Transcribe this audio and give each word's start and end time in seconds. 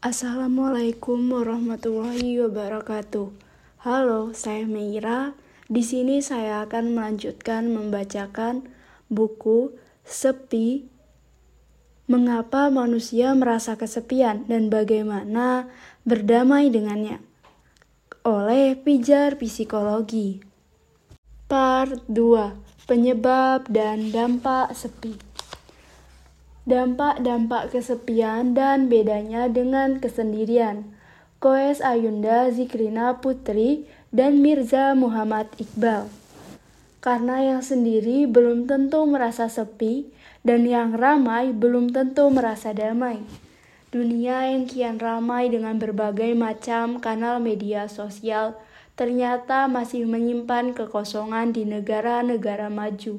Assalamualaikum 0.00 1.28
warahmatullahi 1.28 2.40
wabarakatuh. 2.40 3.36
Halo, 3.84 4.32
saya 4.32 4.64
Meira. 4.64 5.36
Di 5.68 5.84
sini 5.84 6.24
saya 6.24 6.64
akan 6.64 6.96
melanjutkan 6.96 7.68
membacakan 7.68 8.64
buku 9.12 9.76
Sepi 10.00 10.88
Mengapa 12.08 12.72
Manusia 12.72 13.36
Merasa 13.36 13.76
Kesepian 13.76 14.48
dan 14.48 14.72
Bagaimana 14.72 15.68
Berdamai 16.08 16.72
Dengannya 16.72 17.20
oleh 18.24 18.80
Pijar 18.80 19.36
Psikologi. 19.36 20.40
Part 21.44 22.08
2. 22.08 22.88
Penyebab 22.88 23.68
dan 23.68 24.08
dampak 24.08 24.72
sepi. 24.72 25.29
Dampak-dampak 26.68 27.72
kesepian 27.72 28.52
dan 28.52 28.92
bedanya 28.92 29.48
dengan 29.48 29.96
kesendirian. 29.96 30.92
Koes 31.40 31.80
Ayunda 31.80 32.52
Zikrina 32.52 33.16
Putri 33.16 33.88
dan 34.12 34.44
Mirza 34.44 34.92
Muhammad 34.92 35.48
Iqbal. 35.56 36.12
Karena 37.00 37.40
yang 37.40 37.64
sendiri 37.64 38.28
belum 38.28 38.68
tentu 38.68 39.08
merasa 39.08 39.48
sepi 39.48 40.04
dan 40.44 40.68
yang 40.68 40.92
ramai 40.92 41.56
belum 41.56 41.96
tentu 41.96 42.28
merasa 42.28 42.76
damai. 42.76 43.24
Dunia 43.88 44.52
yang 44.52 44.68
kian 44.68 45.00
ramai 45.00 45.48
dengan 45.48 45.80
berbagai 45.80 46.36
macam 46.36 47.00
kanal 47.00 47.40
media 47.40 47.88
sosial 47.88 48.52
ternyata 49.00 49.64
masih 49.64 50.04
menyimpan 50.04 50.76
kekosongan 50.76 51.56
di 51.56 51.64
negara-negara 51.64 52.68
maju. 52.68 53.16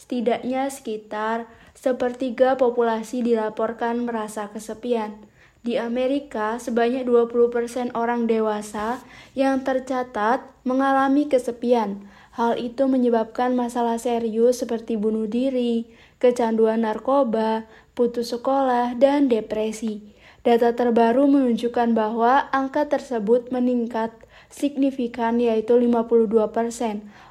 Setidaknya 0.00 0.72
sekitar 0.72 1.44
sepertiga 1.78 2.58
populasi 2.58 3.22
dilaporkan 3.22 4.02
merasa 4.02 4.50
kesepian. 4.50 5.14
Di 5.62 5.78
Amerika, 5.78 6.58
sebanyak 6.58 7.06
20% 7.06 7.94
orang 7.94 8.26
dewasa 8.26 8.98
yang 9.38 9.62
tercatat 9.62 10.42
mengalami 10.66 11.30
kesepian. 11.30 12.02
Hal 12.34 12.58
itu 12.58 12.86
menyebabkan 12.86 13.54
masalah 13.54 13.98
serius 13.98 14.62
seperti 14.62 14.98
bunuh 14.98 15.30
diri, 15.30 15.86
kecanduan 16.18 16.82
narkoba, 16.82 17.66
putus 17.94 18.34
sekolah, 18.34 18.98
dan 18.98 19.30
depresi. 19.30 20.14
Data 20.46 20.74
terbaru 20.74 21.26
menunjukkan 21.26 21.94
bahwa 21.94 22.46
angka 22.54 22.86
tersebut 22.86 23.50
meningkat 23.50 24.14
signifikan 24.50 25.42
yaitu 25.42 25.74
52%. 25.74 26.30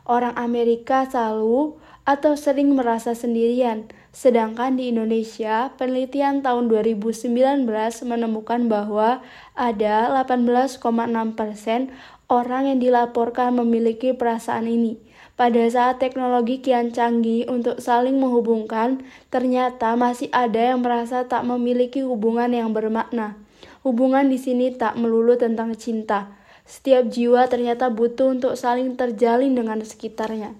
Orang 0.07 0.35
Amerika 0.35 1.07
selalu 1.07 1.79
atau 2.07 2.39
sering 2.39 2.71
merasa 2.71 3.11
sendirian. 3.11 3.91
Sedangkan 4.17 4.81
di 4.81 4.89
Indonesia, 4.89 5.69
penelitian 5.77 6.41
tahun 6.41 6.73
2019 6.73 7.69
menemukan 8.01 8.65
bahwa 8.65 9.21
ada 9.53 10.09
18,6 10.09 10.81
persen 11.37 11.93
orang 12.25 12.65
yang 12.65 12.81
dilaporkan 12.81 13.53
memiliki 13.53 14.17
perasaan 14.17 14.65
ini. 14.65 14.97
Pada 15.37 15.61
saat 15.69 16.01
teknologi 16.01 16.65
kian 16.65 16.89
canggih 16.89 17.45
untuk 17.45 17.77
saling 17.77 18.17
menghubungkan, 18.17 19.05
ternyata 19.29 19.93
masih 19.93 20.33
ada 20.33 20.73
yang 20.73 20.81
merasa 20.81 21.29
tak 21.29 21.45
memiliki 21.45 22.01
hubungan 22.01 22.49
yang 22.49 22.73
bermakna. 22.73 23.37
Hubungan 23.85 24.33
di 24.33 24.41
sini 24.41 24.73
tak 24.73 24.97
melulu 24.97 25.37
tentang 25.37 25.77
cinta. 25.77 26.33
Setiap 26.65 27.05
jiwa 27.13 27.45
ternyata 27.45 27.93
butuh 27.93 28.33
untuk 28.33 28.57
saling 28.57 28.97
terjalin 28.97 29.53
dengan 29.53 29.77
sekitarnya 29.85 30.57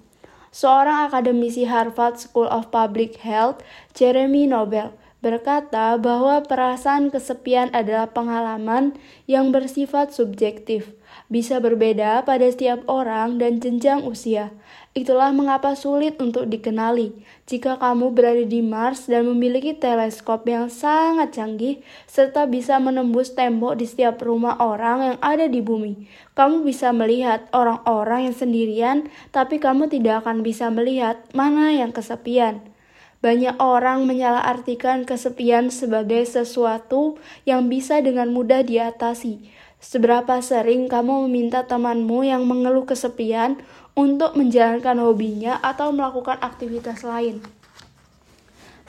seorang 0.50 1.06
akademisi 1.06 1.64
Harvard 1.64 2.18
School 2.18 2.50
of 2.50 2.68
Public 2.74 3.22
Health, 3.22 3.62
Jeremy 3.94 4.50
Nobel, 4.50 4.92
berkata 5.18 5.98
bahwa 5.98 6.42
perasaan 6.42 7.10
kesepian 7.10 7.70
adalah 7.74 8.10
pengalaman 8.10 8.94
yang 9.26 9.50
bersifat 9.50 10.14
subjektif, 10.14 10.94
bisa 11.28 11.60
berbeda 11.60 12.24
pada 12.24 12.48
setiap 12.48 12.88
orang 12.88 13.36
dan 13.36 13.60
jenjang 13.60 14.00
usia. 14.04 14.48
Itulah 14.96 15.30
mengapa 15.30 15.76
sulit 15.76 16.16
untuk 16.18 16.48
dikenali. 16.48 17.12
Jika 17.44 17.76
kamu 17.76 18.16
berada 18.16 18.42
di 18.42 18.64
Mars 18.64 19.06
dan 19.06 19.28
memiliki 19.28 19.76
teleskop 19.76 20.48
yang 20.48 20.72
sangat 20.72 21.36
canggih, 21.36 21.84
serta 22.08 22.48
bisa 22.48 22.80
menembus 22.80 23.36
tembok 23.36 23.76
di 23.76 23.84
setiap 23.84 24.18
rumah 24.24 24.56
orang 24.58 25.14
yang 25.14 25.18
ada 25.20 25.46
di 25.46 25.60
bumi, 25.60 26.08
kamu 26.32 26.64
bisa 26.64 26.90
melihat 26.96 27.46
orang-orang 27.52 28.32
yang 28.32 28.36
sendirian, 28.36 28.96
tapi 29.30 29.60
kamu 29.60 29.86
tidak 29.92 30.24
akan 30.24 30.40
bisa 30.40 30.72
melihat 30.72 31.20
mana 31.36 31.70
yang 31.76 31.92
kesepian. 31.92 32.64
Banyak 33.18 33.58
orang 33.58 34.06
menyalahartikan 34.06 35.02
kesepian 35.02 35.74
sebagai 35.74 36.22
sesuatu 36.22 37.18
yang 37.42 37.66
bisa 37.66 37.98
dengan 37.98 38.30
mudah 38.30 38.62
diatasi. 38.62 39.57
Seberapa 39.78 40.42
sering 40.42 40.90
kamu 40.90 41.30
meminta 41.30 41.62
temanmu 41.62 42.26
yang 42.26 42.42
mengeluh 42.50 42.82
kesepian 42.82 43.62
untuk 43.94 44.34
menjalankan 44.34 44.98
hobinya 44.98 45.62
atau 45.62 45.94
melakukan 45.94 46.42
aktivitas 46.42 47.06
lain. 47.06 47.38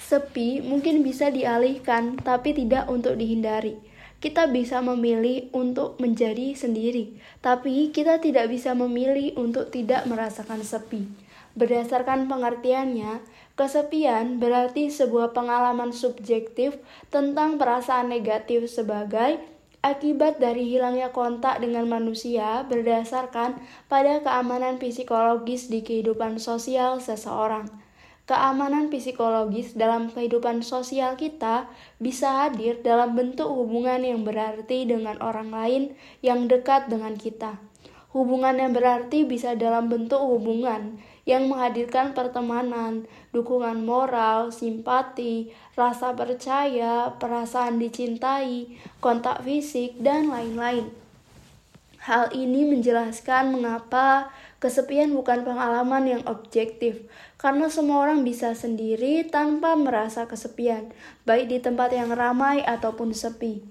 Sepi 0.02 0.66
mungkin 0.66 1.06
bisa 1.06 1.30
dialihkan, 1.30 2.18
tapi 2.18 2.58
tidak 2.58 2.90
untuk 2.90 3.14
dihindari. 3.22 3.78
Kita 4.18 4.50
bisa 4.50 4.82
memilih 4.82 5.54
untuk 5.54 6.02
menjadi 6.02 6.58
sendiri, 6.58 7.14
tapi 7.40 7.94
kita 7.94 8.18
tidak 8.18 8.50
bisa 8.50 8.74
memilih 8.74 9.38
untuk 9.38 9.70
tidak 9.70 10.10
merasakan 10.10 10.66
sepi. 10.66 11.06
Berdasarkan 11.54 12.26
pengertiannya, 12.26 13.22
kesepian 13.54 14.42
berarti 14.42 14.90
sebuah 14.90 15.38
pengalaman 15.38 15.94
subjektif 15.94 16.82
tentang 17.14 17.62
perasaan 17.62 18.10
negatif 18.10 18.66
sebagai 18.68 19.38
Akibat 19.80 20.44
dari 20.44 20.68
hilangnya 20.68 21.16
kontak 21.16 21.64
dengan 21.64 21.88
manusia 21.88 22.68
berdasarkan 22.68 23.56
pada 23.88 24.20
keamanan 24.20 24.76
psikologis 24.76 25.72
di 25.72 25.80
kehidupan 25.80 26.36
sosial 26.36 27.00
seseorang. 27.00 27.72
Keamanan 28.28 28.92
psikologis 28.92 29.80
dalam 29.80 30.12
kehidupan 30.12 30.68
sosial 30.68 31.16
kita 31.16 31.72
bisa 31.96 32.44
hadir 32.44 32.84
dalam 32.84 33.16
bentuk 33.16 33.48
hubungan 33.48 34.04
yang 34.04 34.28
berarti 34.28 34.84
dengan 34.84 35.16
orang 35.24 35.48
lain 35.48 35.84
yang 36.20 36.52
dekat 36.52 36.92
dengan 36.92 37.16
kita. 37.16 37.56
Hubungan 38.12 38.60
yang 38.60 38.76
berarti 38.76 39.24
bisa 39.24 39.56
dalam 39.56 39.88
bentuk 39.88 40.20
hubungan 40.20 41.00
yang 41.30 41.46
menghadirkan 41.46 42.18
pertemanan, 42.18 43.06
dukungan 43.30 43.86
moral, 43.86 44.50
simpati, 44.50 45.54
rasa 45.78 46.18
percaya, 46.18 47.14
perasaan 47.22 47.78
dicintai, 47.78 48.74
kontak 48.98 49.46
fisik, 49.46 49.94
dan 50.02 50.34
lain-lain. 50.34 50.90
Hal 52.02 52.34
ini 52.34 52.66
menjelaskan 52.66 53.54
mengapa 53.54 54.34
kesepian 54.58 55.14
bukan 55.14 55.46
pengalaman 55.46 56.10
yang 56.10 56.24
objektif, 56.26 57.06
karena 57.38 57.70
semua 57.70 58.10
orang 58.10 58.26
bisa 58.26 58.58
sendiri 58.58 59.30
tanpa 59.30 59.78
merasa 59.78 60.26
kesepian, 60.26 60.90
baik 61.30 61.46
di 61.54 61.62
tempat 61.62 61.94
yang 61.94 62.10
ramai 62.10 62.66
ataupun 62.66 63.14
sepi. 63.14 63.62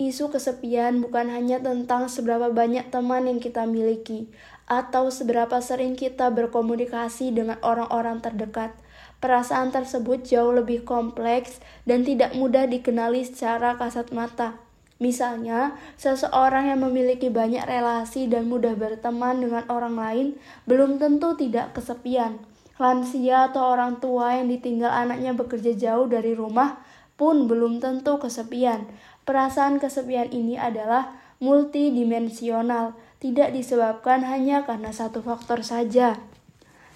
Isu 0.00 0.32
kesepian 0.32 1.04
bukan 1.04 1.28
hanya 1.30 1.60
tentang 1.60 2.08
seberapa 2.08 2.48
banyak 2.48 2.88
teman 2.88 3.28
yang 3.28 3.38
kita 3.38 3.68
miliki, 3.68 4.26
atau 4.72 5.12
seberapa 5.12 5.60
sering 5.60 5.92
kita 5.92 6.32
berkomunikasi 6.32 7.36
dengan 7.36 7.60
orang-orang 7.60 8.24
terdekat. 8.24 8.72
Perasaan 9.20 9.68
tersebut 9.68 10.24
jauh 10.24 10.50
lebih 10.56 10.82
kompleks 10.88 11.60
dan 11.84 12.02
tidak 12.02 12.32
mudah 12.32 12.64
dikenali 12.64 13.22
secara 13.22 13.76
kasat 13.76 14.10
mata. 14.16 14.56
Misalnya, 15.02 15.74
seseorang 15.98 16.70
yang 16.70 16.80
memiliki 16.86 17.26
banyak 17.26 17.66
relasi 17.66 18.30
dan 18.30 18.46
mudah 18.46 18.78
berteman 18.78 19.42
dengan 19.42 19.66
orang 19.66 19.94
lain 19.98 20.26
belum 20.66 21.02
tentu 21.02 21.34
tidak 21.34 21.74
kesepian. 21.74 22.38
Lansia 22.78 23.50
atau 23.50 23.74
orang 23.74 23.98
tua 23.98 24.38
yang 24.38 24.50
ditinggal 24.50 24.90
anaknya 24.90 25.34
bekerja 25.34 25.74
jauh 25.74 26.06
dari 26.06 26.34
rumah 26.34 26.82
pun 27.18 27.46
belum 27.46 27.78
tentu 27.78 28.18
kesepian. 28.18 28.86
Perasaan 29.22 29.78
kesepian 29.78 30.30
ini 30.34 30.58
adalah 30.58 31.14
multidimensional, 31.42 32.94
tidak 33.22 33.54
disebabkan 33.54 34.26
hanya 34.26 34.66
karena 34.66 34.90
satu 34.90 35.22
faktor 35.22 35.62
saja. 35.62 36.18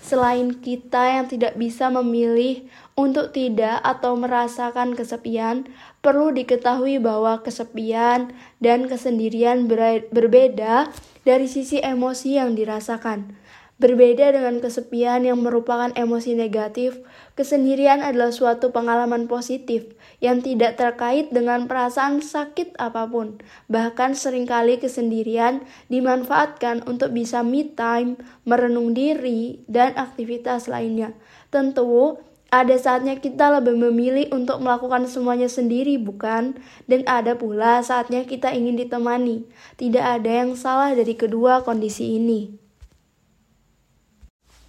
Selain 0.02 0.58
kita 0.58 1.18
yang 1.18 1.26
tidak 1.30 1.54
bisa 1.54 1.86
memilih 1.88 2.66
untuk 2.98 3.30
tidak 3.30 3.80
atau 3.80 4.18
merasakan 4.18 4.98
kesepian, 4.98 5.70
perlu 6.02 6.34
diketahui 6.34 6.98
bahwa 6.98 7.40
kesepian 7.40 8.34
dan 8.58 8.90
kesendirian 8.90 9.70
berbeda 10.10 10.90
dari 11.22 11.46
sisi 11.46 11.78
emosi 11.78 12.42
yang 12.42 12.58
dirasakan. 12.58 13.38
Berbeda 13.76 14.32
dengan 14.32 14.60
kesepian 14.60 15.24
yang 15.24 15.40
merupakan 15.40 15.92
emosi 15.94 16.36
negatif, 16.36 17.00
kesendirian 17.36 18.04
adalah 18.04 18.32
suatu 18.32 18.72
pengalaman 18.72 19.28
positif 19.28 19.95
yang 20.20 20.40
tidak 20.40 20.80
terkait 20.80 21.28
dengan 21.28 21.68
perasaan 21.68 22.24
sakit 22.24 22.76
apa 22.80 23.04
pun. 23.04 23.36
Bahkan 23.68 24.16
sering 24.16 24.48
kali 24.48 24.80
kesendirian 24.80 25.60
dimanfaatkan 25.92 26.88
untuk 26.88 27.12
bisa 27.12 27.44
me 27.44 27.68
time, 27.68 28.16
merenung 28.48 28.96
diri, 28.96 29.60
dan 29.68 29.92
aktivitas 29.94 30.72
lainnya. 30.72 31.12
Tentu, 31.52 32.16
Ada 32.46 32.78
saatnya 32.78 33.18
kita 33.18 33.58
lebih 33.58 33.74
memilih 33.74 34.30
untuk 34.30 34.62
melakukan 34.62 35.10
semuanya 35.10 35.50
sendiri, 35.50 35.98
bukan? 35.98 36.54
Dan 36.86 37.02
ada 37.02 37.34
pula 37.34 37.82
saatnya 37.82 38.22
kita 38.22 38.54
ingin 38.54 38.78
ditemani. 38.78 39.42
Tidak 39.74 40.00
ada 40.00 40.46
yang 40.46 40.54
salah 40.54 40.94
dari 40.94 41.18
kedua 41.18 41.66
kondisi 41.66 42.14
ini. 42.22 42.54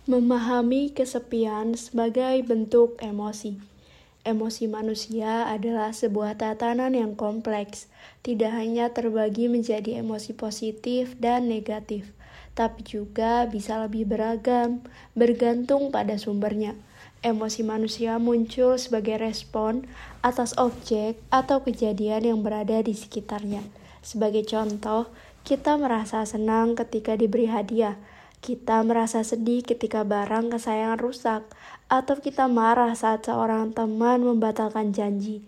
Memahami 0.10 0.90
kesepian 0.90 1.78
sebagai 1.78 2.42
bentuk 2.50 2.98
emosi. 2.98 3.77
Emosi 4.28 4.68
manusia 4.68 5.48
adalah 5.48 5.96
sebuah 5.96 6.36
tatanan 6.36 6.92
yang 6.92 7.16
kompleks, 7.16 7.88
tidak 8.28 8.52
hanya 8.60 8.92
terbagi 8.92 9.48
menjadi 9.48 10.04
emosi 10.04 10.36
positif 10.36 11.16
dan 11.16 11.48
negatif, 11.48 12.12
tapi 12.52 12.84
juga 12.84 13.48
bisa 13.48 13.80
lebih 13.80 14.04
beragam, 14.04 14.84
bergantung 15.16 15.96
pada 15.96 16.20
sumbernya. 16.20 16.76
Emosi 17.24 17.64
manusia 17.64 18.20
muncul 18.20 18.76
sebagai 18.76 19.16
respon 19.16 19.88
atas 20.20 20.60
objek 20.60 21.16
atau 21.32 21.64
kejadian 21.64 22.28
yang 22.28 22.40
berada 22.44 22.84
di 22.84 22.92
sekitarnya. 22.92 23.64
Sebagai 24.04 24.44
contoh, 24.44 25.08
kita 25.48 25.80
merasa 25.80 26.28
senang 26.28 26.76
ketika 26.76 27.16
diberi 27.16 27.48
hadiah, 27.48 27.96
kita 28.44 28.84
merasa 28.86 29.24
sedih 29.26 29.66
ketika 29.66 30.04
barang 30.06 30.54
kesayangan 30.54 31.00
rusak, 31.00 31.42
atau 31.88 32.20
kita 32.20 32.52
marah 32.52 32.92
saat 32.96 33.24
seorang 33.28 33.72
teman 33.72 34.24
membatalkan 34.24 34.92
janji. 34.92 35.48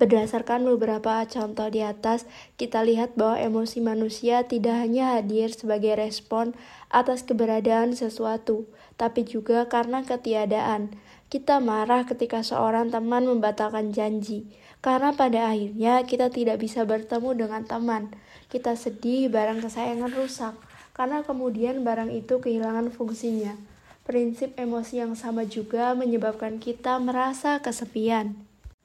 Berdasarkan 0.00 0.64
beberapa 0.64 1.20
contoh 1.28 1.68
di 1.68 1.84
atas, 1.84 2.24
kita 2.56 2.80
lihat 2.80 3.20
bahwa 3.20 3.36
emosi 3.36 3.84
manusia 3.84 4.48
tidak 4.48 4.80
hanya 4.80 5.20
hadir 5.20 5.52
sebagai 5.52 5.92
respon 5.92 6.56
atas 6.88 7.20
keberadaan 7.20 7.92
sesuatu, 7.92 8.64
tapi 8.96 9.28
juga 9.28 9.68
karena 9.68 10.00
ketiadaan. 10.00 10.96
Kita 11.28 11.60
marah 11.60 12.08
ketika 12.08 12.40
seorang 12.40 12.88
teman 12.88 13.28
membatalkan 13.28 13.92
janji, 13.92 14.48
karena 14.80 15.12
pada 15.12 15.52
akhirnya 15.52 16.00
kita 16.08 16.32
tidak 16.32 16.64
bisa 16.64 16.88
bertemu 16.88 17.36
dengan 17.36 17.62
teman. 17.68 18.08
Kita 18.48 18.80
sedih 18.80 19.28
barang 19.28 19.60
kesayangan 19.60 20.16
rusak, 20.16 20.56
karena 20.96 21.20
kemudian 21.20 21.84
barang 21.84 22.08
itu 22.08 22.40
kehilangan 22.40 22.88
fungsinya. 22.88 23.69
Prinsip 24.10 24.58
emosi 24.58 24.98
yang 24.98 25.14
sama 25.14 25.46
juga 25.46 25.94
menyebabkan 25.94 26.58
kita 26.58 26.98
merasa 26.98 27.62
kesepian. 27.62 28.34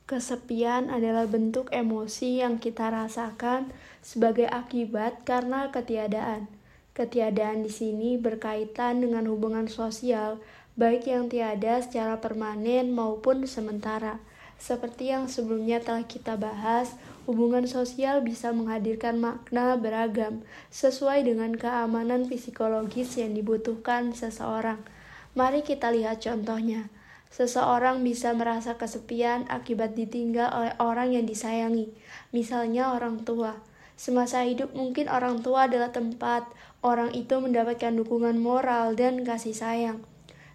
Kesepian 0.06 0.94
adalah 0.94 1.26
bentuk 1.26 1.74
emosi 1.74 2.46
yang 2.46 2.62
kita 2.62 2.94
rasakan 2.94 3.74
sebagai 4.06 4.46
akibat 4.46 5.26
karena 5.26 5.74
ketiadaan. 5.74 6.46
Ketiadaan 6.94 7.66
di 7.66 7.74
sini 7.74 8.22
berkaitan 8.22 9.02
dengan 9.02 9.26
hubungan 9.26 9.66
sosial 9.66 10.38
baik 10.78 11.10
yang 11.10 11.26
tiada 11.26 11.82
secara 11.82 12.22
permanen 12.22 12.94
maupun 12.94 13.50
sementara. 13.50 14.22
Seperti 14.62 15.10
yang 15.10 15.26
sebelumnya 15.26 15.82
telah 15.82 16.06
kita 16.06 16.38
bahas, 16.38 16.94
hubungan 17.26 17.66
sosial 17.66 18.22
bisa 18.22 18.54
menghadirkan 18.54 19.18
makna 19.18 19.74
beragam 19.74 20.46
sesuai 20.70 21.26
dengan 21.26 21.58
keamanan 21.58 22.30
psikologis 22.30 23.18
yang 23.18 23.34
dibutuhkan 23.34 24.14
seseorang. 24.14 24.86
Mari 25.36 25.68
kita 25.68 25.92
lihat 25.92 26.24
contohnya. 26.24 26.88
Seseorang 27.28 28.00
bisa 28.08 28.32
merasa 28.32 28.80
kesepian 28.80 29.44
akibat 29.52 29.92
ditinggal 29.92 30.48
oleh 30.48 30.74
orang 30.80 31.12
yang 31.12 31.28
disayangi, 31.28 31.92
misalnya 32.32 32.96
orang 32.96 33.28
tua. 33.28 33.60
Semasa 34.00 34.48
hidup 34.48 34.72
mungkin 34.72 35.12
orang 35.12 35.44
tua 35.44 35.68
adalah 35.68 35.92
tempat 35.92 36.48
orang 36.80 37.12
itu 37.12 37.36
mendapatkan 37.36 37.92
dukungan 37.92 38.40
moral 38.40 38.96
dan 38.96 39.28
kasih 39.28 39.52
sayang. 39.52 40.00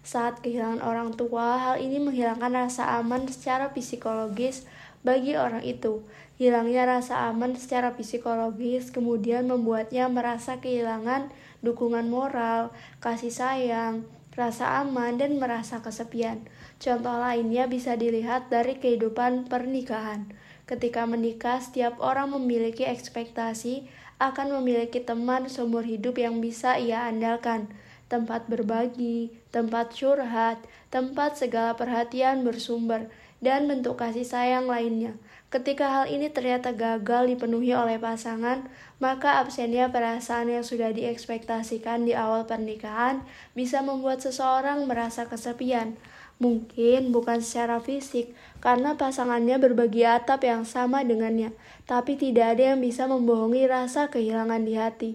Saat 0.01 0.41
kehilangan 0.41 0.81
orang 0.81 1.13
tua, 1.13 1.61
hal 1.61 1.77
ini 1.77 2.01
menghilangkan 2.01 2.49
rasa 2.49 2.97
aman 2.97 3.29
secara 3.29 3.69
psikologis 3.77 4.65
bagi 5.05 5.37
orang 5.37 5.61
itu. 5.61 6.01
Hilangnya 6.41 6.89
rasa 6.89 7.29
aman 7.29 7.53
secara 7.53 7.93
psikologis 7.93 8.89
kemudian 8.89 9.45
membuatnya 9.45 10.09
merasa 10.09 10.57
kehilangan 10.57 11.29
dukungan 11.61 12.09
moral, 12.09 12.73
kasih 12.97 13.29
sayang, 13.29 14.09
rasa 14.35 14.79
aman, 14.83 15.19
dan 15.19 15.37
merasa 15.37 15.83
kesepian. 15.83 16.47
Contoh 16.79 17.19
lainnya 17.19 17.67
bisa 17.67 17.99
dilihat 17.99 18.47
dari 18.47 18.79
kehidupan 18.79 19.51
pernikahan. 19.51 20.31
Ketika 20.65 21.03
menikah, 21.03 21.59
setiap 21.59 21.99
orang 21.99 22.31
memiliki 22.31 22.87
ekspektasi 22.87 23.87
akan 24.21 24.61
memiliki 24.61 25.01
teman 25.01 25.49
seumur 25.49 25.83
hidup 25.83 26.15
yang 26.21 26.39
bisa 26.39 26.77
ia 26.77 27.09
andalkan 27.09 27.67
tempat 28.11 28.51
berbagi, 28.51 29.31
tempat 29.55 29.95
curhat, 29.95 30.59
tempat 30.91 31.39
segala 31.39 31.79
perhatian 31.79 32.43
bersumber, 32.43 33.07
dan 33.39 33.71
bentuk 33.71 33.95
kasih 33.95 34.27
sayang 34.27 34.67
lainnya. 34.67 35.15
Ketika 35.51 35.83
hal 35.91 36.05
ini 36.07 36.31
ternyata 36.31 36.71
gagal 36.71 37.27
dipenuhi 37.27 37.75
oleh 37.75 37.99
pasangan, 37.99 38.71
maka 39.03 39.43
absennya 39.43 39.91
perasaan 39.91 40.47
yang 40.47 40.63
sudah 40.63 40.95
diekspektasikan 40.95 42.07
di 42.07 42.15
awal 42.15 42.47
pernikahan 42.47 43.19
bisa 43.51 43.83
membuat 43.83 44.23
seseorang 44.23 44.87
merasa 44.87 45.27
kesepian. 45.27 45.99
Mungkin 46.39 47.13
bukan 47.13 47.37
secara 47.37 47.83
fisik, 47.83 48.33
karena 48.63 48.97
pasangannya 48.97 49.61
berbagi 49.61 50.07
atap 50.07 50.41
yang 50.41 50.65
sama 50.65 51.05
dengannya, 51.05 51.53
tapi 51.83 52.17
tidak 52.17 52.57
ada 52.57 52.73
yang 52.73 52.79
bisa 52.81 53.05
membohongi 53.05 53.67
rasa 53.69 54.09
kehilangan 54.09 54.65
di 54.65 54.73
hati. 54.73 55.11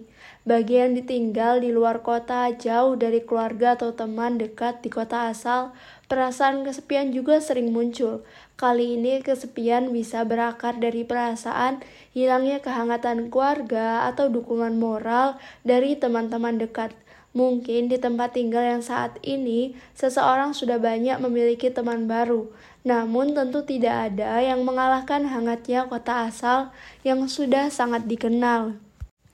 Bagi 0.47 0.79
yang 0.79 0.95
ditinggal 0.95 1.59
di 1.59 1.75
luar 1.75 1.99
kota, 1.99 2.47
jauh 2.55 2.95
dari 2.95 3.25
keluarga 3.25 3.75
atau 3.75 3.91
teman 3.91 4.39
dekat 4.39 4.79
di 4.79 4.87
kota 4.87 5.27
asal, 5.27 5.75
perasaan 6.07 6.63
kesepian 6.63 7.11
juga 7.11 7.43
sering 7.43 7.75
muncul. 7.75 8.23
Kali 8.57 8.97
ini 8.97 9.21
kesepian 9.21 9.93
bisa 9.93 10.25
berakar 10.25 10.81
dari 10.81 11.05
perasaan 11.05 11.77
hilangnya 12.17 12.57
kehangatan 12.57 13.29
keluarga 13.29 14.09
atau 14.09 14.33
dukungan 14.33 14.81
moral 14.81 15.37
dari 15.61 15.93
teman-teman 15.93 16.57
dekat. 16.57 16.89
Mungkin 17.37 17.85
di 17.85 18.01
tempat 18.01 18.33
tinggal 18.33 18.65
yang 18.65 18.81
saat 18.81 19.21
ini, 19.21 19.77
seseorang 19.93 20.57
sudah 20.57 20.81
banyak 20.81 21.21
memiliki 21.21 21.69
teman 21.69 22.09
baru, 22.09 22.49
namun 22.81 23.37
tentu 23.37 23.61
tidak 23.61 24.09
ada 24.09 24.41
yang 24.41 24.65
mengalahkan 24.65 25.29
hangatnya 25.29 25.85
kota 25.85 26.25
asal 26.25 26.73
yang 27.05 27.29
sudah 27.29 27.69
sangat 27.69 28.09
dikenal. 28.09 28.81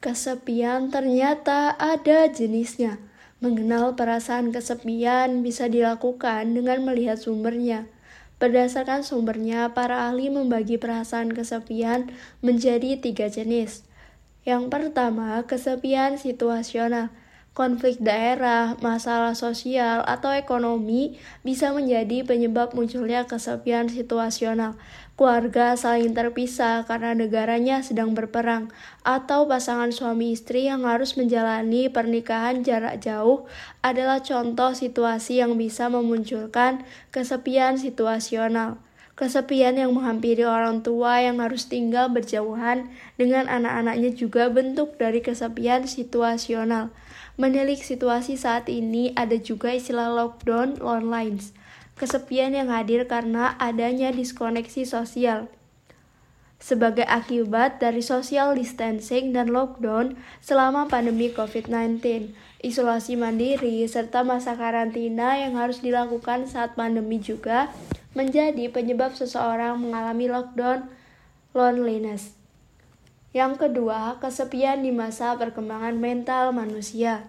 Kesepian 0.03 0.91
ternyata 0.91 1.79
ada 1.79 2.27
jenisnya. 2.27 2.99
Mengenal 3.39 3.95
perasaan 3.95 4.51
kesepian 4.51 5.47
bisa 5.47 5.71
dilakukan 5.71 6.43
dengan 6.51 6.83
melihat 6.83 7.15
sumbernya. 7.15 7.87
Berdasarkan 8.43 9.07
sumbernya, 9.07 9.71
para 9.71 10.11
ahli 10.11 10.27
membagi 10.27 10.75
perasaan 10.75 11.31
kesepian 11.31 12.11
menjadi 12.43 12.99
tiga 12.99 13.31
jenis. 13.31 13.87
Yang 14.43 14.67
pertama, 14.67 15.39
kesepian 15.47 16.19
situasional 16.19 17.07
konflik 17.55 18.01
daerah, 18.01 18.75
masalah 18.81 19.37
sosial, 19.37 20.03
atau 20.09 20.33
ekonomi 20.33 21.15
bisa 21.45 21.69
menjadi 21.71 22.25
penyebab 22.27 22.75
munculnya 22.75 23.29
kesepian 23.29 23.87
situasional. 23.87 24.75
Keluarga 25.13 25.77
saling 25.77 26.17
terpisah 26.17 26.89
karena 26.89 27.13
negaranya 27.13 27.85
sedang 27.85 28.17
berperang, 28.17 28.73
atau 29.05 29.45
pasangan 29.45 29.93
suami 29.93 30.33
istri 30.33 30.65
yang 30.65 30.89
harus 30.89 31.13
menjalani 31.21 31.85
pernikahan 31.85 32.65
jarak 32.65 32.97
jauh 32.97 33.45
adalah 33.85 34.25
contoh 34.25 34.73
situasi 34.73 35.37
yang 35.37 35.53
bisa 35.53 35.85
memunculkan 35.85 36.81
kesepian 37.13 37.77
situasional. 37.77 38.81
Kesepian 39.13 39.77
yang 39.77 39.93
menghampiri 39.93 40.41
orang 40.41 40.81
tua 40.81 41.21
yang 41.21 41.37
harus 41.37 41.69
tinggal 41.69 42.09
berjauhan 42.09 42.89
dengan 43.13 43.45
anak-anaknya 43.45 44.17
juga 44.17 44.49
bentuk 44.49 44.97
dari 44.97 45.21
kesepian 45.21 45.85
situasional. 45.85 46.89
Menilik 47.37 47.77
situasi 47.77 48.33
saat 48.33 48.65
ini 48.65 49.13
ada 49.13 49.37
juga 49.37 49.69
istilah 49.69 50.09
lockdown 50.09 50.81
online, 50.81 51.37
kesepian 51.97 52.57
yang 52.57 52.73
hadir 52.73 53.05
karena 53.05 53.53
adanya 53.61 54.09
diskoneksi 54.09 54.83
sosial. 54.85 55.51
Sebagai 56.63 57.03
akibat 57.03 57.83
dari 57.83 57.99
social 57.99 58.55
distancing 58.55 59.35
dan 59.35 59.51
lockdown 59.51 60.15
selama 60.39 60.87
pandemi 60.87 61.27
COVID-19, 61.27 61.99
isolasi 62.63 63.19
mandiri, 63.19 63.83
serta 63.83 64.23
masa 64.23 64.55
karantina 64.55 65.35
yang 65.35 65.59
harus 65.59 65.83
dilakukan 65.83 66.47
saat 66.47 66.79
pandemi 66.79 67.19
juga 67.19 67.67
menjadi 68.15 68.71
penyebab 68.71 69.11
seseorang 69.11 69.75
mengalami 69.75 70.31
lockdown 70.31 70.87
loneliness. 71.51 72.31
Yang 73.35 73.67
kedua, 73.67 74.23
kesepian 74.23 74.87
di 74.87 74.95
masa 74.95 75.35
perkembangan 75.35 75.99
mental 75.99 76.55
manusia. 76.55 77.27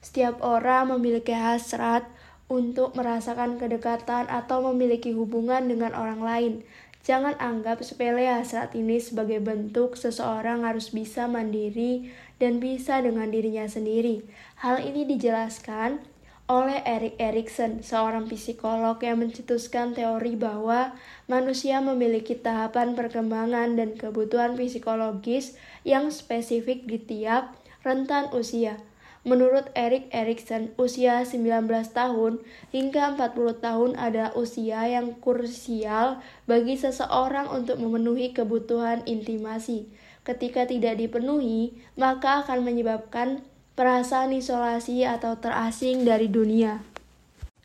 Setiap 0.00 0.40
orang 0.40 0.96
memiliki 0.96 1.36
hasrat 1.36 2.08
untuk 2.50 2.98
merasakan 2.98 3.62
kedekatan 3.62 4.26
atau 4.26 4.66
memiliki 4.74 5.14
hubungan 5.14 5.70
dengan 5.70 5.94
orang 5.94 6.20
lain. 6.20 6.54
Jangan 7.00 7.38
anggap 7.40 7.80
sepele 7.80 8.28
hasrat 8.28 8.76
ini 8.76 9.00
sebagai 9.00 9.40
bentuk 9.40 9.96
seseorang 9.96 10.68
harus 10.68 10.92
bisa 10.92 11.24
mandiri 11.24 12.12
dan 12.36 12.60
bisa 12.60 13.00
dengan 13.00 13.32
dirinya 13.32 13.64
sendiri. 13.64 14.26
Hal 14.60 14.84
ini 14.84 15.08
dijelaskan 15.08 16.04
oleh 16.50 16.82
Erik 16.82 17.14
Erikson, 17.22 17.78
seorang 17.86 18.26
psikolog 18.26 18.98
yang 18.98 19.22
mencetuskan 19.22 19.94
teori 19.94 20.34
bahwa 20.34 20.98
manusia 21.30 21.78
memiliki 21.78 22.34
tahapan 22.34 22.98
perkembangan 22.98 23.78
dan 23.78 23.94
kebutuhan 23.94 24.58
psikologis 24.58 25.54
yang 25.86 26.10
spesifik 26.10 26.90
di 26.90 26.98
tiap 26.98 27.54
rentan 27.86 28.34
usia. 28.34 28.82
Menurut 29.20 29.68
Erik 29.76 30.08
Erikson, 30.16 30.72
usia 30.80 31.20
19 31.28 31.68
tahun 31.92 32.40
hingga 32.72 33.20
40 33.20 33.60
tahun 33.60 33.90
adalah 34.00 34.32
usia 34.32 34.88
yang 34.88 35.12
krusial 35.20 36.24
bagi 36.48 36.80
seseorang 36.80 37.52
untuk 37.52 37.76
memenuhi 37.76 38.32
kebutuhan 38.32 39.04
intimasi. 39.04 39.92
Ketika 40.24 40.64
tidak 40.64 40.96
dipenuhi, 40.96 41.76
maka 42.00 42.48
akan 42.48 42.64
menyebabkan 42.64 43.44
perasaan 43.76 44.32
isolasi 44.32 45.04
atau 45.04 45.36
terasing 45.36 46.08
dari 46.08 46.32
dunia. 46.32 46.80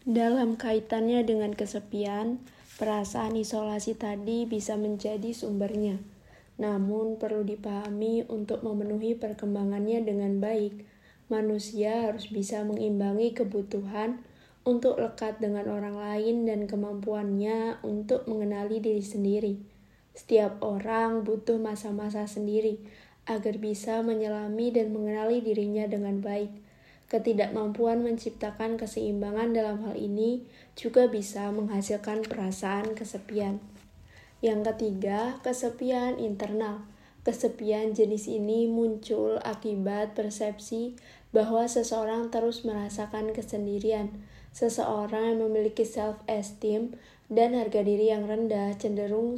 Dalam 0.03 0.59
kaitannya 0.59 1.23
dengan 1.23 1.55
kesepian, 1.55 2.43
perasaan 2.75 3.39
isolasi 3.39 3.95
tadi 3.95 4.43
bisa 4.43 4.75
menjadi 4.75 5.31
sumbernya. 5.31 6.03
Namun 6.59 7.15
perlu 7.15 7.47
dipahami 7.47 8.27
untuk 8.27 8.59
memenuhi 8.63 9.15
perkembangannya 9.15 10.03
dengan 10.03 10.39
baik 10.43 10.94
manusia 11.27 12.09
harus 12.09 12.29
bisa 12.29 12.61
mengimbangi 12.61 13.33
kebutuhan 13.33 14.21
untuk 14.65 14.97
lekat 14.97 15.37
dengan 15.37 15.69
orang 15.69 15.93
lain 15.93 16.49
dan 16.49 16.65
kemampuannya 16.65 17.81
untuk 17.85 18.25
mengenali 18.25 18.81
diri 18.81 19.05
sendiri. 19.05 19.53
Setiap 20.17 20.63
orang 20.65 21.21
butuh 21.21 21.61
masa-masa 21.61 22.25
sendiri 22.25 22.81
agar 23.29 23.57
bisa 23.61 24.01
menyelami 24.01 24.73
dan 24.73 24.93
mengenali 24.93 25.41
dirinya 25.41 25.85
dengan 25.85 26.21
baik. 26.21 26.49
Ketidakmampuan 27.05 28.01
menciptakan 28.01 28.81
keseimbangan 28.81 29.53
dalam 29.53 29.85
hal 29.85 29.93
ini 29.93 30.41
juga 30.73 31.05
bisa 31.05 31.53
menghasilkan 31.53 32.25
perasaan 32.25 32.97
kesepian. 32.97 33.61
Yang 34.41 34.73
ketiga, 34.73 35.37
kesepian 35.45 36.17
internal. 36.17 36.85
Kesepian 37.25 37.97
jenis 37.97 38.29
ini 38.29 38.69
muncul 38.69 39.41
akibat 39.41 40.13
persepsi 40.13 40.93
bahwa 41.35 41.67
seseorang 41.67 42.31
terus 42.31 42.63
merasakan 42.63 43.35
kesendirian. 43.35 44.23
Seseorang 44.55 45.35
yang 45.35 45.43
memiliki 45.43 45.83
self-esteem 45.83 46.95
dan 47.27 47.59
harga 47.59 47.83
diri 47.83 48.07
yang 48.07 48.23
rendah 48.23 48.71
cenderung 48.79 49.35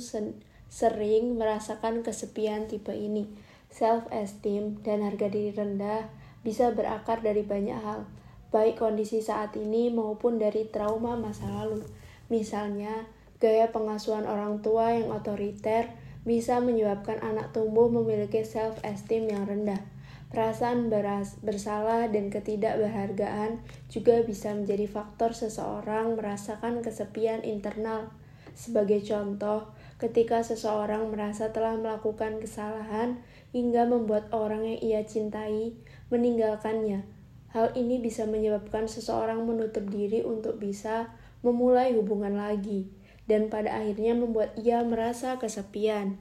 sering 0.70 1.42
merasakan 1.42 2.06
kesepian 2.06 2.70
tipe 2.70 2.94
ini. 2.94 3.26
Self-esteem 3.74 4.86
dan 4.86 5.02
harga 5.02 5.26
diri 5.26 5.50
rendah 5.58 6.06
bisa 6.46 6.70
berakar 6.70 7.26
dari 7.26 7.42
banyak 7.42 7.82
hal, 7.82 8.06
baik 8.54 8.78
kondisi 8.78 9.26
saat 9.26 9.58
ini 9.58 9.90
maupun 9.90 10.38
dari 10.38 10.70
trauma 10.70 11.18
masa 11.18 11.50
lalu. 11.50 11.82
Misalnya, 12.30 13.10
gaya 13.42 13.74
pengasuhan 13.74 14.30
orang 14.30 14.62
tua 14.62 14.94
yang 14.94 15.10
otoriter, 15.10 15.90
bisa 16.30 16.62
menyebabkan 16.62 17.18
anak 17.26 17.58
tumbuh 17.58 17.90
memiliki 17.90 18.46
self-esteem 18.46 19.34
yang 19.34 19.50
rendah. 19.50 19.97
Perasaan 20.28 20.92
beras, 20.92 21.40
bersalah 21.40 22.12
dan 22.12 22.28
ketidakberhargaan 22.28 23.64
juga 23.88 24.20
bisa 24.28 24.52
menjadi 24.52 24.84
faktor 24.84 25.32
seseorang 25.32 26.20
merasakan 26.20 26.84
kesepian 26.84 27.48
internal. 27.48 28.12
Sebagai 28.52 29.00
contoh, 29.08 29.72
ketika 29.96 30.44
seseorang 30.44 31.08
merasa 31.08 31.56
telah 31.56 31.80
melakukan 31.80 32.44
kesalahan 32.44 33.24
hingga 33.56 33.88
membuat 33.88 34.28
orang 34.36 34.68
yang 34.68 34.80
ia 34.84 35.02
cintai 35.08 35.80
meninggalkannya. 36.12 37.08
Hal 37.56 37.72
ini 37.80 38.04
bisa 38.04 38.28
menyebabkan 38.28 38.92
seseorang 38.92 39.48
menutup 39.48 39.88
diri 39.88 40.28
untuk 40.28 40.60
bisa 40.60 41.16
memulai 41.40 41.96
hubungan 41.96 42.36
lagi 42.36 42.92
dan 43.32 43.48
pada 43.48 43.80
akhirnya 43.80 44.12
membuat 44.12 44.60
ia 44.60 44.84
merasa 44.84 45.40
kesepian. 45.40 46.20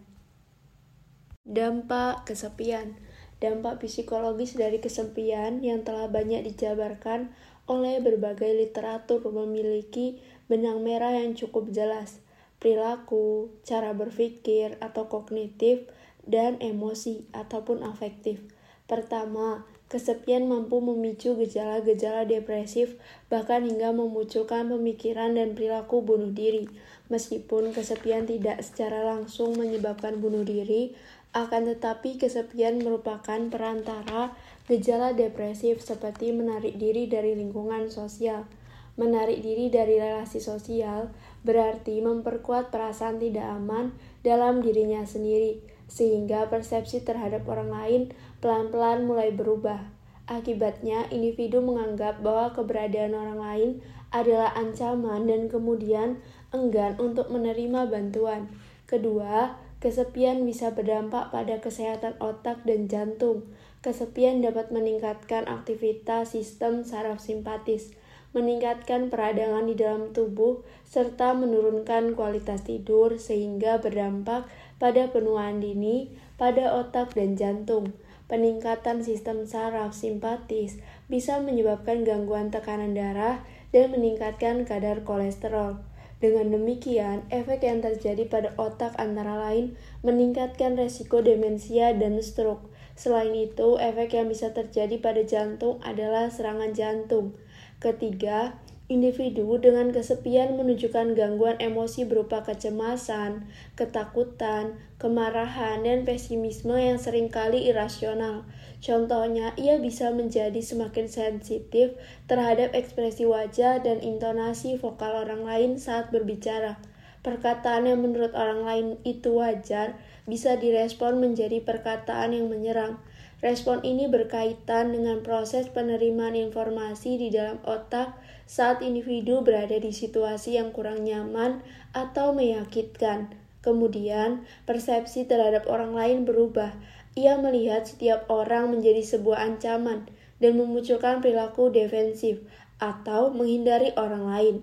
Dampak 1.43 2.27
kesepian 2.31 2.99
Dampak 3.37 3.85
psikologis 3.85 4.57
dari 4.57 4.81
kesepian 4.81 5.61
yang 5.61 5.85
telah 5.85 6.09
banyak 6.09 6.45
dijabarkan 6.49 7.37
oleh 7.69 8.01
berbagai 8.01 8.49
literatur 8.49 9.21
memiliki 9.29 10.17
benang 10.49 10.81
merah 10.81 11.13
yang 11.19 11.37
cukup 11.37 11.69
jelas, 11.69 12.23
perilaku, 12.63 13.53
cara 13.67 13.93
berpikir 13.93 14.81
atau 14.81 15.11
kognitif, 15.11 15.85
dan 16.27 16.59
emosi 16.59 17.29
ataupun 17.37 17.87
afektif. 17.87 18.43
Pertama, 18.87 19.67
Kesepian 19.87 20.51
mampu 20.51 20.83
memicu 20.83 21.39
gejala-gejala 21.39 22.27
depresif, 22.27 22.99
bahkan 23.31 23.63
hingga 23.63 23.95
memunculkan 23.95 24.67
pemikiran 24.67 25.39
dan 25.39 25.55
perilaku 25.55 26.03
bunuh 26.03 26.35
diri. 26.35 26.67
Meskipun 27.07 27.71
kesepian 27.71 28.27
tidak 28.27 28.67
secara 28.67 29.07
langsung 29.07 29.55
menyebabkan 29.55 30.19
bunuh 30.19 30.43
diri, 30.43 30.91
akan 31.37 31.69
tetapi 31.77 32.17
kesepian 32.17 32.81
merupakan 32.81 33.37
perantara 33.53 34.33
gejala 34.65 35.13
depresif 35.13 35.85
seperti 35.85 36.33
menarik 36.33 36.81
diri 36.81 37.05
dari 37.05 37.37
lingkungan 37.37 37.93
sosial. 37.93 38.49
Menarik 38.97 39.45
diri 39.45 39.69
dari 39.69 40.01
relasi 40.01 40.41
sosial 40.41 41.13
berarti 41.45 42.01
memperkuat 42.01 42.73
perasaan 42.73 43.21
tidak 43.21 43.45
aman 43.53 43.93
dalam 44.25 44.65
dirinya 44.65 45.05
sendiri 45.05 45.61
sehingga 45.87 46.49
persepsi 46.49 47.05
terhadap 47.05 47.45
orang 47.45 47.69
lain 47.69 48.03
pelan-pelan 48.41 49.05
mulai 49.05 49.29
berubah. 49.37 49.93
Akibatnya, 50.27 51.07
individu 51.13 51.63
menganggap 51.63 52.19
bahwa 52.19 52.51
keberadaan 52.51 53.15
orang 53.15 53.39
lain 53.39 53.71
adalah 54.11 54.51
ancaman 54.59 55.29
dan 55.29 55.47
kemudian 55.47 56.19
enggan 56.51 56.99
untuk 56.99 57.31
menerima 57.31 57.87
bantuan. 57.87 58.51
Kedua, 58.91 59.55
kesepian 59.81 60.43
bisa 60.49 60.73
berdampak 60.73 61.29
pada 61.31 61.61
kesehatan 61.61 62.17
otak 62.19 62.65
dan 62.65 62.89
jantung. 62.89 63.47
Kesepian 63.85 64.43
dapat 64.43 64.75
meningkatkan 64.75 65.47
aktivitas 65.47 66.35
sistem 66.35 66.83
saraf 66.83 67.23
simpatis, 67.23 67.95
meningkatkan 68.35 69.09
peradangan 69.09 69.71
di 69.71 69.79
dalam 69.79 70.11
tubuh, 70.11 70.67
serta 70.83 71.39
menurunkan 71.39 72.19
kualitas 72.19 72.67
tidur 72.67 73.17
sehingga 73.23 73.79
berdampak 73.79 74.51
pada 74.83 75.09
penuaan 75.09 75.63
dini 75.63 76.11
pada 76.37 76.77
otak 76.77 77.15
dan 77.15 77.39
jantung. 77.39 77.95
Peningkatan 78.27 79.07
sistem 79.07 79.47
saraf 79.47 79.95
simpatis 79.95 80.83
bisa 81.07 81.39
menyebabkan 81.39 82.03
gangguan 82.03 82.51
tekanan 82.51 82.91
darah 82.91 83.47
dan 83.71 83.95
meningkatkan 83.95 84.67
kadar 84.67 85.07
kolesterol. 85.07 85.86
Dengan 86.17 86.49
demikian, 86.49 87.29
efek 87.29 87.69
yang 87.69 87.85
terjadi 87.85 88.25
pada 88.25 88.57
otak 88.57 88.97
antara 88.97 89.37
lain 89.37 89.77
meningkatkan 90.01 90.73
resiko 90.73 91.21
demensia 91.21 91.93
dan 91.93 92.17
stroke. 92.25 92.73
Selain 92.97 93.37
itu, 93.37 93.77
efek 93.77 94.17
yang 94.17 94.33
bisa 94.33 94.57
terjadi 94.57 94.97
pada 94.97 95.21
jantung 95.29 95.77
adalah 95.85 96.33
serangan 96.33 96.73
jantung. 96.73 97.37
Ketiga, 97.77 98.57
Individu 98.87 99.59
dengan 99.59 99.91
kesepian 99.91 100.55
menunjukkan 100.55 101.19
gangguan 101.19 101.59
emosi 101.59 102.07
berupa 102.07 102.47
kecemasan, 102.47 103.51
ketakutan, 103.75 104.79
kemarahan, 105.03 105.83
dan 105.83 106.07
pesimisme 106.07 106.79
yang 106.79 106.95
sering 106.95 107.27
kali 107.27 107.67
irasional. 107.67 108.47
Contohnya, 108.79 109.51
ia 109.59 109.83
bisa 109.83 110.15
menjadi 110.15 110.63
semakin 110.63 111.11
sensitif 111.11 111.99
terhadap 112.31 112.79
ekspresi 112.79 113.27
wajah 113.27 113.83
dan 113.83 113.99
intonasi 113.99 114.79
vokal 114.79 115.19
orang 115.19 115.43
lain 115.43 115.83
saat 115.83 116.15
berbicara. 116.15 116.79
Perkataan 117.27 117.91
yang 117.91 118.07
menurut 118.07 118.39
orang 118.39 118.63
lain 118.63 118.87
itu 119.03 119.35
wajar 119.35 119.99
bisa 120.31 120.55
direspon 120.63 121.19
menjadi 121.19 121.59
perkataan 121.59 122.39
yang 122.39 122.47
menyerang. 122.47 123.03
Respon 123.43 123.83
ini 123.83 124.07
berkaitan 124.07 124.95
dengan 124.95 125.27
proses 125.27 125.67
penerimaan 125.67 126.39
informasi 126.39 127.19
di 127.19 127.35
dalam 127.35 127.59
otak 127.67 128.15
saat 128.47 128.81
individu 128.81 129.43
berada 129.43 129.75
di 129.75 129.91
situasi 129.91 130.55
yang 130.55 130.71
kurang 130.71 131.03
nyaman 131.03 131.61
atau 131.91 132.31
menyakitkan. 132.31 133.35
Kemudian, 133.61 134.47
persepsi 134.63 135.27
terhadap 135.27 135.67
orang 135.67 135.91
lain 135.91 136.19
berubah. 136.23 136.71
Ia 137.19 137.43
melihat 137.43 137.91
setiap 137.91 138.31
orang 138.31 138.71
menjadi 138.71 139.03
sebuah 139.03 139.43
ancaman 139.43 140.07
dan 140.39 140.53
memunculkan 140.55 141.19
perilaku 141.19 141.75
defensif 141.75 142.47
atau 142.79 143.35
menghindari 143.35 143.91
orang 143.99 144.25
lain. 144.31 144.57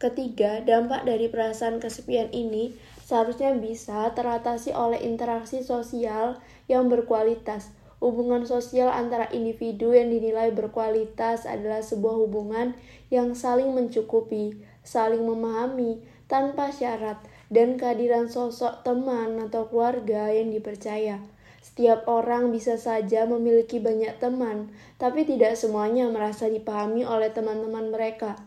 Ketiga, 0.00 0.64
dampak 0.64 1.06
dari 1.06 1.28
perasaan 1.30 1.78
kesepian 1.78 2.32
ini 2.34 2.74
seharusnya 3.04 3.52
bisa 3.54 4.08
teratasi 4.16 4.72
oleh 4.72 4.98
interaksi 5.04 5.60
sosial 5.60 6.40
yang 6.66 6.88
berkualitas 6.88 7.68
Hubungan 8.00 8.48
sosial 8.48 8.88
antara 8.88 9.28
individu 9.28 9.92
yang 9.92 10.08
dinilai 10.08 10.56
berkualitas 10.56 11.44
adalah 11.44 11.84
sebuah 11.84 12.16
hubungan 12.24 12.72
yang 13.12 13.36
saling 13.36 13.76
mencukupi, 13.76 14.56
saling 14.80 15.20
memahami 15.20 16.00
tanpa 16.24 16.72
syarat, 16.72 17.20
dan 17.52 17.76
kehadiran 17.76 18.32
sosok 18.32 18.80
teman 18.88 19.36
atau 19.44 19.68
keluarga 19.68 20.32
yang 20.32 20.48
dipercaya. 20.48 21.20
Setiap 21.60 22.08
orang 22.08 22.48
bisa 22.48 22.80
saja 22.80 23.28
memiliki 23.28 23.76
banyak 23.84 24.16
teman, 24.16 24.72
tapi 24.96 25.28
tidak 25.28 25.60
semuanya 25.60 26.08
merasa 26.08 26.48
dipahami 26.48 27.04
oleh 27.04 27.28
teman-teman 27.28 27.92
mereka. 27.92 28.40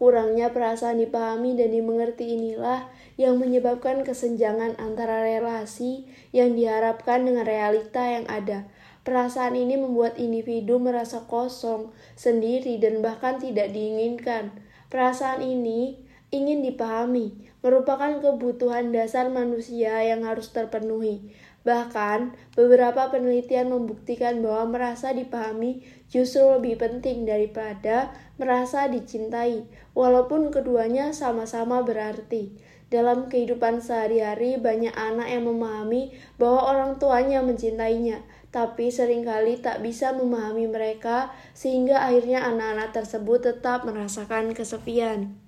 Kurangnya 0.00 0.48
perasaan 0.48 0.96
dipahami 0.96 1.60
dan 1.60 1.76
dimengerti 1.76 2.32
inilah 2.32 2.88
yang 3.20 3.36
menyebabkan 3.36 4.00
kesenjangan 4.00 4.80
antara 4.80 5.20
relasi 5.28 6.08
yang 6.32 6.56
diharapkan 6.56 7.20
dengan 7.28 7.44
realita 7.44 8.00
yang 8.08 8.24
ada. 8.24 8.64
Perasaan 9.04 9.60
ini 9.60 9.76
membuat 9.76 10.16
individu 10.16 10.80
merasa 10.80 11.28
kosong, 11.28 11.92
sendiri, 12.16 12.80
dan 12.80 13.04
bahkan 13.04 13.36
tidak 13.36 13.76
diinginkan. 13.76 14.56
Perasaan 14.88 15.44
ini 15.44 16.00
ingin 16.32 16.64
dipahami, 16.64 17.52
merupakan 17.60 18.24
kebutuhan 18.24 18.96
dasar 18.96 19.28
manusia 19.28 20.00
yang 20.00 20.24
harus 20.24 20.48
terpenuhi. 20.48 21.36
Bahkan, 21.60 22.32
beberapa 22.56 23.12
penelitian 23.12 23.68
membuktikan 23.68 24.40
bahwa 24.40 24.76
merasa 24.76 25.12
dipahami 25.12 25.84
justru 26.08 26.40
lebih 26.48 26.80
penting 26.80 27.28
daripada 27.28 28.12
merasa 28.40 28.88
dicintai, 28.88 29.68
walaupun 29.92 30.48
keduanya 30.48 31.12
sama-sama 31.12 31.84
berarti. 31.84 32.56
Dalam 32.90 33.30
kehidupan 33.30 33.78
sehari-hari, 33.78 34.58
banyak 34.58 34.90
anak 34.98 35.30
yang 35.30 35.46
memahami 35.46 36.10
bahwa 36.42 36.74
orang 36.74 36.92
tuanya 36.98 37.38
mencintainya, 37.38 38.26
tapi 38.50 38.90
sering 38.90 39.22
kali 39.22 39.62
tak 39.62 39.78
bisa 39.78 40.10
memahami 40.10 40.66
mereka, 40.66 41.30
sehingga 41.54 42.02
akhirnya 42.02 42.42
anak-anak 42.50 42.90
tersebut 42.90 43.46
tetap 43.46 43.86
merasakan 43.86 44.56
kesepian. 44.56 45.39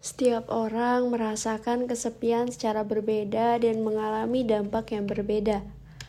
Setiap 0.00 0.48
orang 0.48 1.12
merasakan 1.12 1.84
kesepian 1.84 2.48
secara 2.48 2.88
berbeda 2.88 3.60
dan 3.60 3.84
mengalami 3.84 4.48
dampak 4.48 4.96
yang 4.96 5.04
berbeda. 5.04 5.60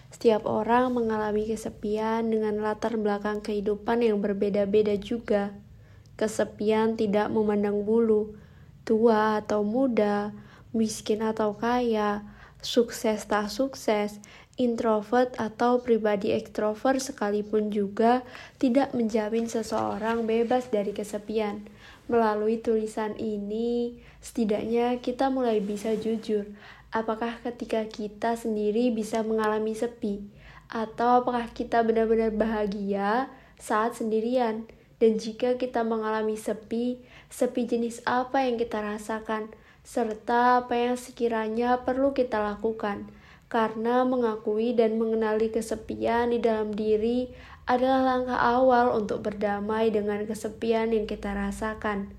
Setiap 0.07 0.47
orang 0.47 0.95
mengalami 0.95 1.43
kesepian 1.43 2.31
dengan 2.31 2.63
latar 2.63 2.95
belakang 2.95 3.43
kehidupan 3.43 3.99
yang 3.99 4.23
berbeda-beda 4.23 4.95
juga. 4.95 5.51
Kesepian 6.15 6.95
tidak 6.95 7.35
memandang 7.35 7.83
bulu, 7.83 8.31
tua 8.87 9.43
atau 9.43 9.59
muda, 9.67 10.31
miskin 10.71 11.19
atau 11.19 11.59
kaya, 11.59 12.23
sukses 12.63 13.27
tak 13.27 13.51
sukses, 13.51 14.23
introvert 14.55 15.35
atau 15.35 15.83
pribadi 15.83 16.31
ekstrovert 16.31 17.03
sekalipun 17.03 17.75
juga 17.75 18.23
tidak 18.55 18.95
menjamin 18.95 19.51
seseorang 19.51 20.23
bebas 20.23 20.71
dari 20.71 20.95
kesepian. 20.95 21.67
Melalui 22.11 22.59
tulisan 22.59 23.15
ini, 23.15 24.03
setidaknya 24.19 24.99
kita 24.99 25.31
mulai 25.31 25.63
bisa 25.63 25.95
jujur. 25.95 26.43
Apakah 26.91 27.39
ketika 27.39 27.87
kita 27.87 28.35
sendiri 28.35 28.91
bisa 28.91 29.23
mengalami 29.23 29.71
sepi, 29.71 30.19
atau 30.67 31.23
apakah 31.23 31.47
kita 31.55 31.87
benar-benar 31.87 32.35
bahagia 32.35 33.31
saat 33.55 33.95
sendirian? 33.95 34.67
Dan 34.99 35.23
jika 35.23 35.55
kita 35.55 35.87
mengalami 35.87 36.35
sepi, 36.35 36.99
sepi 37.31 37.63
jenis 37.63 38.03
apa 38.03 38.43
yang 38.43 38.59
kita 38.59 38.83
rasakan, 38.83 39.47
serta 39.87 40.67
apa 40.67 40.75
yang 40.75 40.99
sekiranya 40.99 41.79
perlu 41.87 42.11
kita 42.11 42.43
lakukan? 42.43 43.07
Karena 43.47 44.03
mengakui 44.03 44.75
dan 44.75 44.99
mengenali 44.99 45.47
kesepian 45.47 46.35
di 46.35 46.43
dalam 46.43 46.75
diri 46.75 47.31
adalah 47.71 48.03
langkah 48.03 48.35
awal 48.35 48.91
untuk 48.99 49.23
berdamai 49.23 49.95
dengan 49.95 50.27
kesepian 50.27 50.91
yang 50.91 51.07
kita 51.07 51.31
rasakan. 51.31 52.11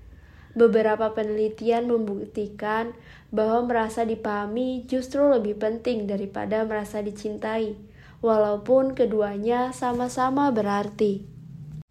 Beberapa 0.57 1.13
penelitian 1.13 1.89
membuktikan 1.89 2.97
bahwa 3.29 3.69
merasa 3.69 4.05
dipahami 4.05 4.85
justru 4.89 5.21
lebih 5.29 5.61
penting 5.61 6.09
daripada 6.09 6.65
merasa 6.65 7.05
dicintai, 7.05 7.77
walaupun 8.25 8.97
keduanya 8.97 9.69
sama-sama 9.73 10.49
berarti. 10.49 11.25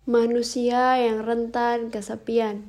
Manusia 0.03 0.99
yang 0.99 1.23
rentan 1.23 1.95
kesepian. 1.95 2.67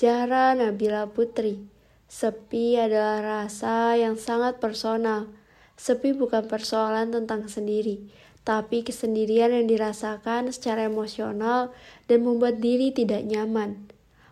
Jara 0.00 0.56
Nabila 0.56 1.12
Putri. 1.12 1.60
Sepi 2.08 2.80
adalah 2.80 3.20
rasa 3.20 4.00
yang 4.00 4.16
sangat 4.16 4.56
personal. 4.64 5.28
Sepi 5.76 6.16
bukan 6.16 6.48
persoalan 6.48 7.12
tentang 7.12 7.48
sendiri, 7.48 8.08
tapi 8.42 8.82
kesendirian 8.82 9.52
yang 9.52 9.68
dirasakan 9.68 10.48
secara 10.50 10.88
emosional 10.88 11.70
dan 12.08 12.24
membuat 12.24 12.58
diri 12.58 12.90
tidak 12.90 13.24
nyaman. 13.28 13.90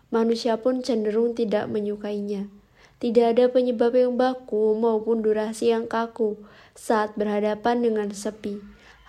Manusia 0.09 0.57
pun 0.57 0.81
cenderung 0.81 1.37
tidak 1.37 1.69
menyukainya. 1.69 2.49
Tidak 2.99 3.25
ada 3.37 3.47
penyebab 3.47 3.95
yang 3.95 4.19
baku 4.19 4.75
maupun 4.75 5.23
durasi 5.23 5.71
yang 5.71 5.87
kaku 5.87 6.35
saat 6.75 7.15
berhadapan 7.15 7.79
dengan 7.79 8.11
sepi. 8.11 8.59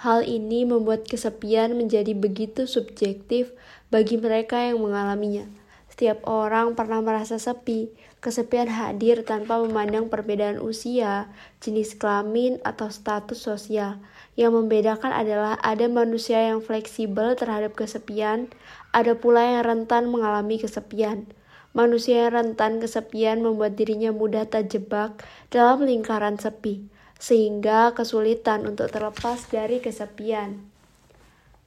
Hal 0.01 0.25
ini 0.25 0.63
membuat 0.63 1.05
kesepian 1.11 1.77
menjadi 1.77 2.15
begitu 2.15 2.65
subjektif 2.71 3.51
bagi 3.91 4.17
mereka 4.17 4.63
yang 4.63 4.81
mengalaminya. 4.81 5.45
Setiap 5.91 6.25
orang 6.25 6.79
pernah 6.79 7.05
merasa 7.05 7.37
sepi. 7.37 7.93
Kesepian 8.25 8.73
hadir 8.73 9.21
tanpa 9.27 9.61
memandang 9.61 10.09
perbedaan 10.09 10.57
usia, 10.57 11.29
jenis 11.61 11.97
kelamin, 11.97 12.57
atau 12.65 12.89
status 12.89 13.37
sosial. 13.37 14.01
Yang 14.41 14.57
membedakan 14.57 15.13
adalah 15.13 15.61
ada 15.61 15.85
manusia 15.85 16.41
yang 16.41 16.65
fleksibel 16.65 17.37
terhadap 17.37 17.77
kesepian, 17.77 18.49
ada 18.89 19.13
pula 19.13 19.45
yang 19.45 19.69
rentan 19.69 20.09
mengalami 20.09 20.57
kesepian. 20.57 21.29
Manusia 21.77 22.25
yang 22.25 22.33
rentan 22.41 22.81
kesepian 22.81 23.45
membuat 23.45 23.77
dirinya 23.77 24.17
mudah 24.17 24.49
terjebak 24.49 25.21
dalam 25.53 25.85
lingkaran 25.85 26.41
sepi, 26.41 26.89
sehingga 27.21 27.93
kesulitan 27.93 28.65
untuk 28.65 28.89
terlepas 28.89 29.45
dari 29.53 29.77
kesepian. 29.85 30.65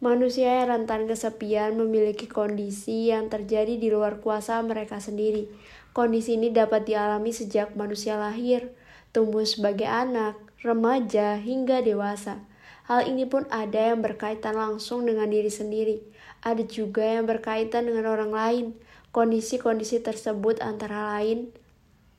Manusia 0.01 0.65
yang 0.65 0.73
rentan 0.73 1.05
kesepian 1.05 1.77
memiliki 1.77 2.25
kondisi 2.25 3.13
yang 3.13 3.29
terjadi 3.29 3.77
di 3.77 3.93
luar 3.93 4.17
kuasa 4.17 4.57
mereka 4.65 4.97
sendiri. 4.97 5.45
Kondisi 5.93 6.41
ini 6.41 6.49
dapat 6.49 6.89
dialami 6.89 7.29
sejak 7.29 7.77
manusia 7.77 8.17
lahir, 8.17 8.73
tumbuh 9.13 9.45
sebagai 9.45 9.85
anak, 9.85 10.41
remaja, 10.65 11.37
hingga 11.37 11.85
dewasa. 11.85 12.49
Hal 12.83 13.07
ini 13.07 13.23
pun 13.23 13.47
ada 13.47 13.91
yang 13.93 14.03
berkaitan 14.03 14.59
langsung 14.59 15.07
dengan 15.07 15.31
diri 15.31 15.51
sendiri, 15.51 16.03
ada 16.43 16.63
juga 16.67 17.03
yang 17.03 17.23
berkaitan 17.23 17.87
dengan 17.87 18.11
orang 18.11 18.31
lain. 18.35 18.65
Kondisi-kondisi 19.13 20.01
tersebut 20.01 20.59
antara 20.59 21.15
lain 21.15 21.53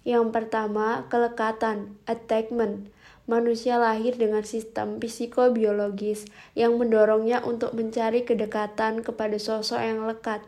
yang 0.05 0.37
pertama, 0.37 1.09
kelekatan, 1.09 1.97
attachment. 2.05 2.93
Manusia 3.25 3.81
lahir 3.81 4.21
dengan 4.21 4.45
sistem 4.45 5.01
psikobiologis 5.01 6.29
yang 6.53 6.77
mendorongnya 6.77 7.41
untuk 7.41 7.73
mencari 7.73 8.21
kedekatan 8.21 9.01
kepada 9.01 9.41
sosok 9.41 9.81
yang 9.81 10.05
lekat, 10.05 10.45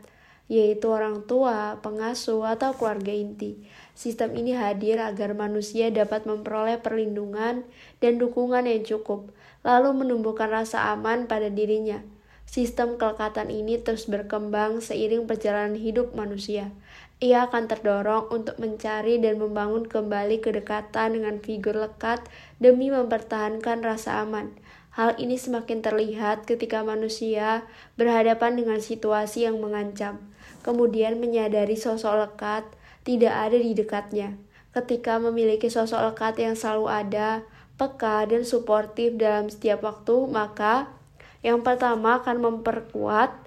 yaitu 0.52 0.92
orang 0.92 1.24
tua, 1.24 1.80
pengasuh, 1.80 2.44
atau 2.44 2.76
keluarga 2.76 3.16
inti. 3.16 3.64
Sistem 3.96 4.36
ini 4.36 4.52
hadir 4.52 5.00
agar 5.00 5.32
manusia 5.32 5.88
dapat 5.88 6.28
memperoleh 6.28 6.76
perlindungan 6.84 7.64
dan 8.04 8.12
dukungan 8.20 8.68
yang 8.68 8.84
cukup, 8.84 9.32
lalu 9.66 10.06
menumbuhkan 10.06 10.46
rasa 10.46 10.94
aman 10.94 11.26
pada 11.26 11.50
dirinya. 11.50 11.98
Sistem 12.46 12.94
kelekatan 12.94 13.50
ini 13.50 13.82
terus 13.82 14.06
berkembang 14.06 14.78
seiring 14.78 15.26
perjalanan 15.26 15.74
hidup 15.74 16.14
manusia 16.14 16.70
ia 17.16 17.48
akan 17.48 17.64
terdorong 17.64 18.28
untuk 18.28 18.60
mencari 18.60 19.16
dan 19.16 19.40
membangun 19.40 19.88
kembali 19.88 20.44
kedekatan 20.44 21.16
dengan 21.16 21.40
figur 21.40 21.72
lekat 21.72 22.20
demi 22.60 22.92
mempertahankan 22.92 23.80
rasa 23.80 24.20
aman. 24.20 24.52
Hal 24.92 25.16
ini 25.16 25.40
semakin 25.40 25.80
terlihat 25.80 26.44
ketika 26.44 26.84
manusia 26.84 27.64
berhadapan 27.96 28.60
dengan 28.60 28.80
situasi 28.84 29.48
yang 29.48 29.60
mengancam, 29.64 30.20
kemudian 30.60 31.16
menyadari 31.16 31.76
sosok 31.76 32.20
lekat 32.20 32.64
tidak 33.04 33.32
ada 33.32 33.56
di 33.56 33.72
dekatnya. 33.72 34.36
Ketika 34.76 35.16
memiliki 35.16 35.72
sosok 35.72 36.12
lekat 36.12 36.36
yang 36.36 36.52
selalu 36.52 36.84
ada, 36.92 37.48
peka, 37.76 38.24
dan 38.28 38.42
suportif 38.42 39.14
dalam 39.16 39.52
setiap 39.52 39.84
waktu, 39.84 40.26
maka 40.28 40.90
yang 41.44 41.62
pertama 41.62 42.18
akan 42.20 42.42
memperkuat 42.42 43.46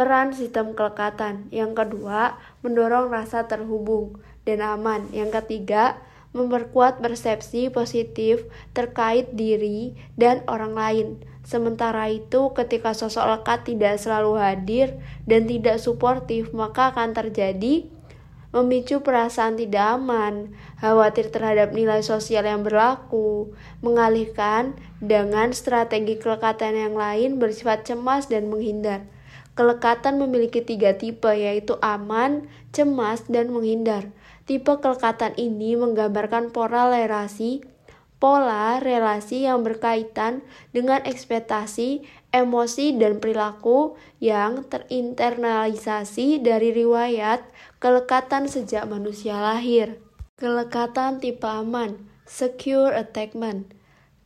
Peran 0.00 0.32
sistem 0.32 0.72
kelekatan. 0.72 1.52
Yang 1.52 1.84
kedua, 1.84 2.40
mendorong 2.64 3.12
rasa 3.12 3.44
terhubung 3.44 4.16
dan 4.48 4.64
aman. 4.64 5.04
Yang 5.12 5.42
ketiga, 5.42 6.00
memperkuat 6.32 7.04
persepsi 7.04 7.68
positif 7.68 8.48
terkait 8.72 9.36
diri 9.36 9.92
dan 10.16 10.40
orang 10.48 10.72
lain. 10.72 11.08
Sementara 11.44 12.08
itu, 12.08 12.48
ketika 12.56 12.96
sosok 12.96 13.28
lekat 13.28 13.68
tidak 13.68 14.00
selalu 14.00 14.40
hadir 14.40 14.96
dan 15.28 15.44
tidak 15.44 15.76
suportif, 15.76 16.48
maka 16.56 16.96
akan 16.96 17.12
terjadi 17.12 17.84
memicu 18.50 19.02
perasaan 19.02 19.54
tidak 19.54 19.98
aman, 19.98 20.54
khawatir 20.82 21.30
terhadap 21.30 21.70
nilai 21.70 22.02
sosial 22.02 22.42
yang 22.46 22.66
berlaku, 22.66 23.54
mengalihkan 23.78 24.74
dengan 24.98 25.54
strategi 25.54 26.18
kelekatan 26.18 26.74
yang 26.74 26.94
lain 26.98 27.38
bersifat 27.38 27.86
cemas 27.86 28.26
dan 28.26 28.50
menghindar. 28.50 29.06
Kelekatan 29.54 30.18
memiliki 30.18 30.62
tiga 30.62 30.94
tipe, 30.94 31.30
yaitu 31.30 31.78
aman, 31.82 32.50
cemas, 32.74 33.26
dan 33.30 33.54
menghindar. 33.54 34.10
Tipe 34.46 34.72
kelekatan 34.82 35.34
ini 35.38 35.78
menggambarkan 35.78 36.50
pola 36.50 36.90
lerasi 36.90 37.62
pola 38.20 38.76
relasi 38.78 39.48
yang 39.48 39.64
berkaitan 39.64 40.44
dengan 40.76 41.00
ekspektasi, 41.08 42.04
emosi, 42.36 43.00
dan 43.00 43.16
perilaku 43.18 43.96
yang 44.20 44.68
terinternalisasi 44.68 46.44
dari 46.44 46.76
riwayat 46.76 47.40
kelekatan 47.80 48.44
sejak 48.44 48.84
manusia 48.84 49.40
lahir. 49.40 49.96
Kelekatan 50.36 51.16
tipe 51.16 51.48
aman, 51.48 51.96
secure 52.28 52.92
attachment. 52.92 53.72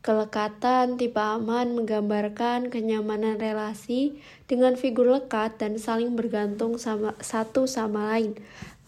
Kelekatan 0.02 0.98
tipe 0.98 1.22
aman 1.22 1.78
menggambarkan 1.78 2.66
kenyamanan 2.66 3.38
relasi 3.38 4.18
dengan 4.50 4.74
figur 4.74 5.06
lekat 5.06 5.54
dan 5.62 5.78
saling 5.78 6.18
bergantung 6.18 6.82
sama, 6.82 7.14
satu 7.22 7.70
sama 7.70 8.10
lain. 8.10 8.34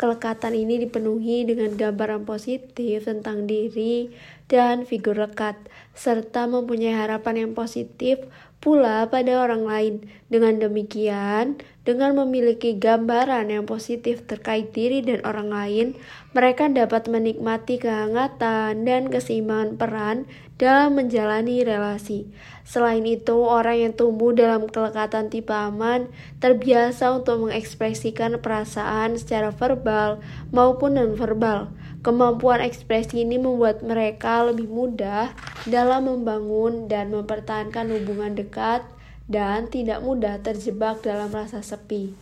Kelekatan 0.02 0.58
ini 0.58 0.82
dipenuhi 0.82 1.46
dengan 1.46 1.78
gambaran 1.78 2.26
positif 2.26 3.06
tentang 3.06 3.46
diri 3.46 4.10
dan 4.50 4.82
figur 4.82 5.14
lekat, 5.14 5.54
serta 5.94 6.50
mempunyai 6.50 6.92
harapan 6.92 7.46
yang 7.46 7.52
positif 7.54 8.18
pula 8.66 9.06
pada 9.06 9.46
orang 9.46 9.62
lain. 9.62 9.94
Dengan 10.26 10.58
demikian, 10.58 11.62
dengan 11.86 12.18
memiliki 12.18 12.74
gambaran 12.74 13.46
yang 13.46 13.62
positif 13.62 14.26
terkait 14.26 14.74
diri 14.74 15.06
dan 15.06 15.22
orang 15.22 15.54
lain, 15.54 15.86
mereka 16.34 16.66
dapat 16.66 17.06
menikmati 17.06 17.78
kehangatan 17.78 18.82
dan 18.82 19.06
keseimbangan 19.06 19.78
peran 19.78 20.16
dalam 20.58 20.98
menjalani 20.98 21.62
relasi. 21.62 22.26
Selain 22.66 23.06
itu, 23.06 23.46
orang 23.46 23.78
yang 23.78 23.92
tumbuh 23.94 24.34
dalam 24.34 24.66
kelekatan 24.66 25.30
tipe 25.30 25.54
aman 25.54 26.10
terbiasa 26.42 27.14
untuk 27.14 27.46
mengekspresikan 27.46 28.42
perasaan 28.42 29.14
secara 29.14 29.54
verbal 29.54 30.18
maupun 30.50 30.98
non-verbal. 30.98 31.70
Kemampuan 32.02 32.58
ekspresi 32.58 33.22
ini 33.22 33.38
membuat 33.38 33.86
mereka 33.86 34.42
lebih 34.42 34.66
mudah 34.66 35.30
dalam 35.62 36.10
membangun 36.10 36.90
dan 36.90 37.14
mempertahankan 37.14 37.86
hubungan 37.86 38.34
dekat 38.34 38.82
dan 39.30 39.70
tidak 39.70 40.02
mudah 40.02 40.42
terjebak 40.42 40.98
dalam 41.06 41.30
rasa 41.30 41.62
sepi. 41.62 42.18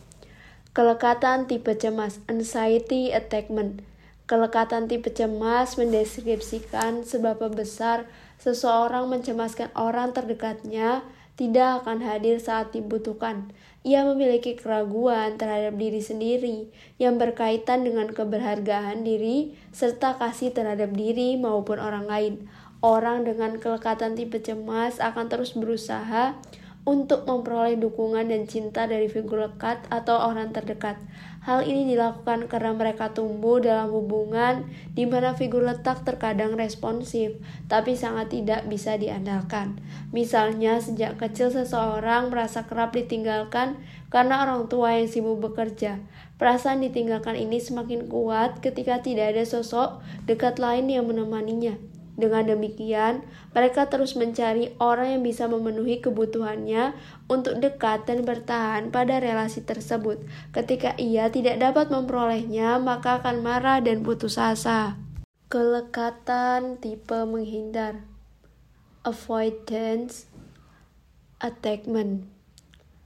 Kelekatan 0.77 1.49
tipe 1.49 1.73
cemas, 1.73 2.21
anxiety 2.29 3.17
attachment. 3.17 3.81
Kelekatan 4.29 4.93
tipe 4.93 5.09
cemas 5.09 5.77
mendeskripsikan 5.81 7.05
seberapa 7.05 7.49
besar 7.49 8.09
seseorang 8.45 9.09
mencemaskan 9.09 9.73
orang 9.73 10.13
terdekatnya 10.13 11.01
tidak 11.41 11.83
akan 11.83 12.05
hadir 12.05 12.37
saat 12.37 12.77
dibutuhkan. 12.77 13.49
Ia 13.83 14.05
memiliki 14.05 14.55
keraguan 14.55 15.41
terhadap 15.41 15.81
diri 15.81 16.05
sendiri 16.05 16.69
yang 17.01 17.17
berkaitan 17.17 17.89
dengan 17.89 18.13
keberhargaan 18.13 19.03
diri 19.03 19.57
serta 19.73 20.21
kasih 20.21 20.53
terhadap 20.53 20.93
diri 20.93 21.41
maupun 21.41 21.81
orang 21.81 22.05
lain. 22.05 22.35
Orang 22.85 23.25
dengan 23.25 23.57
kelekatan 23.57 24.13
tipe 24.13 24.45
cemas 24.45 25.01
akan 25.01 25.33
terus 25.33 25.57
berusaha 25.57 26.37
untuk 26.85 27.25
memperoleh 27.25 27.81
dukungan 27.81 28.29
dan 28.29 28.45
cinta 28.45 28.85
dari 28.85 29.09
figur 29.09 29.41
lekat 29.41 29.89
atau 29.89 30.21
orang 30.21 30.53
terdekat. 30.53 31.01
Hal 31.45 31.69
ini 31.69 31.93
dilakukan 31.93 32.49
karena 32.49 32.73
mereka 32.73 33.13
tumbuh 33.13 33.61
dalam 33.61 33.93
hubungan 33.93 34.65
di 34.97 35.05
mana 35.05 35.37
figur 35.37 35.61
letak 35.61 36.01
terkadang 36.01 36.57
responsif, 36.57 37.37
tapi 37.69 38.01
sangat 38.01 38.33
tidak 38.33 38.65
bisa 38.65 38.97
diandalkan. 38.97 39.77
Misalnya, 40.09 40.81
sejak 40.81 41.21
kecil 41.21 41.53
seseorang 41.53 42.33
merasa 42.33 42.65
kerap 42.65 42.97
ditinggalkan 42.97 43.77
karena 44.09 44.41
orang 44.49 44.73
tua 44.73 44.97
yang 44.97 45.05
sibuk 45.05 45.37
bekerja. 45.45 46.01
Perasaan 46.41 46.81
ditinggalkan 46.81 47.37
ini 47.37 47.61
semakin 47.61 48.09
kuat 48.09 48.65
ketika 48.65 49.05
tidak 49.05 49.37
ada 49.37 49.45
sosok 49.45 50.01
dekat 50.25 50.57
lain 50.57 50.89
yang 50.89 51.05
menemaninya. 51.05 51.77
Dengan 52.15 52.47
demikian, 52.47 53.27
mereka 53.51 53.91
terus 53.91 54.15
mencari 54.15 54.71
orang 54.79 55.19
yang 55.19 55.23
bisa 55.27 55.51
memenuhi 55.51 55.99
kebutuhannya 55.99 56.95
untuk 57.27 57.59
dekat 57.59 58.07
dan 58.07 58.23
bertahan 58.23 58.95
pada 58.95 59.19
relasi 59.19 59.67
tersebut. 59.67 60.23
Ketika 60.55 60.95
ia 60.95 61.27
tidak 61.35 61.59
dapat 61.59 61.91
memperolehnya, 61.91 62.79
maka 62.79 63.19
akan 63.19 63.43
marah 63.43 63.83
dan 63.83 64.07
putus 64.07 64.39
asa. 64.39 64.95
Kelekatan 65.51 66.79
tipe 66.79 67.19
menghindar 67.27 68.07
avoidance 69.05 70.31
attachment 71.43 72.35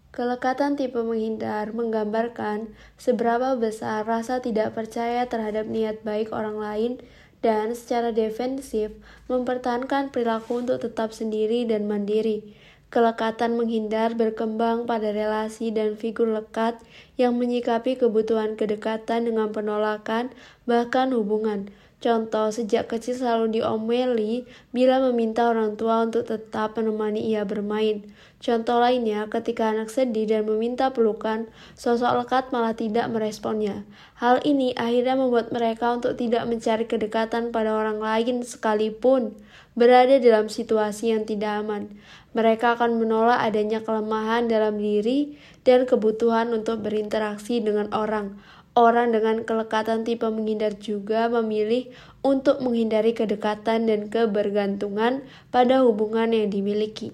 Kelekatan 0.09 0.75
tipe 0.75 0.99
menghindar 0.99 1.77
menggambarkan 1.77 2.73
seberapa 2.97 3.55
besar 3.61 4.09
rasa 4.09 4.41
tidak 4.41 4.73
percaya 4.73 5.29
terhadap 5.29 5.69
niat 5.69 6.01
baik 6.01 6.33
orang 6.33 6.57
lain 6.57 6.93
dan 7.39 7.75
secara 7.75 8.11
defensif 8.11 8.91
mempertahankan 9.31 10.11
perilaku 10.11 10.63
untuk 10.67 10.83
tetap 10.83 11.15
sendiri 11.15 11.67
dan 11.69 11.87
mandiri. 11.87 12.43
Kelekatan 12.89 13.61
menghindar 13.61 14.17
berkembang 14.17 14.89
pada 14.89 15.13
relasi 15.13 15.69
dan 15.69 15.93
figur 16.01 16.33
lekat 16.33 16.81
yang 17.21 17.37
menyikapi 17.37 18.01
kebutuhan 18.01 18.57
kedekatan 18.57 19.29
dengan 19.29 19.53
penolakan, 19.53 20.33
bahkan 20.65 21.13
hubungan. 21.13 21.69
Contoh, 21.99 22.55
sejak 22.55 22.87
kecil 22.87 23.19
selalu 23.19 23.59
diomeli 23.59 24.47
bila 24.71 25.03
meminta 25.11 25.51
orang 25.51 25.75
tua 25.75 26.07
untuk 26.07 26.31
tetap 26.31 26.79
menemani 26.79 27.27
ia 27.27 27.43
bermain. 27.43 28.07
Contoh 28.39 28.79
lainnya, 28.79 29.27
ketika 29.27 29.75
anak 29.75 29.91
sedih 29.91 30.31
dan 30.31 30.47
meminta 30.47 30.95
pelukan, 30.95 31.51
sosok 31.75 32.23
lekat 32.23 32.55
malah 32.55 32.71
tidak 32.79 33.11
meresponnya. 33.11 33.83
Hal 34.15 34.39
ini 34.47 34.79
akhirnya 34.79 35.19
membuat 35.19 35.51
mereka 35.51 35.91
untuk 35.91 36.15
tidak 36.15 36.47
mencari 36.47 36.87
kedekatan 36.87 37.51
pada 37.51 37.75
orang 37.75 37.99
lain 37.99 38.47
sekalipun 38.47 39.35
berada 39.75 40.23
dalam 40.23 40.47
situasi 40.47 41.11
yang 41.11 41.27
tidak 41.27 41.67
aman. 41.67 41.91
Mereka 42.31 42.79
akan 42.79 43.03
menolak 43.03 43.43
adanya 43.43 43.83
kelemahan 43.83 44.47
dalam 44.47 44.79
diri 44.79 45.35
dan 45.67 45.83
kebutuhan 45.83 46.55
untuk 46.55 46.79
berinteraksi 46.79 47.59
dengan 47.59 47.91
orang. 47.91 48.39
Orang 48.79 49.11
dengan 49.11 49.43
kelekatan 49.43 50.07
tipe 50.07 50.31
menghindar 50.31 50.79
juga 50.79 51.27
memilih 51.27 51.91
untuk 52.23 52.63
menghindari 52.63 53.11
kedekatan 53.11 53.91
dan 53.91 54.07
kebergantungan 54.07 55.27
pada 55.51 55.83
hubungan 55.83 56.31
yang 56.31 56.47
dimiliki. 56.47 57.11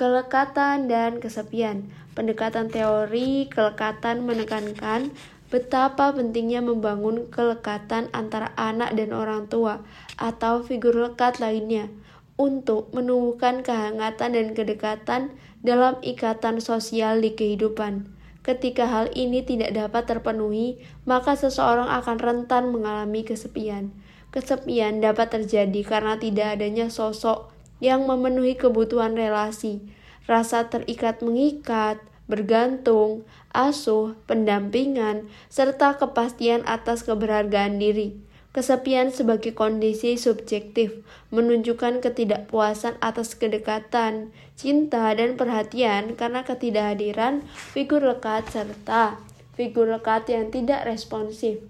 Kelekatan 0.00 0.88
dan 0.88 1.20
kesepian. 1.20 1.92
Pendekatan 2.16 2.72
teori 2.72 3.52
kelekatan 3.52 4.24
menekankan 4.24 5.12
betapa 5.52 6.08
pentingnya 6.16 6.64
membangun 6.64 7.28
kelekatan 7.28 8.08
antara 8.16 8.56
anak 8.56 8.96
dan 8.96 9.12
orang 9.12 9.44
tua 9.44 9.84
atau 10.16 10.64
figur 10.64 10.96
lekat 10.96 11.36
lainnya 11.36 11.92
untuk 12.40 12.88
menumbuhkan 12.96 13.60
kehangatan 13.60 14.32
dan 14.32 14.56
kedekatan 14.56 15.36
dalam 15.60 16.00
ikatan 16.00 16.64
sosial 16.64 17.20
di 17.20 17.36
kehidupan. 17.36 18.17
Ketika 18.48 18.88
hal 18.88 19.12
ini 19.12 19.44
tidak 19.44 19.76
dapat 19.76 20.08
terpenuhi, 20.08 20.80
maka 21.04 21.36
seseorang 21.36 21.84
akan 22.00 22.16
rentan 22.16 22.72
mengalami 22.72 23.20
kesepian. 23.20 23.92
Kesepian 24.32 25.04
dapat 25.04 25.36
terjadi 25.36 25.84
karena 25.84 26.16
tidak 26.16 26.56
adanya 26.56 26.88
sosok 26.88 27.52
yang 27.84 28.08
memenuhi 28.08 28.56
kebutuhan 28.56 29.12
relasi, 29.12 29.84
rasa 30.24 30.64
terikat 30.72 31.20
mengikat, 31.20 32.00
bergantung, 32.24 33.28
asuh, 33.52 34.16
pendampingan, 34.24 35.28
serta 35.52 36.00
kepastian 36.00 36.64
atas 36.64 37.04
keberhargaan 37.04 37.76
diri. 37.76 38.16
Kesepian 38.58 39.14
sebagai 39.14 39.54
kondisi 39.54 40.18
subjektif 40.18 41.06
menunjukkan 41.30 42.02
ketidakpuasan 42.02 42.98
atas 42.98 43.38
kedekatan, 43.38 44.34
cinta, 44.58 45.14
dan 45.14 45.38
perhatian 45.38 46.18
karena 46.18 46.42
ketidakhadiran 46.42 47.46
figur 47.70 48.02
lekat 48.02 48.50
serta 48.50 49.22
figur 49.54 49.86
lekat 49.86 50.26
yang 50.26 50.50
tidak 50.50 50.82
responsif. 50.90 51.62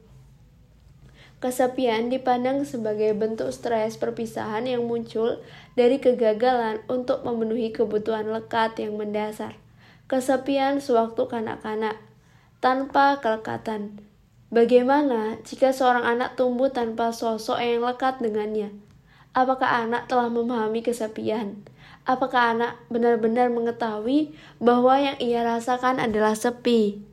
Kesepian 1.45 2.09
dipandang 2.09 2.65
sebagai 2.65 3.13
bentuk 3.13 3.53
stres 3.53 4.01
perpisahan 4.01 4.65
yang 4.65 4.89
muncul 4.89 5.45
dari 5.77 6.01
kegagalan 6.01 6.81
untuk 6.89 7.21
memenuhi 7.21 7.69
kebutuhan 7.69 8.33
lekat 8.33 8.81
yang 8.81 8.97
mendasar. 8.97 9.61
Kesepian 10.09 10.81
sewaktu 10.81 11.29
kanak-kanak 11.29 12.01
tanpa 12.65 13.21
kelekatan 13.21 14.08
Bagaimana 14.49 15.37
jika 15.45 15.77
seorang 15.77 16.09
anak 16.09 16.41
tumbuh 16.41 16.73
tanpa 16.73 17.13
sosok 17.13 17.61
yang 17.61 17.85
lekat 17.85 18.17
dengannya? 18.25 18.73
Apakah 19.37 19.85
anak 19.85 20.09
telah 20.09 20.33
memahami 20.33 20.81
kesepian? 20.81 21.61
Apakah 22.09 22.57
anak 22.57 22.81
benar-benar 22.89 23.53
mengetahui 23.53 24.33
bahwa 24.57 24.97
yang 24.97 25.21
ia 25.21 25.45
rasakan 25.45 26.01
adalah 26.01 26.33
sepi? 26.33 27.05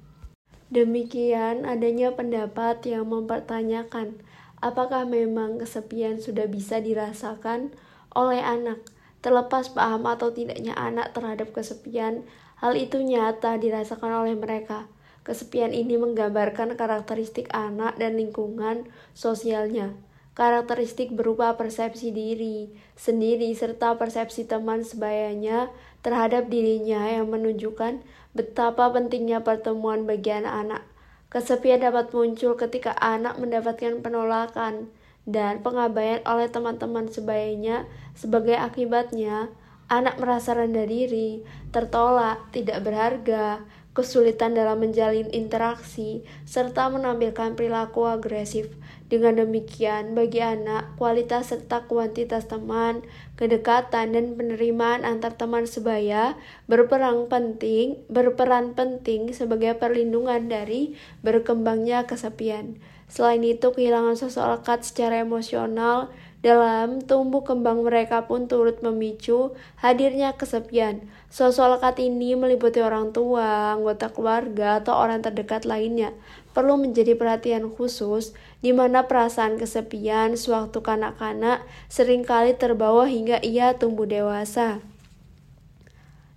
Demikian 0.71 1.67
adanya 1.67 2.15
pendapat 2.15 2.79
yang 2.87 3.11
mempertanyakan 3.11 4.15
apakah 4.63 5.03
memang 5.03 5.59
kesepian 5.59 6.17
sudah 6.17 6.47
bisa 6.47 6.79
dirasakan 6.79 7.75
oleh 8.15 8.39
anak. 8.39 8.79
Terlepas 9.19 9.73
paham 9.73 10.07
atau 10.07 10.31
tidaknya 10.31 10.71
anak 10.77 11.11
terhadap 11.11 11.51
kesepian, 11.51 12.23
hal 12.63 12.73
itu 12.79 13.01
nyata 13.01 13.57
dirasakan 13.59 14.25
oleh 14.25 14.33
mereka. 14.33 14.87
Kesepian 15.25 15.73
ini 15.73 15.97
menggambarkan 15.97 16.77
karakteristik 16.77 17.49
anak 17.49 17.97
dan 17.97 18.13
lingkungan 18.15 18.85
sosialnya. 19.17 19.97
karakteristik 20.35 21.15
berupa 21.15 21.55
persepsi 21.55 22.11
diri 22.11 22.67
sendiri 22.99 23.55
serta 23.55 23.95
persepsi 23.95 24.43
teman 24.43 24.83
sebayanya 24.83 25.71
terhadap 26.03 26.51
dirinya 26.51 27.07
yang 27.07 27.31
menunjukkan 27.31 28.03
betapa 28.35 28.91
pentingnya 28.91 29.47
pertemuan 29.47 30.03
bagi 30.03 30.35
anak-anak. 30.35 30.83
Kesepian 31.31 31.79
dapat 31.79 32.11
muncul 32.11 32.59
ketika 32.59 32.91
anak 32.99 33.39
mendapatkan 33.39 34.03
penolakan 34.03 34.91
dan 35.23 35.63
pengabaian 35.63 36.19
oleh 36.27 36.51
teman-teman 36.51 37.07
sebayanya 37.07 37.87
sebagai 38.11 38.59
akibatnya 38.59 39.49
anak 39.87 40.17
merasa 40.17 40.57
rendah 40.57 40.85
diri, 40.85 41.45
tertolak, 41.69 42.41
tidak 42.49 42.81
berharga, 42.81 43.61
kesulitan 43.95 44.51
dalam 44.51 44.83
menjalin 44.83 45.31
interaksi, 45.31 46.27
serta 46.43 46.91
menampilkan 46.91 47.55
perilaku 47.55 48.03
agresif. 48.03 48.67
Dengan 49.07 49.39
demikian, 49.39 50.17
bagi 50.17 50.43
anak, 50.43 50.99
kualitas 50.99 51.53
serta 51.53 51.87
kuantitas 51.87 52.51
teman, 52.51 53.05
kedekatan, 53.39 54.11
dan 54.11 54.35
penerimaan 54.35 55.07
antar 55.07 55.39
teman 55.39 55.63
sebaya 55.63 56.35
berperan 56.67 57.31
penting, 57.31 58.01
berperan 58.11 58.75
penting 58.75 59.31
sebagai 59.31 59.77
perlindungan 59.79 60.51
dari 60.51 60.99
berkembangnya 61.23 62.03
kesepian. 62.03 62.81
Selain 63.07 63.45
itu, 63.45 63.71
kehilangan 63.71 64.17
sosok 64.17 64.59
lekat 64.59 64.83
secara 64.83 65.21
emosional 65.21 66.09
dalam 66.45 67.01
tumbuh 67.01 67.41
kembang 67.41 67.81
mereka 67.81 68.29
pun 68.29 68.45
turut 68.45 68.85
memicu 68.85 69.57
hadirnya 69.81 70.37
kesepian. 70.37 71.09
Sosok 71.33 71.81
lekat 71.81 71.97
ini 72.05 72.37
meliputi 72.37 72.85
orang 72.85 73.09
tua, 73.09 73.73
anggota 73.73 74.13
keluarga, 74.13 74.77
atau 74.77 74.93
orang 74.93 75.25
terdekat 75.25 75.65
lainnya. 75.65 76.13
Perlu 76.53 76.77
menjadi 76.77 77.17
perhatian 77.17 77.73
khusus 77.73 78.37
di 78.61 78.77
mana 78.77 79.09
perasaan 79.09 79.57
kesepian 79.57 80.37
sewaktu 80.37 80.85
kanak-kanak 80.85 81.65
sering 81.89 82.21
kali 82.21 82.53
terbawa 82.53 83.09
hingga 83.09 83.41
ia 83.41 83.73
tumbuh 83.73 84.05
dewasa. 84.05 84.85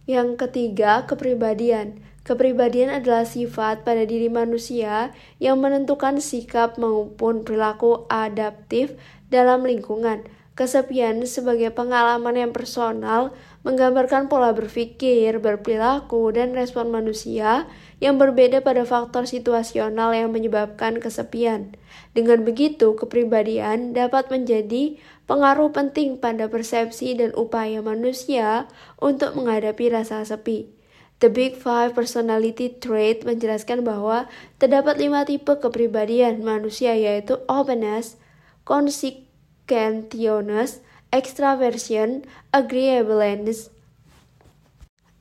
Yang 0.08 0.40
ketiga, 0.40 1.04
kepribadian. 1.04 2.00
Kepribadian 2.24 2.92
adalah 2.92 3.24
sifat 3.24 3.88
pada 3.88 4.04
diri 4.04 4.28
manusia 4.28 5.16
yang 5.40 5.64
menentukan 5.64 6.20
sikap 6.20 6.76
maupun 6.76 7.40
perilaku 7.40 8.04
adaptif 8.12 8.96
dalam 9.28 9.64
lingkungan. 9.64 10.24
Kesepian 10.58 11.22
sebagai 11.22 11.70
pengalaman 11.70 12.34
yang 12.34 12.50
personal 12.50 13.30
menggambarkan 13.62 14.26
pola 14.26 14.50
berpikir, 14.50 15.38
berperilaku, 15.38 16.34
dan 16.34 16.50
respon 16.50 16.90
manusia 16.90 17.70
yang 18.02 18.18
berbeda 18.18 18.66
pada 18.66 18.82
faktor 18.82 19.30
situasional 19.30 20.10
yang 20.10 20.34
menyebabkan 20.34 20.98
kesepian. 20.98 21.78
Dengan 22.10 22.42
begitu, 22.42 22.98
kepribadian 22.98 23.94
dapat 23.94 24.34
menjadi 24.34 24.98
pengaruh 25.30 25.70
penting 25.70 26.18
pada 26.18 26.50
persepsi 26.50 27.14
dan 27.14 27.30
upaya 27.38 27.78
manusia 27.78 28.66
untuk 28.98 29.38
menghadapi 29.38 29.94
rasa 29.94 30.26
sepi. 30.26 30.74
The 31.22 31.30
Big 31.30 31.58
Five 31.58 31.98
Personality 31.98 32.78
Trait 32.78 33.26
menjelaskan 33.26 33.82
bahwa 33.82 34.30
terdapat 34.62 35.02
lima 35.02 35.26
tipe 35.26 35.50
kepribadian 35.58 36.46
manusia 36.46 36.94
yaitu 36.94 37.42
openness, 37.50 38.18
consequentiousness, 38.68 40.84
extraversion, 41.08 42.28
agreeableness, 42.52 43.72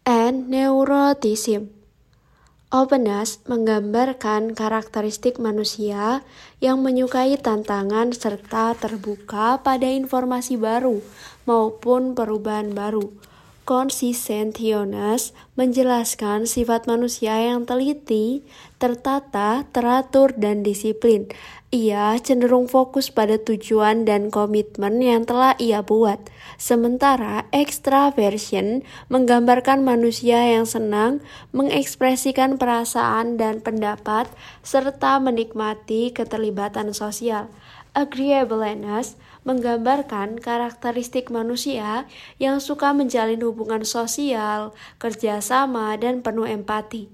and 0.03 0.51
neuroticism. 0.51 1.71
Openness 2.67 3.39
menggambarkan 3.47 4.51
karakteristik 4.51 5.39
manusia 5.39 6.19
yang 6.59 6.83
menyukai 6.83 7.39
tantangan 7.39 8.11
serta 8.11 8.75
terbuka 8.75 9.63
pada 9.63 9.87
informasi 9.87 10.59
baru 10.59 10.99
maupun 11.47 12.11
perubahan 12.11 12.75
baru. 12.75 13.07
Conscientiousness 13.67 15.35
menjelaskan 15.59 16.47
sifat 16.47 16.87
manusia 16.87 17.35
yang 17.35 17.67
teliti, 17.67 18.39
tertata, 18.79 19.67
teratur, 19.75 20.31
dan 20.39 20.63
disiplin. 20.63 21.27
Ia 21.75 22.15
cenderung 22.23 22.71
fokus 22.71 23.11
pada 23.11 23.35
tujuan 23.35 24.07
dan 24.07 24.31
komitmen 24.31 25.03
yang 25.03 25.27
telah 25.27 25.51
ia 25.59 25.83
buat. 25.83 26.15
Sementara 26.55 27.43
extraversion 27.51 28.87
menggambarkan 29.11 29.83
manusia 29.83 30.47
yang 30.47 30.63
senang 30.63 31.19
mengekspresikan 31.51 32.55
perasaan 32.55 33.35
dan 33.35 33.59
pendapat 33.59 34.31
serta 34.63 35.19
menikmati 35.19 36.15
keterlibatan 36.15 36.95
sosial. 36.95 37.51
Agreeableness 37.91 39.19
menggambarkan 39.47 40.43
karakteristik 40.43 41.31
manusia 41.31 42.03
yang 42.35 42.59
suka 42.59 42.91
menjalin 42.91 43.39
hubungan 43.39 43.87
sosial, 43.87 44.75
kerjasama, 44.99 45.95
dan 45.95 46.19
penuh 46.19 46.43
empati. 46.43 47.07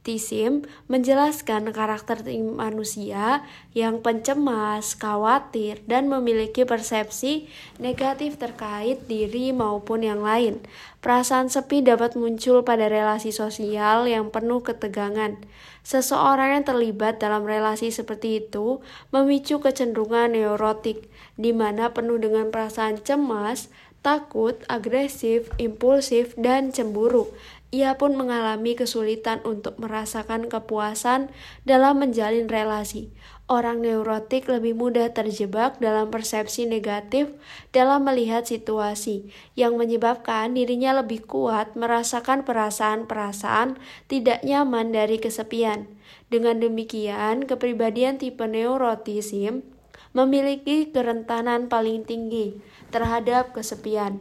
Neuroticism 0.00 0.64
menjelaskan 0.88 1.76
karakter 1.76 2.24
manusia 2.56 3.44
yang 3.76 4.00
pencemas, 4.00 4.96
khawatir, 4.96 5.84
dan 5.84 6.08
memiliki 6.08 6.64
persepsi 6.64 7.52
negatif 7.76 8.40
terkait 8.40 9.04
diri 9.04 9.52
maupun 9.52 10.00
yang 10.00 10.24
lain. 10.24 10.64
Perasaan 11.04 11.52
sepi 11.52 11.84
dapat 11.84 12.16
muncul 12.16 12.64
pada 12.64 12.88
relasi 12.88 13.28
sosial 13.28 14.08
yang 14.08 14.32
penuh 14.32 14.64
ketegangan. 14.64 15.36
Seseorang 15.84 16.56
yang 16.56 16.64
terlibat 16.64 17.20
dalam 17.20 17.44
relasi 17.44 17.92
seperti 17.92 18.40
itu 18.40 18.80
memicu 19.12 19.60
kecenderungan 19.60 20.32
neurotik, 20.32 21.12
di 21.36 21.52
mana 21.52 21.92
penuh 21.92 22.16
dengan 22.16 22.48
perasaan 22.48 23.04
cemas, 23.04 23.68
takut, 24.00 24.56
agresif, 24.64 25.52
impulsif, 25.60 26.32
dan 26.40 26.72
cemburu. 26.72 27.28
Ia 27.70 27.94
pun 27.94 28.18
mengalami 28.18 28.74
kesulitan 28.74 29.38
untuk 29.46 29.78
merasakan 29.78 30.50
kepuasan 30.50 31.30
dalam 31.62 32.02
menjalin 32.02 32.50
relasi. 32.50 33.14
Orang 33.46 33.86
neurotik 33.86 34.50
lebih 34.50 34.74
mudah 34.74 35.10
terjebak 35.14 35.78
dalam 35.78 36.10
persepsi 36.10 36.66
negatif 36.66 37.30
dalam 37.70 38.06
melihat 38.06 38.42
situasi, 38.46 39.30
yang 39.54 39.78
menyebabkan 39.78 40.54
dirinya 40.54 40.98
lebih 40.98 41.26
kuat 41.26 41.78
merasakan 41.78 42.42
perasaan-perasaan 42.42 43.78
tidak 44.10 44.42
nyaman 44.42 44.90
dari 44.90 45.22
kesepian. 45.22 45.86
Dengan 46.30 46.58
demikian, 46.58 47.46
kepribadian 47.46 48.18
tipe 48.18 48.46
neurotism 48.46 49.62
memiliki 50.10 50.90
kerentanan 50.90 51.70
paling 51.70 52.02
tinggi 52.02 52.58
terhadap 52.90 53.54
kesepian. 53.54 54.18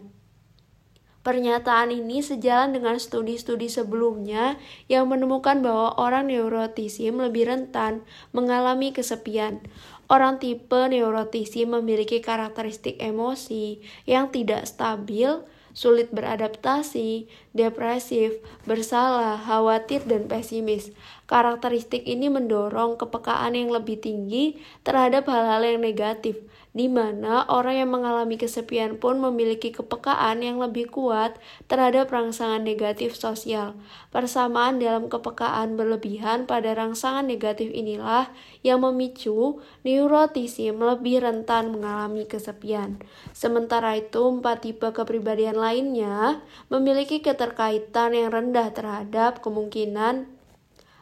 Pernyataan 1.29 1.93
ini 1.93 2.25
sejalan 2.25 2.73
dengan 2.73 2.97
studi-studi 2.97 3.69
sebelumnya 3.69 4.57
yang 4.89 5.13
menemukan 5.13 5.61
bahwa 5.61 5.93
orang 6.01 6.25
neurotism 6.25 7.21
lebih 7.21 7.45
rentan 7.45 8.01
mengalami 8.33 8.89
kesepian. 8.89 9.61
Orang 10.09 10.41
tipe 10.41 10.89
neurotism 10.89 11.77
memiliki 11.77 12.17
karakteristik 12.17 12.97
emosi 12.97 13.77
yang 14.09 14.33
tidak 14.33 14.65
stabil, 14.65 15.45
sulit 15.77 16.09
beradaptasi, 16.09 17.29
depresif, 17.53 18.41
bersalah, 18.65 19.37
khawatir, 19.37 20.01
dan 20.09 20.25
pesimis. 20.25 20.89
Karakteristik 21.29 22.09
ini 22.09 22.33
mendorong 22.33 22.97
kepekaan 22.97 23.53
yang 23.53 23.69
lebih 23.69 24.01
tinggi 24.01 24.57
terhadap 24.81 25.29
hal-hal 25.29 25.61
yang 25.61 25.77
negatif, 25.77 26.41
di 26.69 26.85
mana 26.85 27.49
orang 27.49 27.81
yang 27.81 27.89
mengalami 27.89 28.37
kesepian 28.37 29.01
pun 29.01 29.17
memiliki 29.17 29.73
kepekaan 29.73 30.45
yang 30.45 30.61
lebih 30.61 30.85
kuat 30.93 31.41
terhadap 31.65 32.13
rangsangan 32.13 32.61
negatif 32.61 33.17
sosial. 33.17 33.73
Persamaan 34.13 34.77
dalam 34.77 35.09
kepekaan 35.09 35.73
berlebihan 35.73 36.45
pada 36.45 36.77
rangsangan 36.77 37.25
negatif 37.25 37.73
inilah 37.73 38.29
yang 38.61 38.85
memicu 38.85 39.57
neurotisme 39.81 40.77
lebih 40.77 41.25
rentan 41.25 41.73
mengalami 41.73 42.29
kesepian. 42.29 43.01
Sementara 43.33 43.97
itu, 43.97 44.21
empat 44.21 44.69
tipe 44.69 44.85
kepribadian 44.93 45.57
lainnya 45.57 46.45
memiliki 46.69 47.25
keterkaitan 47.25 48.13
yang 48.13 48.29
rendah 48.29 48.69
terhadap 48.69 49.41
kemungkinan 49.41 50.29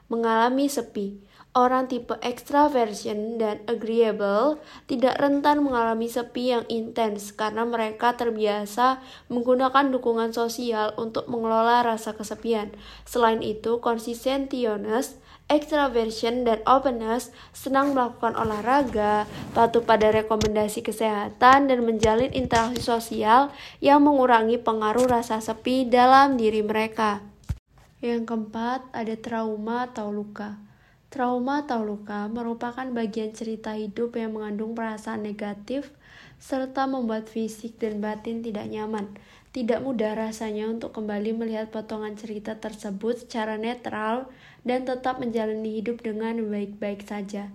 mengalami 0.08 0.72
sepi. 0.72 1.27
Orang 1.58 1.90
tipe 1.90 2.14
extraversion 2.22 3.42
dan 3.42 3.66
agreeable 3.66 4.62
tidak 4.86 5.18
rentan 5.18 5.66
mengalami 5.66 6.06
sepi 6.06 6.54
yang 6.54 6.62
intens 6.70 7.34
karena 7.34 7.66
mereka 7.66 8.14
terbiasa 8.14 9.02
menggunakan 9.34 9.90
dukungan 9.90 10.38
sosial 10.38 10.94
untuk 11.02 11.26
mengelola 11.26 11.82
rasa 11.82 12.14
kesepian. 12.14 12.70
Selain 13.10 13.42
itu, 13.42 13.82
conscientiousness, 13.82 15.18
extraversion, 15.50 16.46
dan 16.46 16.62
openness 16.70 17.34
senang 17.58 17.98
melakukan 17.98 18.38
olahraga, 18.38 19.26
patuh 19.58 19.82
pada 19.82 20.14
rekomendasi 20.14 20.86
kesehatan, 20.86 21.74
dan 21.74 21.80
menjalin 21.82 22.30
interaksi 22.38 22.86
sosial 22.86 23.50
yang 23.82 24.06
mengurangi 24.06 24.62
pengaruh 24.62 25.10
rasa 25.10 25.42
sepi 25.42 25.90
dalam 25.90 26.38
diri 26.38 26.62
mereka. 26.62 27.26
Yang 27.98 28.30
keempat, 28.30 28.94
ada 28.94 29.18
trauma 29.18 29.90
atau 29.90 30.14
luka. 30.14 30.67
Trauma 31.18 31.66
atau 31.66 31.82
luka 31.82 32.30
merupakan 32.30 32.86
bagian 32.94 33.34
cerita 33.34 33.74
hidup 33.74 34.22
yang 34.22 34.38
mengandung 34.38 34.78
perasaan 34.78 35.26
negatif 35.26 35.90
serta 36.38 36.86
membuat 36.86 37.26
fisik 37.26 37.82
dan 37.82 37.98
batin 37.98 38.46
tidak 38.46 38.70
nyaman. 38.70 39.18
Tidak 39.50 39.82
mudah 39.82 40.14
rasanya 40.14 40.70
untuk 40.70 40.94
kembali 40.94 41.34
melihat 41.34 41.74
potongan 41.74 42.14
cerita 42.14 42.62
tersebut 42.62 43.26
secara 43.26 43.58
netral 43.58 44.30
dan 44.62 44.86
tetap 44.86 45.18
menjalani 45.18 45.82
hidup 45.82 46.06
dengan 46.06 46.38
baik-baik 46.38 47.02
saja. 47.02 47.50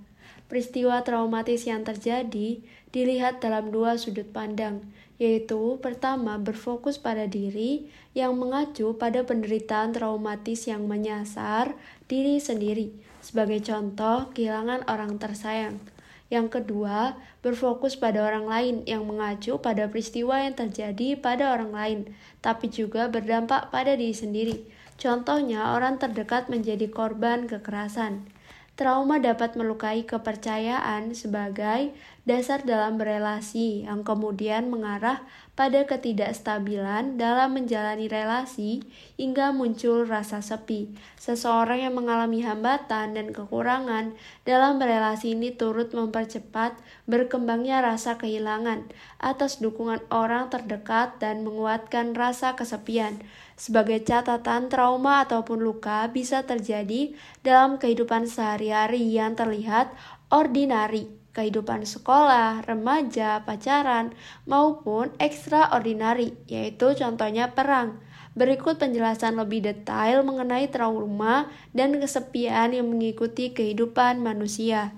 Peristiwa 0.51 0.98
traumatis 1.07 1.62
yang 1.62 1.87
terjadi 1.87 2.59
dilihat 2.90 3.38
dalam 3.38 3.70
dua 3.70 3.94
sudut 3.94 4.27
pandang, 4.35 4.83
yaitu 5.22 5.79
pertama 5.79 6.35
berfokus 6.35 6.98
pada 6.98 7.31
diri 7.31 7.87
yang 8.11 8.35
mengacu 8.35 8.98
pada 8.98 9.22
penderitaan 9.22 9.94
traumatis 9.94 10.66
yang 10.66 10.90
menyasar 10.90 11.79
diri 12.11 12.42
sendiri, 12.42 13.12
sebagai 13.33 13.64
contoh 13.64 14.29
kehilangan 14.37 14.85
orang 14.92 15.16
tersayang. 15.16 15.81
Yang 16.29 16.61
kedua, 16.61 17.16
berfokus 17.40 17.97
pada 17.97 18.21
orang 18.21 18.45
lain 18.45 18.75
yang 18.85 19.09
mengacu 19.09 19.57
pada 19.57 19.88
peristiwa 19.88 20.45
yang 20.45 20.53
terjadi 20.53 21.16
pada 21.16 21.57
orang 21.57 21.73
lain, 21.73 21.99
tapi 22.45 22.68
juga 22.68 23.09
berdampak 23.09 23.73
pada 23.73 23.97
diri 23.97 24.12
sendiri. 24.12 24.57
Contohnya, 25.01 25.73
orang 25.73 25.97
terdekat 25.97 26.53
menjadi 26.53 26.92
korban 26.92 27.49
kekerasan. 27.49 28.29
Trauma 28.77 29.16
dapat 29.16 29.57
melukai 29.57 30.05
kepercayaan 30.05 31.12
sebagai 31.16 31.92
dasar 32.29 32.64
dalam 32.64 33.01
berelasi 33.01 33.88
yang 33.88 34.05
kemudian 34.05 34.68
mengarah 34.68 35.25
pada 35.62 35.87
ketidakstabilan 35.87 37.22
dalam 37.22 37.55
menjalani 37.55 38.11
relasi 38.11 38.83
hingga 39.14 39.55
muncul 39.55 40.03
rasa 40.03 40.42
sepi. 40.42 40.90
Seseorang 41.22 41.87
yang 41.87 41.94
mengalami 41.94 42.42
hambatan 42.42 43.14
dan 43.14 43.31
kekurangan 43.31 44.11
dalam 44.42 44.83
relasi 44.83 45.38
ini 45.38 45.55
turut 45.55 45.94
mempercepat 45.94 46.75
berkembangnya 47.07 47.79
rasa 47.79 48.18
kehilangan 48.18 48.90
atas 49.22 49.62
dukungan 49.62 50.03
orang 50.11 50.51
terdekat 50.51 51.22
dan 51.22 51.46
menguatkan 51.46 52.11
rasa 52.18 52.59
kesepian. 52.59 53.22
Sebagai 53.55 54.03
catatan, 54.03 54.66
trauma 54.66 55.22
ataupun 55.22 55.62
luka 55.62 56.11
bisa 56.11 56.42
terjadi 56.42 57.14
dalam 57.46 57.79
kehidupan 57.79 58.27
sehari-hari 58.27 59.14
yang 59.14 59.38
terlihat 59.38 59.94
ordinari 60.27 61.22
kehidupan 61.33 61.88
sekolah, 61.88 62.64
remaja, 62.68 63.40
pacaran, 63.45 64.12
maupun 64.45 65.12
extraordinary, 65.16 66.37
yaitu 66.49 66.92
contohnya 66.97 67.57
perang. 67.57 68.01
Berikut 68.33 68.81
penjelasan 68.81 69.37
lebih 69.37 69.61
detail 69.61 70.25
mengenai 70.25 70.68
trauma 70.73 71.53
dan 71.77 72.01
kesepian 72.01 72.73
yang 72.73 72.88
mengikuti 72.88 73.53
kehidupan 73.53 74.25
manusia. 74.25 74.97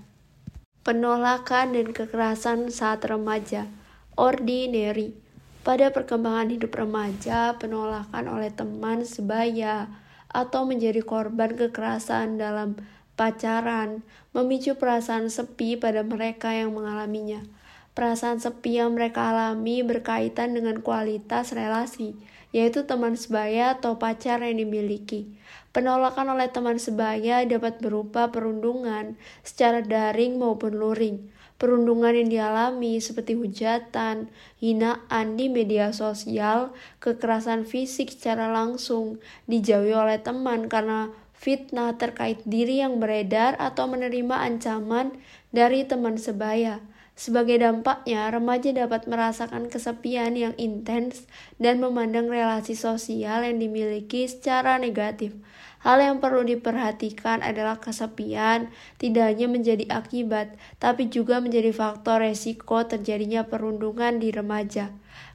Penolakan 0.87 1.75
dan 1.75 1.91
kekerasan 1.91 2.71
saat 2.71 3.03
remaja. 3.03 3.67
Ordinary. 4.15 5.19
Pada 5.65 5.91
perkembangan 5.91 6.53
hidup 6.53 6.77
remaja, 6.77 7.57
penolakan 7.59 8.29
oleh 8.31 8.53
teman 8.53 9.03
sebaya 9.03 9.89
atau 10.29 10.69
menjadi 10.69 11.01
korban 11.03 11.57
kekerasan 11.57 12.37
dalam 12.37 12.79
pacaran, 13.15 14.03
memicu 14.35 14.75
perasaan 14.75 15.31
sepi 15.31 15.79
pada 15.79 16.03
mereka 16.03 16.51
yang 16.51 16.75
mengalaminya. 16.75 17.47
Perasaan 17.95 18.43
sepi 18.43 18.83
yang 18.83 18.99
mereka 18.99 19.31
alami 19.31 19.87
berkaitan 19.87 20.51
dengan 20.59 20.83
kualitas 20.83 21.55
relasi, 21.55 22.19
yaitu 22.51 22.87
teman 22.91 23.15
sebaya 23.15 23.79
atau 23.79 24.03
pacar 24.03 24.43
yang 24.43 24.59
dimiliki. 24.59 25.31
Penolakan 25.71 26.39
oleh 26.39 26.51
teman 26.51 26.79
sebaya 26.79 27.43
dapat 27.47 27.79
berupa 27.83 28.31
perundungan 28.35 29.19
secara 29.47 29.83
daring 29.83 30.39
maupun 30.39 30.79
luring. 30.79 31.31
Perundungan 31.55 32.15
yang 32.19 32.31
dialami 32.31 32.99
seperti 32.99 33.39
hujatan, 33.39 34.27
hinaan 34.59 35.39
di 35.39 35.47
media 35.47 35.95
sosial, 35.95 36.75
kekerasan 36.99 37.63
fisik 37.63 38.11
secara 38.11 38.51
langsung, 38.51 39.23
dijauhi 39.47 39.95
oleh 39.95 40.19
teman 40.19 40.67
karena 40.67 41.15
fitnah 41.45 41.93
terkait 42.01 42.41
diri 42.49 42.81
yang 42.81 42.97
beredar 42.97 43.53
atau 43.61 43.85
menerima 43.85 44.33
ancaman 44.33 45.13
dari 45.53 45.85
teman 45.85 46.17
sebaya. 46.17 46.81
Sebagai 47.15 47.63
dampaknya, 47.63 48.27
remaja 48.33 48.75
dapat 48.75 49.07
merasakan 49.07 49.71
kesepian 49.71 50.35
yang 50.35 50.57
intens 50.59 51.29
dan 51.63 51.79
memandang 51.79 52.27
relasi 52.27 52.75
sosial 52.75 53.47
yang 53.47 53.61
dimiliki 53.61 54.27
secara 54.27 54.81
negatif. 54.81 55.37
Hal 55.85 56.01
yang 56.01 56.17
perlu 56.19 56.49
diperhatikan 56.49 57.45
adalah 57.45 57.77
kesepian 57.77 58.73
tidak 58.97 59.37
hanya 59.37 59.47
menjadi 59.53 59.85
akibat, 59.93 60.57
tapi 60.81 61.13
juga 61.13 61.45
menjadi 61.45 61.71
faktor 61.77 62.25
resiko 62.25 62.83
terjadinya 62.89 63.45
perundungan 63.45 64.17
di 64.17 64.33
remaja. 64.33 64.91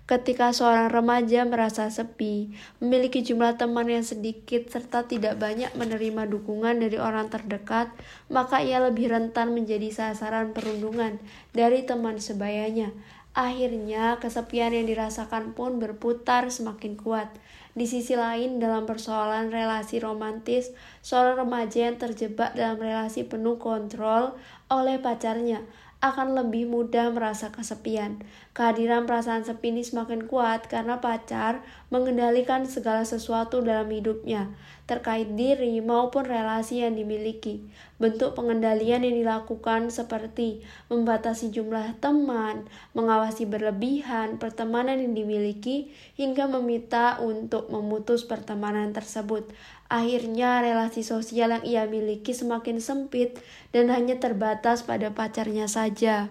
Ketika 0.10 0.50
seorang 0.50 0.90
remaja 0.90 1.46
merasa 1.46 1.86
sepi, 1.94 2.50
memiliki 2.82 3.22
jumlah 3.22 3.62
teman 3.62 3.86
yang 3.86 4.02
sedikit, 4.02 4.66
serta 4.66 5.06
tidak 5.06 5.38
banyak 5.38 5.70
menerima 5.78 6.26
dukungan 6.26 6.82
dari 6.82 6.98
orang 6.98 7.30
terdekat, 7.30 7.94
maka 8.26 8.58
ia 8.58 8.82
lebih 8.82 9.14
rentan 9.14 9.54
menjadi 9.54 9.94
sasaran 9.94 10.58
perundungan 10.58 11.22
dari 11.54 11.86
teman 11.86 12.18
sebayanya. 12.18 12.90
Akhirnya, 13.38 14.18
kesepian 14.18 14.74
yang 14.74 14.90
dirasakan 14.90 15.54
pun 15.54 15.78
berputar 15.78 16.50
semakin 16.50 16.98
kuat. 16.98 17.30
Di 17.78 17.86
sisi 17.86 18.18
lain, 18.18 18.58
dalam 18.58 18.90
persoalan 18.90 19.54
relasi 19.54 20.02
romantis, 20.02 20.74
seorang 21.06 21.46
remaja 21.46 21.86
yang 21.86 22.02
terjebak 22.02 22.58
dalam 22.58 22.82
relasi 22.82 23.30
penuh 23.30 23.62
kontrol 23.62 24.34
oleh 24.74 24.98
pacarnya 24.98 25.62
akan 26.00 26.32
lebih 26.32 26.64
mudah 26.64 27.12
merasa 27.12 27.52
kesepian. 27.52 28.24
Kehadiran 28.56 29.04
perasaan 29.04 29.44
sepi 29.44 29.76
ini 29.76 29.84
semakin 29.84 30.32
kuat 30.32 30.72
karena 30.72 31.04
pacar 31.04 31.60
mengendalikan 31.92 32.64
segala 32.64 33.04
sesuatu 33.04 33.60
dalam 33.60 33.92
hidupnya, 33.92 34.48
terkait 34.88 35.36
diri 35.36 35.84
maupun 35.84 36.24
relasi 36.24 36.88
yang 36.88 36.96
dimiliki. 36.96 37.68
Bentuk 38.00 38.40
pengendalian 38.40 39.04
yang 39.04 39.16
dilakukan 39.20 39.92
seperti 39.92 40.64
membatasi 40.88 41.52
jumlah 41.52 42.00
teman, 42.00 42.64
mengawasi 42.96 43.44
berlebihan 43.44 44.40
pertemanan 44.40 45.04
yang 45.04 45.12
dimiliki, 45.12 45.92
hingga 46.16 46.48
meminta 46.48 47.20
untuk 47.20 47.68
memutus 47.68 48.24
pertemanan 48.24 48.96
tersebut. 48.96 49.52
Akhirnya 49.90 50.62
relasi 50.62 51.02
sosial 51.02 51.50
yang 51.50 51.66
ia 51.66 51.84
miliki 51.90 52.30
semakin 52.30 52.78
sempit 52.78 53.42
dan 53.74 53.90
hanya 53.90 54.22
terbatas 54.22 54.86
pada 54.86 55.10
pacarnya 55.18 55.66
saja. 55.66 56.30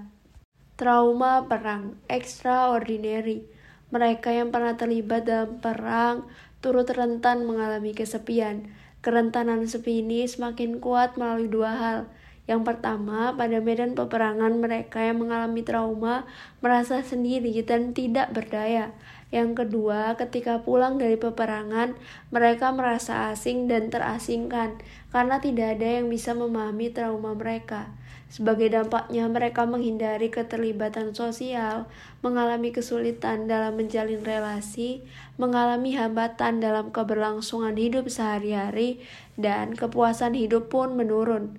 Trauma 0.78 1.42
perang 1.50 1.98
extraordinary. 2.06 3.50
Mereka 3.90 4.30
yang 4.30 4.54
pernah 4.54 4.78
terlibat 4.78 5.26
dalam 5.26 5.58
perang 5.58 6.30
turut 6.62 6.86
rentan 6.86 7.50
mengalami 7.50 7.98
kesepian. 7.98 8.70
Kerentanan 9.02 9.66
sepi 9.66 10.06
ini 10.06 10.22
semakin 10.30 10.78
kuat 10.78 11.18
melalui 11.18 11.50
dua 11.50 11.72
hal. 11.74 11.98
Yang 12.46 12.62
pertama, 12.62 13.34
pada 13.34 13.58
medan 13.58 13.98
peperangan 13.98 14.54
mereka 14.56 15.02
yang 15.02 15.18
mengalami 15.18 15.66
trauma 15.66 16.30
merasa 16.62 17.02
sendiri 17.02 17.58
dan 17.66 17.90
tidak 17.90 18.30
berdaya. 18.30 18.94
Yang 19.28 19.64
kedua, 19.64 20.16
ketika 20.16 20.64
pulang 20.64 20.96
dari 20.96 21.20
peperangan, 21.20 21.92
mereka 22.32 22.72
merasa 22.72 23.28
asing 23.28 23.68
dan 23.68 23.92
terasingkan 23.92 24.80
karena 25.12 25.36
tidak 25.36 25.76
ada 25.76 26.00
yang 26.00 26.08
bisa 26.08 26.32
memahami 26.32 26.88
trauma 26.88 27.36
mereka. 27.36 27.92
Sebagai 28.28 28.68
dampaknya, 28.68 29.24
mereka 29.24 29.64
menghindari 29.64 30.28
keterlibatan 30.28 31.16
sosial, 31.16 31.88
mengalami 32.20 32.72
kesulitan 32.72 33.48
dalam 33.48 33.76
menjalin 33.80 34.20
relasi, 34.20 35.00
mengalami 35.40 35.96
hambatan 35.96 36.60
dalam 36.60 36.92
keberlangsungan 36.92 37.76
hidup 37.76 38.12
sehari-hari, 38.12 39.00
dan 39.40 39.72
kepuasan 39.72 40.36
hidup 40.36 40.68
pun 40.68 40.92
menurun. 40.92 41.56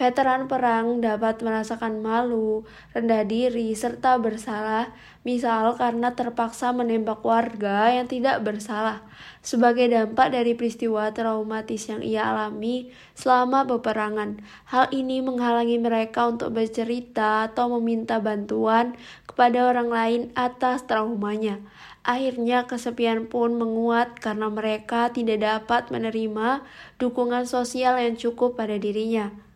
Veteran 0.00 0.48
perang 0.48 1.04
dapat 1.04 1.44
merasakan 1.44 2.00
malu, 2.00 2.64
rendah 2.96 3.20
diri, 3.28 3.76
serta 3.76 4.16
bersalah, 4.16 4.96
misal 5.28 5.76
karena 5.76 6.16
terpaksa 6.16 6.72
menembak 6.72 7.20
warga 7.20 7.92
yang 7.92 8.08
tidak 8.08 8.40
bersalah, 8.40 9.04
sebagai 9.44 9.92
dampak 9.92 10.32
dari 10.32 10.56
peristiwa 10.56 11.12
traumatis 11.12 11.84
yang 11.92 12.00
ia 12.00 12.32
alami 12.32 12.88
selama 13.12 13.68
peperangan. 13.68 14.40
Hal 14.72 14.88
ini 14.88 15.20
menghalangi 15.20 15.76
mereka 15.76 16.32
untuk 16.32 16.56
bercerita 16.56 17.52
atau 17.52 17.68
meminta 17.76 18.24
bantuan 18.24 18.96
kepada 19.28 19.68
orang 19.68 19.92
lain 19.92 20.22
atas 20.32 20.88
traumanya. 20.88 21.60
Akhirnya 22.08 22.64
kesepian 22.64 23.28
pun 23.28 23.52
menguat 23.52 24.16
karena 24.16 24.48
mereka 24.48 25.12
tidak 25.12 25.44
dapat 25.44 25.92
menerima 25.92 26.64
dukungan 26.96 27.44
sosial 27.44 28.00
yang 28.00 28.16
cukup 28.16 28.56
pada 28.56 28.80
dirinya 28.80 29.49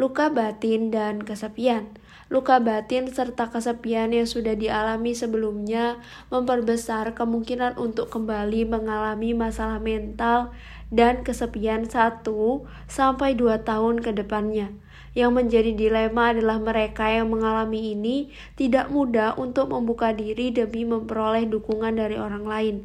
luka 0.00 0.32
batin, 0.32 0.88
dan 0.88 1.20
kesepian. 1.20 1.92
Luka 2.32 2.64
batin 2.64 3.12
serta 3.12 3.52
kesepian 3.52 4.08
yang 4.08 4.24
sudah 4.24 4.56
dialami 4.56 5.12
sebelumnya 5.12 6.00
memperbesar 6.32 7.12
kemungkinan 7.12 7.76
untuk 7.76 8.08
kembali 8.08 8.64
mengalami 8.64 9.36
masalah 9.36 9.76
mental 9.76 10.48
dan 10.88 11.20
kesepian 11.20 11.84
1 11.84 12.24
sampai 12.88 13.36
2 13.36 13.68
tahun 13.68 14.00
ke 14.00 14.16
depannya. 14.16 14.72
Yang 15.12 15.32
menjadi 15.36 15.72
dilema 15.76 16.32
adalah 16.32 16.56
mereka 16.56 17.04
yang 17.12 17.28
mengalami 17.28 17.92
ini 17.92 18.32
tidak 18.56 18.88
mudah 18.88 19.36
untuk 19.36 19.68
membuka 19.68 20.16
diri 20.16 20.56
demi 20.56 20.88
memperoleh 20.88 21.44
dukungan 21.44 22.00
dari 22.00 22.16
orang 22.16 22.48
lain. 22.48 22.76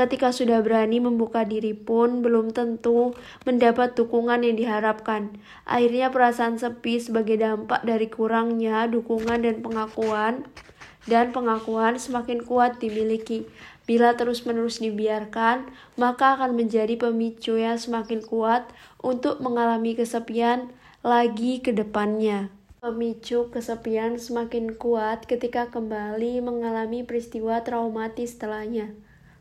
Ketika 0.00 0.32
sudah 0.32 0.64
berani 0.64 0.96
membuka 0.96 1.44
diri 1.44 1.76
pun 1.76 2.24
belum 2.24 2.56
tentu 2.56 3.12
mendapat 3.44 3.92
dukungan 3.92 4.40
yang 4.40 4.56
diharapkan. 4.56 5.36
Akhirnya 5.68 6.08
perasaan 6.08 6.56
sepi 6.56 6.96
sebagai 6.96 7.36
dampak 7.36 7.84
dari 7.84 8.08
kurangnya 8.08 8.88
dukungan 8.88 9.44
dan 9.44 9.60
pengakuan 9.60 10.48
dan 11.04 11.36
pengakuan 11.36 12.00
semakin 12.00 12.40
kuat 12.40 12.80
dimiliki. 12.80 13.44
Bila 13.84 14.16
terus-menerus 14.16 14.80
dibiarkan, 14.80 15.68
maka 16.00 16.40
akan 16.40 16.56
menjadi 16.56 16.96
pemicu 16.96 17.60
yang 17.60 17.76
semakin 17.76 18.24
kuat 18.24 18.72
untuk 19.04 19.44
mengalami 19.44 19.92
kesepian 19.92 20.72
lagi 21.04 21.60
ke 21.60 21.76
depannya. 21.76 22.48
Pemicu 22.80 23.52
kesepian 23.52 24.16
semakin 24.16 24.72
kuat 24.80 25.28
ketika 25.28 25.68
kembali 25.68 26.40
mengalami 26.40 27.04
peristiwa 27.04 27.60
traumatis 27.60 28.40
setelahnya. 28.40 28.96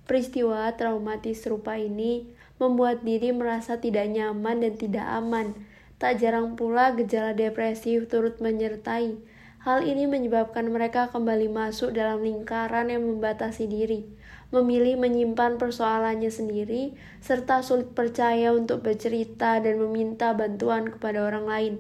Peristiwa 0.09 0.65
traumatis 0.73 1.45
serupa 1.45 1.77
ini 1.77 2.25
membuat 2.57 3.05
diri 3.05 3.29
merasa 3.29 3.77
tidak 3.77 4.09
nyaman 4.09 4.65
dan 4.65 4.73
tidak 4.73 5.05
aman. 5.05 5.53
Tak 6.01 6.17
jarang 6.17 6.57
pula 6.57 6.97
gejala 6.97 7.37
depresif 7.37 8.09
turut 8.09 8.41
menyertai. 8.41 9.21
Hal 9.61 9.85
ini 9.85 10.09
menyebabkan 10.09 10.65
mereka 10.65 11.13
kembali 11.13 11.45
masuk 11.53 11.93
dalam 11.93 12.25
lingkaran 12.25 12.89
yang 12.89 13.05
membatasi 13.05 13.69
diri 13.69 14.01
memilih 14.49 14.97
menyimpan 14.97 15.61
persoalannya 15.61 16.33
sendiri, 16.33 16.97
serta 17.21 17.61
sulit 17.61 17.93
percaya 17.93 18.49
untuk 18.49 18.81
bercerita 18.81 19.61
dan 19.61 19.77
meminta 19.77 20.33
bantuan 20.33 20.89
kepada 20.89 21.21
orang 21.21 21.45
lain. 21.45 21.73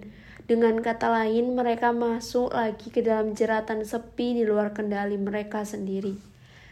Dengan 0.45 0.81
kata 0.81 1.09
lain, 1.09 1.53
mereka 1.53 1.93
masuk 1.93 2.53
lagi 2.53 2.89
ke 2.89 3.05
dalam 3.05 3.37
jeratan 3.37 3.85
sepi 3.85 4.41
di 4.41 4.43
luar 4.45 4.73
kendali 4.73 5.17
mereka 5.17 5.61
sendiri. 5.65 6.28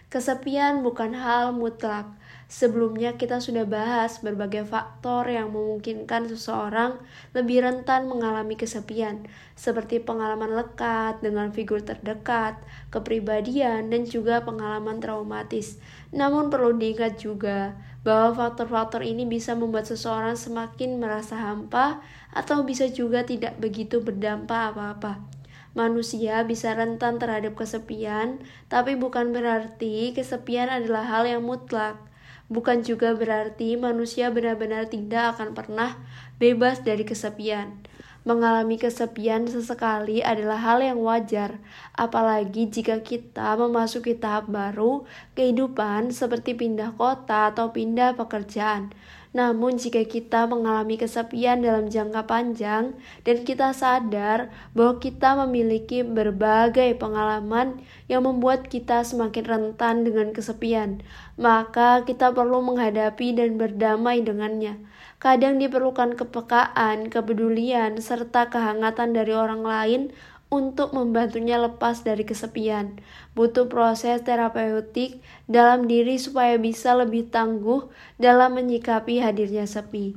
Kesepian 0.08 0.88
bukan 0.88 1.12
hal 1.12 1.52
mutlak, 1.52 2.18
Sebelumnya 2.48 3.20
kita 3.20 3.44
sudah 3.44 3.68
bahas 3.68 4.24
berbagai 4.24 4.64
faktor 4.64 5.28
yang 5.28 5.52
memungkinkan 5.52 6.32
seseorang 6.32 6.96
lebih 7.36 7.60
rentan 7.60 8.08
mengalami 8.08 8.56
kesepian, 8.56 9.28
seperti 9.52 10.00
pengalaman 10.00 10.56
lekat 10.56 11.20
dengan 11.20 11.52
figur 11.52 11.84
terdekat, 11.84 12.56
kepribadian, 12.88 13.92
dan 13.92 14.08
juga 14.08 14.48
pengalaman 14.48 15.04
traumatis. 15.04 15.76
Namun 16.16 16.48
perlu 16.48 16.72
diingat 16.80 17.20
juga 17.20 17.76
bahwa 18.08 18.32
faktor-faktor 18.48 19.04
ini 19.04 19.28
bisa 19.28 19.52
membuat 19.52 19.92
seseorang 19.92 20.40
semakin 20.40 21.04
merasa 21.04 21.36
hampa 21.36 22.00
atau 22.32 22.64
bisa 22.64 22.88
juga 22.88 23.28
tidak 23.28 23.60
begitu 23.60 24.00
berdampak 24.00 24.72
apa-apa. 24.72 25.37
Manusia 25.78 26.42
bisa 26.42 26.74
rentan 26.74 27.22
terhadap 27.22 27.54
kesepian, 27.54 28.42
tapi 28.66 28.98
bukan 28.98 29.30
berarti 29.30 30.10
kesepian 30.18 30.74
adalah 30.74 31.06
hal 31.06 31.30
yang 31.30 31.46
mutlak 31.46 32.02
bukan 32.48 32.80
juga 32.84 33.12
berarti 33.12 33.76
manusia 33.76 34.32
benar-benar 34.32 34.88
tidak 34.88 35.36
akan 35.36 35.52
pernah 35.52 36.00
bebas 36.40 36.84
dari 36.84 37.04
kesepian. 37.04 37.84
Mengalami 38.28 38.76
kesepian 38.76 39.48
sesekali 39.48 40.20
adalah 40.20 40.60
hal 40.60 40.84
yang 40.84 41.00
wajar, 41.00 41.64
apalagi 41.96 42.68
jika 42.68 43.00
kita 43.00 43.56
memasuki 43.56 44.20
tahap 44.20 44.52
baru 44.52 45.08
kehidupan 45.32 46.12
seperti 46.12 46.52
pindah 46.52 46.92
kota 47.00 47.56
atau 47.56 47.72
pindah 47.72 48.20
pekerjaan. 48.20 48.92
Namun, 49.38 49.78
jika 49.78 50.02
kita 50.02 50.50
mengalami 50.50 50.98
kesepian 50.98 51.62
dalam 51.62 51.94
jangka 51.94 52.26
panjang 52.26 52.98
dan 53.22 53.46
kita 53.46 53.70
sadar 53.70 54.50
bahwa 54.74 54.98
kita 54.98 55.38
memiliki 55.46 56.02
berbagai 56.02 56.98
pengalaman 56.98 57.78
yang 58.10 58.26
membuat 58.26 58.66
kita 58.66 59.06
semakin 59.06 59.46
rentan 59.46 60.02
dengan 60.02 60.34
kesepian, 60.34 61.06
maka 61.38 62.02
kita 62.02 62.34
perlu 62.34 62.66
menghadapi 62.66 63.38
dan 63.38 63.62
berdamai 63.62 64.26
dengannya. 64.26 64.82
Kadang 65.22 65.62
diperlukan 65.62 66.18
kepekaan, 66.18 67.14
kepedulian, 67.14 68.02
serta 68.02 68.50
kehangatan 68.50 69.14
dari 69.14 69.38
orang 69.38 69.62
lain 69.62 70.02
untuk 70.48 70.96
membantunya 70.96 71.60
lepas 71.60 72.02
dari 72.04 72.24
kesepian. 72.24 73.00
Butuh 73.36 73.68
proses 73.68 74.24
terapeutik 74.24 75.20
dalam 75.46 75.86
diri 75.86 76.16
supaya 76.16 76.56
bisa 76.56 76.96
lebih 76.96 77.28
tangguh 77.28 77.92
dalam 78.16 78.56
menyikapi 78.56 79.20
hadirnya 79.20 79.68
sepi. 79.68 80.16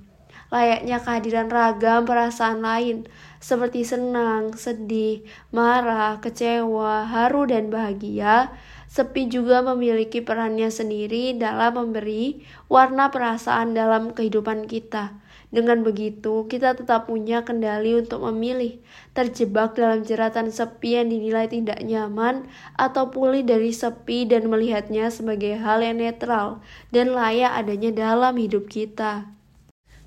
Layaknya 0.50 0.98
kehadiran 0.98 1.46
ragam 1.46 2.02
perasaan 2.06 2.58
lain, 2.62 3.06
seperti 3.38 3.86
senang, 3.86 4.58
sedih, 4.58 5.22
marah, 5.54 6.18
kecewa, 6.18 7.06
haru, 7.06 7.46
dan 7.46 7.70
bahagia, 7.70 8.50
Sepi 8.90 9.30
juga 9.30 9.62
memiliki 9.62 10.18
perannya 10.18 10.66
sendiri 10.66 11.38
dalam 11.38 11.78
memberi 11.78 12.42
warna 12.66 13.06
perasaan 13.14 13.70
dalam 13.70 14.10
kehidupan 14.10 14.66
kita. 14.66 15.14
Dengan 15.50 15.82
begitu, 15.82 16.46
kita 16.46 16.78
tetap 16.78 17.10
punya 17.10 17.42
kendali 17.42 17.98
untuk 17.98 18.22
memilih, 18.30 18.78
terjebak 19.18 19.74
dalam 19.74 20.06
jeratan 20.06 20.46
sepi 20.54 20.94
yang 20.94 21.10
dinilai 21.10 21.50
tidak 21.50 21.82
nyaman, 21.82 22.46
atau 22.78 23.10
pulih 23.10 23.42
dari 23.42 23.74
sepi 23.74 24.30
dan 24.30 24.46
melihatnya 24.46 25.10
sebagai 25.10 25.58
hal 25.58 25.82
yang 25.82 25.98
netral 25.98 26.62
dan 26.94 27.10
layak 27.10 27.50
adanya 27.50 27.90
dalam 27.90 28.38
hidup 28.38 28.70
kita. 28.70 29.26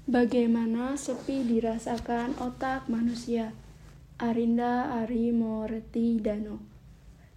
Bagaimana 0.07 0.95
sepi 0.95 1.43
dirasakan 1.43 2.39
otak 2.39 2.87
manusia? 2.87 3.51
Arinda 4.23 5.03
Ari 5.03 5.35
Moreti 5.35 6.23
Dano 6.23 6.63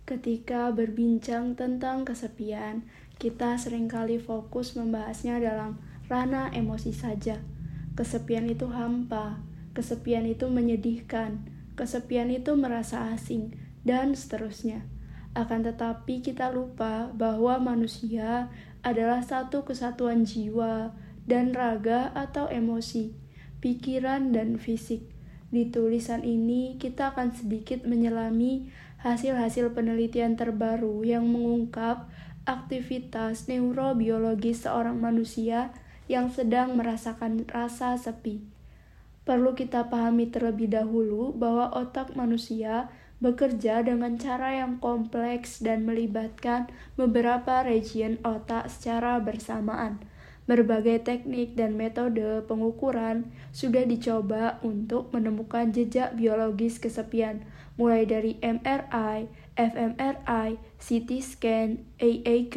Ketika 0.07 0.71
berbincang 0.71 1.59
tentang 1.59 2.07
kesepian, 2.07 2.87
kita 3.19 3.59
sering 3.59 3.91
kali 3.91 4.23
fokus 4.23 4.79
membahasnya 4.79 5.43
dalam 5.43 5.83
ranah 6.07 6.55
emosi 6.55 6.95
saja. 6.95 7.43
Kesepian 7.97 8.45
itu 8.45 8.69
hampa, 8.69 9.41
kesepian 9.73 10.29
itu 10.29 10.53
menyedihkan, 10.53 11.49
kesepian 11.81 12.29
itu 12.29 12.53
merasa 12.53 13.09
asing, 13.17 13.57
dan 13.89 14.13
seterusnya. 14.13 14.85
Akan 15.33 15.65
tetapi, 15.65 16.21
kita 16.21 16.53
lupa 16.53 17.09
bahwa 17.17 17.57
manusia 17.57 18.53
adalah 18.85 19.25
satu 19.25 19.65
kesatuan 19.65 20.29
jiwa 20.29 20.93
dan 21.25 21.57
raga 21.57 22.13
atau 22.13 22.53
emosi, 22.53 23.17
pikiran, 23.65 24.29
dan 24.29 24.61
fisik. 24.61 25.17
Di 25.49 25.73
tulisan 25.73 26.21
ini, 26.21 26.77
kita 26.77 27.17
akan 27.17 27.33
sedikit 27.33 27.89
menyelami 27.89 28.69
hasil-hasil 29.01 29.73
penelitian 29.73 30.37
terbaru 30.37 31.01
yang 31.01 31.25
mengungkap 31.33 32.13
aktivitas 32.45 33.49
neurobiologis 33.49 34.69
seorang 34.69 35.01
manusia 35.01 35.73
yang 36.07 36.31
sedang 36.31 36.79
merasakan 36.79 37.47
rasa 37.51 37.99
sepi. 37.99 38.43
Perlu 39.27 39.59
kita 39.59 39.91
pahami 39.91 40.31
terlebih 40.31 40.71
dahulu 40.71 41.35
bahwa 41.35 41.75
otak 41.75 42.15
manusia 42.15 42.91
bekerja 43.19 43.81
dengan 43.83 44.21
cara 44.21 44.61
yang 44.61 44.79
kompleks 44.79 45.59
dan 45.59 45.89
melibatkan 45.89 46.69
beberapa 46.95 47.65
region 47.65 48.21
otak 48.23 48.71
secara 48.71 49.19
bersamaan. 49.19 49.99
Berbagai 50.47 51.03
teknik 51.03 51.59
dan 51.59 51.75
metode 51.75 52.47
pengukuran 52.47 53.27
sudah 53.51 53.83
dicoba 53.83 54.63
untuk 54.63 55.11
menemukan 55.11 55.75
jejak 55.75 56.15
biologis 56.15 56.79
kesepian, 56.79 57.43
mulai 57.75 58.07
dari 58.07 58.39
MRI, 58.39 59.27
fMRI, 59.59 60.55
CT 60.79 61.11
scan, 61.19 61.83
AAK, 61.99 62.57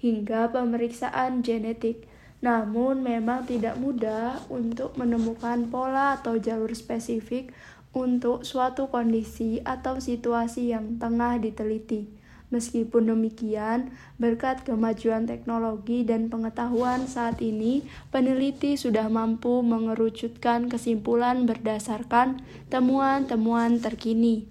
hingga 0.00 0.48
pemeriksaan 0.48 1.44
genetik. 1.44 2.08
Namun 2.40 3.04
memang 3.04 3.44
tidak 3.44 3.76
mudah 3.76 4.40
untuk 4.48 4.96
menemukan 4.96 5.68
pola 5.68 6.16
atau 6.16 6.40
jalur 6.40 6.72
spesifik 6.72 7.52
untuk 7.92 8.48
suatu 8.48 8.88
kondisi 8.88 9.60
atau 9.60 10.00
situasi 10.00 10.72
yang 10.72 10.96
tengah 10.96 11.36
diteliti. 11.36 12.20
Meskipun 12.50 13.14
demikian, 13.14 13.94
berkat 14.18 14.66
kemajuan 14.66 15.22
teknologi 15.22 16.02
dan 16.02 16.26
pengetahuan 16.26 17.06
saat 17.06 17.38
ini, 17.38 17.86
peneliti 18.10 18.74
sudah 18.74 19.06
mampu 19.06 19.62
mengerucutkan 19.62 20.66
kesimpulan 20.66 21.46
berdasarkan 21.46 22.42
temuan-temuan 22.66 23.78
terkini. 23.78 24.50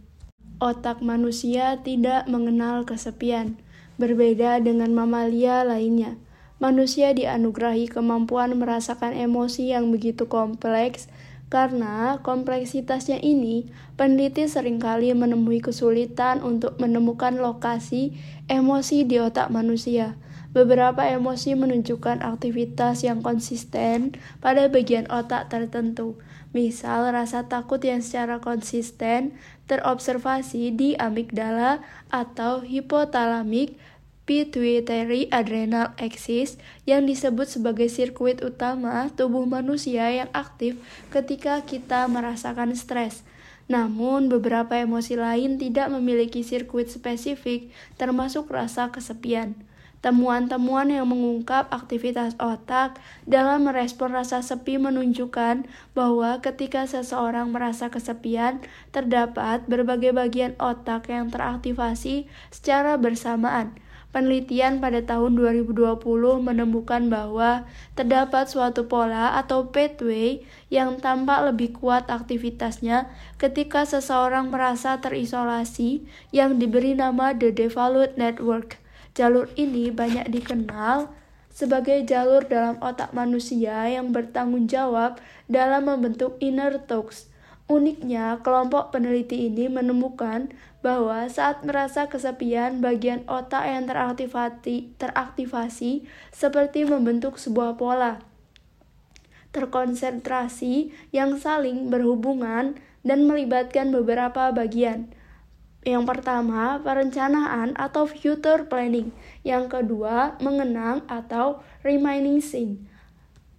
Otak 0.63 1.03
manusia 1.03 1.83
tidak 1.83 2.23
mengenal 2.31 2.87
kesepian, 2.87 3.59
berbeda 3.99 4.63
dengan 4.63 4.95
mamalia 4.95 5.67
lainnya. 5.67 6.15
Manusia 6.59 7.15
dianugerahi 7.15 7.87
kemampuan 7.87 8.51
merasakan 8.59 9.15
emosi 9.15 9.71
yang 9.71 9.95
begitu 9.95 10.27
kompleks 10.27 11.07
karena 11.49 12.21
kompleksitasnya 12.21 13.23
ini, 13.25 13.65
peneliti 13.97 14.45
sering 14.45 14.77
kali 14.77 15.09
menemui 15.17 15.65
kesulitan 15.65 16.45
untuk 16.45 16.77
menemukan 16.77 17.41
lokasi 17.41 18.13
emosi 18.45 19.07
di 19.09 19.17
otak 19.17 19.49
manusia. 19.49 20.13
Beberapa 20.53 21.05
emosi 21.05 21.57
menunjukkan 21.57 22.21
aktivitas 22.21 23.01
yang 23.01 23.25
konsisten 23.25 24.17
pada 24.41 24.69
bagian 24.69 25.09
otak 25.09 25.49
tertentu. 25.49 26.21
Misal, 26.53 27.13
rasa 27.13 27.45
takut 27.45 27.77
yang 27.81 28.01
secara 28.01 28.41
konsisten 28.41 29.37
terobservasi 29.69 30.73
di 30.73 30.97
amigdala 30.97 31.85
atau 32.09 32.65
hipotalamik 32.65 33.77
pituitary 34.29 35.25
adrenal 35.33 35.97
axis 35.97 36.61
yang 36.85 37.09
disebut 37.09 37.49
sebagai 37.49 37.89
sirkuit 37.89 38.45
utama 38.45 39.09
tubuh 39.17 39.49
manusia 39.49 40.05
yang 40.13 40.29
aktif 40.37 40.77
ketika 41.09 41.65
kita 41.65 42.05
merasakan 42.05 42.77
stres. 42.77 43.25
Namun, 43.65 44.29
beberapa 44.29 44.77
emosi 44.77 45.17
lain 45.17 45.57
tidak 45.57 45.89
memiliki 45.89 46.45
sirkuit 46.45 46.93
spesifik, 46.93 47.73
termasuk 47.97 48.53
rasa 48.53 48.93
kesepian. 48.93 49.57
Temuan-temuan 50.05 50.93
yang 50.93 51.09
mengungkap 51.09 51.73
aktivitas 51.73 52.37
otak 52.37 53.01
dalam 53.25 53.65
merespon 53.65 54.13
rasa 54.13 54.45
sepi 54.45 54.77
menunjukkan 54.77 55.65
bahwa 55.97 56.37
ketika 56.39 56.85
seseorang 56.85 57.49
merasa 57.49 57.89
kesepian, 57.89 58.61
terdapat 58.93 59.65
berbagai 59.65 60.13
bagian 60.13 60.53
otak 60.61 61.09
yang 61.09 61.33
teraktivasi 61.33 62.29
secara 62.53 62.93
bersamaan. 62.95 63.73
Penelitian 64.09 64.81
pada 64.81 65.05
tahun 65.05 65.37
2020 65.37 66.01
menemukan 66.41 67.13
bahwa 67.13 67.69
terdapat 67.93 68.49
suatu 68.49 68.89
pola 68.89 69.37
atau 69.37 69.69
pathway 69.69 70.41
yang 70.73 70.97
tampak 70.97 71.53
lebih 71.53 71.77
kuat 71.77 72.09
aktivitasnya 72.09 73.05
ketika 73.37 73.85
seseorang 73.85 74.49
merasa 74.49 74.97
terisolasi 74.97 76.01
yang 76.33 76.57
diberi 76.57 76.97
nama 76.97 77.37
The 77.37 77.53
Devolute 77.53 78.17
Network. 78.17 78.81
Jalur 79.13 79.45
ini 79.53 79.93
banyak 79.93 80.25
dikenal 80.33 81.13
sebagai 81.53 82.01
jalur 82.01 82.49
dalam 82.49 82.81
otak 82.81 83.13
manusia 83.13 83.85
yang 83.93 84.09
bertanggung 84.09 84.65
jawab 84.65 85.21
dalam 85.45 85.85
membentuk 85.85 86.33
inner 86.41 86.81
thoughts. 86.81 87.29
Uniknya, 87.69 88.41
kelompok 88.41 88.89
peneliti 88.89 89.45
ini 89.45 89.69
menemukan 89.69 90.49
bahwa 90.79 91.27
saat 91.27 91.61
merasa 91.67 92.07
kesepian, 92.07 92.79
bagian 92.79 93.27
otak 93.27 93.67
yang 93.67 93.85
teraktivasi, 93.87 94.95
teraktivasi 94.95 96.07
seperti 96.31 96.87
membentuk 96.87 97.35
sebuah 97.35 97.75
pola 97.75 98.29
terkonsentrasi 99.49 100.93
yang 101.09 101.37
saling 101.41 101.89
berhubungan 101.89 102.77
dan 103.01 103.25
melibatkan 103.25 103.89
beberapa 103.89 104.53
bagian. 104.53 105.09
Yang 105.81 106.03
pertama, 106.11 106.77
perencanaan 106.83 107.73
atau 107.79 108.03
future 108.03 108.67
planning. 108.67 109.15
Yang 109.47 109.79
kedua, 109.79 110.35
mengenang 110.43 111.07
atau 111.07 111.63
reminiscing. 111.81 112.83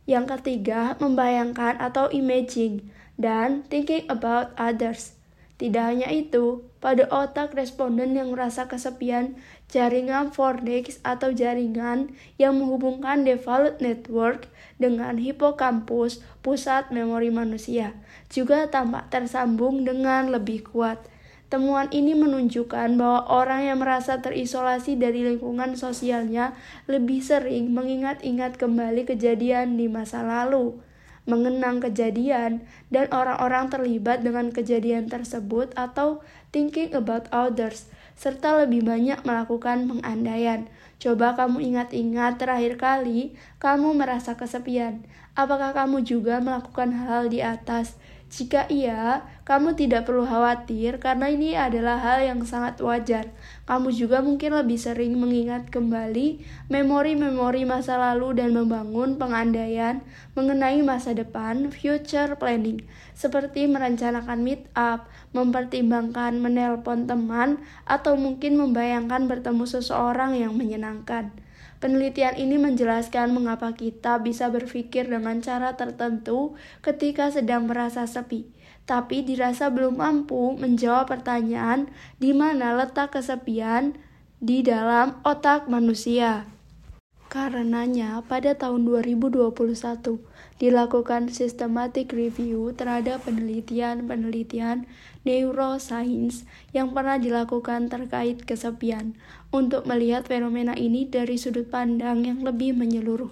Yang 0.05 0.39
ketiga, 0.39 1.01
membayangkan 1.01 1.81
atau 1.81 2.13
imaging 2.13 2.93
dan 3.17 3.65
thinking 3.73 4.05
about 4.13 4.53
others. 4.61 5.17
Tidak 5.57 5.81
hanya 5.81 6.13
itu, 6.13 6.70
pada 6.81 7.05
otak 7.13 7.53
responden 7.53 8.17
yang 8.17 8.33
merasa 8.33 8.65
kesepian, 8.65 9.37
jaringan 9.69 10.33
Fordex 10.33 10.97
atau 11.05 11.31
jaringan 11.31 12.17
yang 12.41 12.57
menghubungkan 12.57 13.23
default 13.23 13.79
network 13.85 14.49
dengan 14.81 15.21
hipokampus, 15.21 16.25
pusat 16.41 16.89
memori 16.89 17.29
manusia, 17.29 17.93
juga 18.33 18.67
tampak 18.67 19.13
tersambung 19.13 19.85
dengan 19.85 20.33
lebih 20.33 20.65
kuat. 20.65 20.99
Temuan 21.53 21.91
ini 21.91 22.15
menunjukkan 22.15 22.95
bahwa 22.95 23.27
orang 23.27 23.67
yang 23.67 23.83
merasa 23.83 24.23
terisolasi 24.23 24.95
dari 24.95 25.27
lingkungan 25.27 25.75
sosialnya 25.75 26.55
lebih 26.87 27.21
sering 27.21 27.75
mengingat-ingat 27.75 28.55
kembali 28.55 29.03
kejadian 29.03 29.75
di 29.75 29.91
masa 29.91 30.23
lalu, 30.23 30.79
mengenang 31.31 31.79
kejadian, 31.79 32.67
dan 32.91 33.07
orang-orang 33.15 33.71
terlibat 33.71 34.27
dengan 34.27 34.51
kejadian 34.51 35.07
tersebut 35.07 35.71
atau 35.79 36.19
thinking 36.51 36.91
about 36.91 37.31
others, 37.31 37.87
serta 38.19 38.67
lebih 38.67 38.83
banyak 38.83 39.23
melakukan 39.23 39.87
pengandaian. 39.87 40.67
Coba 41.01 41.33
kamu 41.33 41.65
ingat-ingat 41.73 42.37
terakhir 42.37 42.77
kali 42.77 43.33
kamu 43.57 43.97
merasa 43.97 44.37
kesepian. 44.37 45.07
Apakah 45.33 45.73
kamu 45.73 46.05
juga 46.05 46.43
melakukan 46.43 46.93
hal 46.93 47.33
di 47.33 47.41
atas? 47.41 47.97
Jika 48.31 48.69
iya, 48.69 49.25
kamu 49.51 49.75
tidak 49.75 50.07
perlu 50.07 50.23
khawatir 50.23 51.03
karena 51.03 51.27
ini 51.27 51.59
adalah 51.59 51.99
hal 51.99 52.23
yang 52.23 52.39
sangat 52.47 52.79
wajar. 52.79 53.35
Kamu 53.67 53.91
juga 53.91 54.23
mungkin 54.23 54.55
lebih 54.55 54.79
sering 54.79 55.19
mengingat 55.19 55.75
kembali 55.75 56.39
memori-memori 56.71 57.67
masa 57.67 57.99
lalu 57.99 58.39
dan 58.39 58.55
membangun 58.55 59.19
pengandaian 59.19 60.07
mengenai 60.39 60.87
masa 60.87 61.19
depan, 61.19 61.67
future 61.75 62.39
planning, 62.39 62.87
seperti 63.19 63.67
merencanakan 63.67 64.39
meet 64.39 64.71
up, 64.79 65.11
mempertimbangkan 65.35 66.39
menelpon 66.39 67.11
teman, 67.11 67.59
atau 67.91 68.15
mungkin 68.15 68.55
membayangkan 68.55 69.27
bertemu 69.27 69.67
seseorang 69.67 70.39
yang 70.39 70.55
menyenangkan. 70.55 71.35
Penelitian 71.81 72.37
ini 72.37 72.61
menjelaskan 72.61 73.33
mengapa 73.33 73.73
kita 73.73 74.21
bisa 74.21 74.53
berpikir 74.53 75.09
dengan 75.09 75.41
cara 75.41 75.81
tertentu 75.81 76.55
ketika 76.85 77.33
sedang 77.33 77.65
merasa 77.65 78.05
sepi, 78.05 78.53
tapi 78.89 79.25
dirasa 79.25 79.73
belum 79.73 80.01
mampu 80.01 80.57
menjawab 80.57 81.09
pertanyaan 81.11 81.91
di 82.21 82.37
mana 82.37 82.77
letak 82.77 83.17
kesepian 83.17 83.97
di 84.41 84.65
dalam 84.65 85.21
otak 85.25 85.69
manusia. 85.69 86.49
Karenanya, 87.31 88.27
pada 88.27 88.59
tahun 88.59 88.83
2021 88.91 89.55
dilakukan 90.59 91.31
systematic 91.31 92.11
review 92.11 92.75
terhadap 92.75 93.23
penelitian-penelitian 93.23 94.83
neuroscience 95.23 96.43
yang 96.75 96.91
pernah 96.91 97.23
dilakukan 97.23 97.87
terkait 97.87 98.43
kesepian 98.43 99.15
untuk 99.55 99.87
melihat 99.87 100.27
fenomena 100.27 100.75
ini 100.75 101.07
dari 101.07 101.39
sudut 101.39 101.71
pandang 101.71 102.27
yang 102.27 102.43
lebih 102.43 102.75
menyeluruh. 102.75 103.31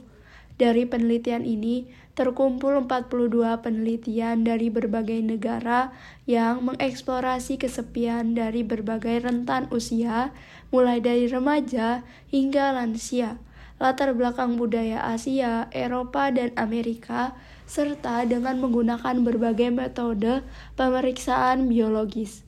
Dari 0.63 0.87
penelitian 0.87 1.43
ini, 1.43 1.91
terkumpul 2.19 2.75
42 2.83 3.62
penelitian 3.62 4.43
dari 4.43 4.75
berbagai 4.75 5.23
negara 5.23 5.95
yang 6.27 6.66
mengeksplorasi 6.66 7.62
kesepian 7.62 8.35
dari 8.35 8.66
berbagai 8.66 9.23
rentan 9.23 9.71
usia, 9.71 10.35
mulai 10.75 10.99
dari 10.99 11.31
remaja 11.31 12.03
hingga 12.35 12.75
lansia 12.75 13.39
latar 13.79 14.11
belakang 14.11 14.59
budaya 14.59 15.07
Asia, 15.07 15.71
Eropa, 15.71 16.35
dan 16.35 16.51
Amerika, 16.59 17.39
serta 17.62 18.27
dengan 18.27 18.59
menggunakan 18.59 19.23
berbagai 19.23 19.71
metode 19.71 20.43
pemeriksaan 20.75 21.71
biologis. 21.71 22.48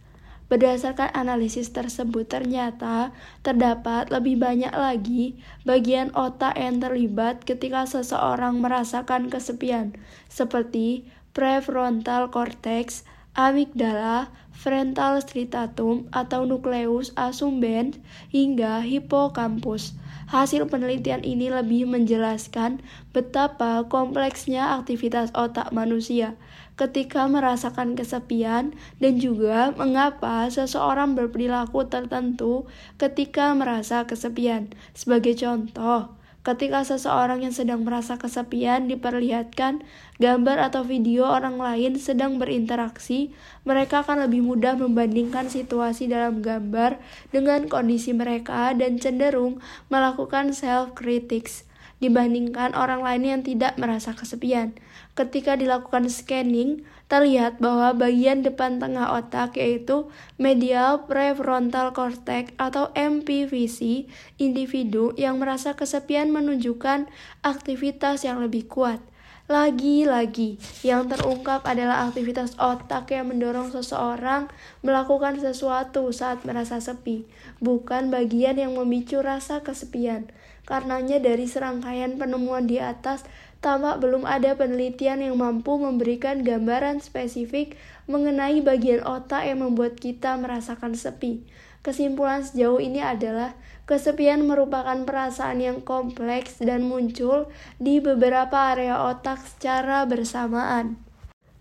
Berdasarkan 0.51 1.15
analisis 1.15 1.71
tersebut, 1.71 2.27
ternyata 2.27 3.15
terdapat 3.47 4.11
lebih 4.11 4.35
banyak 4.35 4.75
lagi 4.75 5.39
bagian 5.63 6.11
otak 6.19 6.59
yang 6.59 6.83
terlibat 6.83 7.47
ketika 7.47 7.87
seseorang 7.87 8.59
merasakan 8.59 9.31
kesepian, 9.31 9.95
seperti 10.27 11.07
prefrontal 11.31 12.35
cortex, 12.35 13.07
amigdala, 13.39 14.35
frontal 14.51 15.23
striatum 15.23 16.11
atau 16.11 16.43
nukleus 16.43 17.15
accumbens, 17.15 18.03
hingga 18.35 18.83
hippocampus. 18.83 19.95
Hasil 20.35 20.67
penelitian 20.67 21.23
ini 21.23 21.47
lebih 21.47 21.87
menjelaskan 21.87 22.83
betapa 23.15 23.87
kompleksnya 23.87 24.83
aktivitas 24.83 25.31
otak 25.31 25.71
manusia 25.71 26.35
ketika 26.81 27.29
merasakan 27.29 27.93
kesepian 27.93 28.73
dan 29.05 29.21
juga 29.21 29.77
mengapa 29.77 30.49
seseorang 30.49 31.13
berperilaku 31.13 31.85
tertentu 31.85 32.65
ketika 32.97 33.53
merasa 33.53 34.09
kesepian. 34.09 34.73
Sebagai 34.97 35.37
contoh, 35.37 36.17
Ketika 36.41 36.81
seseorang 36.89 37.45
yang 37.45 37.53
sedang 37.53 37.85
merasa 37.85 38.17
kesepian 38.17 38.89
diperlihatkan 38.89 39.85
gambar 40.17 40.73
atau 40.73 40.81
video 40.89 41.29
orang 41.29 41.61
lain 41.61 42.01
sedang 42.01 42.41
berinteraksi, 42.41 43.37
mereka 43.69 44.01
akan 44.01 44.25
lebih 44.25 44.41
mudah 44.41 44.73
membandingkan 44.73 45.53
situasi 45.53 46.09
dalam 46.09 46.41
gambar 46.41 46.97
dengan 47.29 47.69
kondisi 47.69 48.17
mereka 48.17 48.73
dan 48.73 48.97
cenderung 48.97 49.61
melakukan 49.93 50.57
self-critics 50.57 51.69
dibandingkan 52.01 52.73
orang 52.73 53.05
lain 53.05 53.25
yang 53.29 53.43
tidak 53.45 53.77
merasa 53.77 54.17
kesepian. 54.17 54.73
Ketika 55.21 55.53
dilakukan 55.53 56.09
scanning, 56.09 56.89
terlihat 57.13 57.61
bahwa 57.61 57.93
bagian 57.93 58.41
depan 58.41 58.81
tengah 58.81 59.21
otak 59.21 59.61
yaitu 59.61 60.09
medial 60.41 61.05
prefrontal 61.05 61.93
cortex 61.93 62.57
atau 62.57 62.89
MPVC 62.97 64.09
individu 64.41 65.13
yang 65.21 65.37
merasa 65.37 65.77
kesepian 65.77 66.33
menunjukkan 66.33 67.05
aktivitas 67.45 68.25
yang 68.25 68.41
lebih 68.41 68.65
kuat. 68.65 69.05
Lagi-lagi, 69.45 70.57
yang 70.81 71.13
terungkap 71.13 71.69
adalah 71.69 72.09
aktivitas 72.09 72.57
otak 72.57 73.13
yang 73.13 73.29
mendorong 73.29 73.77
seseorang 73.77 74.49
melakukan 74.81 75.37
sesuatu 75.37 76.09
saat 76.17 76.49
merasa 76.49 76.81
sepi, 76.81 77.29
bukan 77.61 78.09
bagian 78.09 78.57
yang 78.57 78.73
memicu 78.73 79.21
rasa 79.21 79.61
kesepian. 79.61 80.33
Karenanya 80.71 81.19
dari 81.19 81.51
serangkaian 81.51 82.15
penemuan 82.15 82.71
di 82.71 82.79
atas, 82.79 83.27
tampak 83.61 84.01
belum 84.01 84.25
ada 84.25 84.57
penelitian 84.57 85.21
yang 85.21 85.37
mampu 85.37 85.77
memberikan 85.77 86.41
gambaran 86.41 87.05
spesifik 87.05 87.77
mengenai 88.09 88.65
bagian 88.65 89.05
otak 89.05 89.45
yang 89.45 89.61
membuat 89.61 90.01
kita 90.01 90.37
merasakan 90.41 90.97
sepi. 90.97 91.45
Kesimpulan 91.81 92.45
sejauh 92.45 92.77
ini 92.77 93.01
adalah 93.01 93.57
kesepian 93.89 94.45
merupakan 94.45 95.01
perasaan 95.09 95.65
yang 95.65 95.79
kompleks 95.81 96.61
dan 96.61 96.85
muncul 96.85 97.49
di 97.81 98.05
beberapa 98.05 98.77
area 98.77 99.01
otak 99.01 99.41
secara 99.45 100.05
bersamaan. 100.05 101.01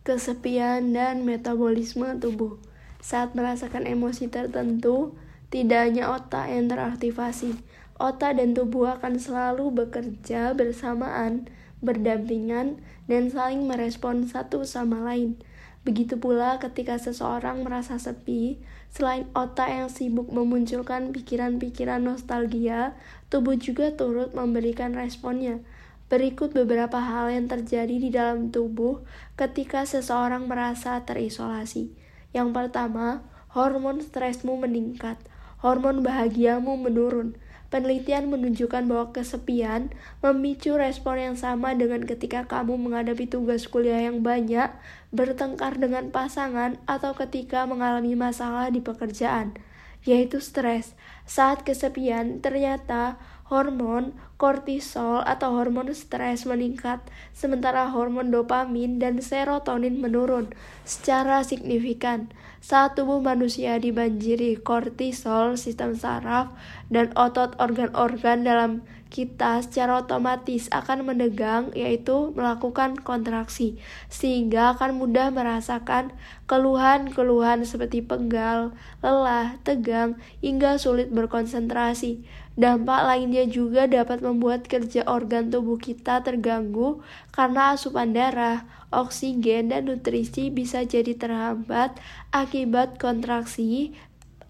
Kesepian 0.04 0.91
dan 0.91 1.24
metabolisme 1.24 2.20
tubuh. 2.20 2.60
Saat 3.00 3.32
merasakan 3.32 3.88
emosi 3.88 4.28
tertentu, 4.28 5.16
tidak 5.50 5.88
hanya 5.88 6.12
otak 6.12 6.52
yang 6.52 6.68
teraktivasi, 6.68 7.56
otak 7.95 8.38
dan 8.38 8.52
tubuh 8.52 9.00
akan 9.00 9.18
selalu 9.18 9.72
bekerja 9.72 10.52
bersamaan, 10.52 11.47
berdampingan, 11.80 12.80
dan 13.07 13.32
saling 13.32 13.65
merespon 13.65 14.27
satu 14.27 14.63
sama 14.67 15.03
lain. 15.03 15.39
Begitu 15.88 16.19
pula 16.19 16.59
ketika 16.59 16.99
seseorang 16.99 17.63
merasa 17.63 17.95
sepi, 17.95 18.59
selain 18.91 19.25
otak 19.32 19.71
yang 19.71 19.88
sibuk 19.88 20.27
memunculkan 20.27 21.15
pikiran-pikiran 21.15 22.03
nostalgia, 22.03 22.99
tubuh 23.32 23.55
juga 23.55 23.95
turut 23.95 24.36
memberikan 24.36 24.91
responnya. 24.91 25.63
Berikut 26.09 26.51
beberapa 26.57 26.97
hal 26.97 27.30
yang 27.30 27.45
terjadi 27.45 27.95
di 27.95 28.09
dalam 28.09 28.49
tubuh 28.49 29.05
ketika 29.38 29.86
seseorang 29.86 30.49
merasa 30.49 31.05
terisolasi. 31.05 31.93
Yang 32.34 32.49
pertama, 32.53 33.23
hormon 33.53 34.01
stresmu 34.01 34.57
meningkat, 34.57 35.21
hormon 35.61 36.01
bahagiamu 36.01 36.75
menurun, 36.82 37.38
Penelitian 37.70 38.34
menunjukkan 38.34 38.89
bahwa 38.89 39.13
kesepian 39.13 39.93
memicu 40.26 40.74
respon 40.74 41.22
yang 41.22 41.38
sama 41.38 41.78
dengan 41.78 42.01
ketika 42.01 42.49
kamu 42.49 42.82
menghadapi 42.82 43.30
tugas 43.30 43.70
kuliah 43.70 44.09
yang 44.09 44.26
banyak, 44.26 44.74
bertengkar 45.13 45.78
dengan 45.78 46.09
pasangan, 46.09 46.82
atau 46.89 47.13
ketika 47.13 47.70
mengalami 47.70 48.17
masalah 48.17 48.74
di 48.74 48.82
pekerjaan, 48.82 49.53
yaitu 50.01 50.41
stres. 50.41 50.97
Saat 51.30 51.61
kesepian, 51.61 52.41
ternyata 52.41 53.22
hormon 53.50 54.14
kortisol 54.39 55.26
atau 55.26 55.58
hormon 55.58 55.91
stres 55.91 56.47
meningkat, 56.47 57.02
sementara 57.36 57.89
hormon 57.91 58.32
dopamin 58.32 59.02
dan 59.02 59.20
serotonin 59.20 60.00
menurun 60.00 60.54
secara 60.88 61.43
signifikan. 61.43 62.32
Saat 62.64 62.95
tubuh 62.95 63.20
manusia 63.20 63.76
dibanjiri 63.82 64.60
kortisol, 64.62 65.58
sistem 65.58 65.97
saraf, 65.97 66.54
dan 66.88 67.12
otot 67.18 67.58
organ-organ 67.60 68.45
dalam 68.45 68.72
kita 69.10 69.66
secara 69.66 70.06
otomatis 70.06 70.70
akan 70.70 71.02
menegang, 71.02 71.74
yaitu 71.74 72.30
melakukan 72.38 72.93
kontraksi, 73.02 73.82
sehingga 74.06 74.78
akan 74.78 75.02
mudah 75.02 75.34
merasakan 75.34 76.14
keluhan-keluhan 76.45 77.66
seperti 77.66 78.06
pegal, 78.06 78.78
lelah, 79.02 79.58
tegang, 79.66 80.22
hingga 80.45 80.78
sulit 80.78 81.10
berkonsentrasi. 81.10 82.22
Dampak 82.60 83.07
lainnya 83.07 83.47
juga 83.47 83.88
dapat 83.88 84.20
membuat 84.20 84.68
kerja 84.68 85.07
organ 85.07 85.47
tubuh 85.47 85.80
kita 85.80 86.20
terganggu 86.28 86.99
karena 87.32 87.72
asupan 87.72 88.12
darah, 88.12 88.68
oksigen, 88.91 89.72
dan 89.72 89.88
nutrisi 89.88 90.51
bisa 90.51 90.84
jadi 90.84 91.16
terhambat 91.16 91.95
akibat 92.36 92.99
kontraksi 92.99 93.95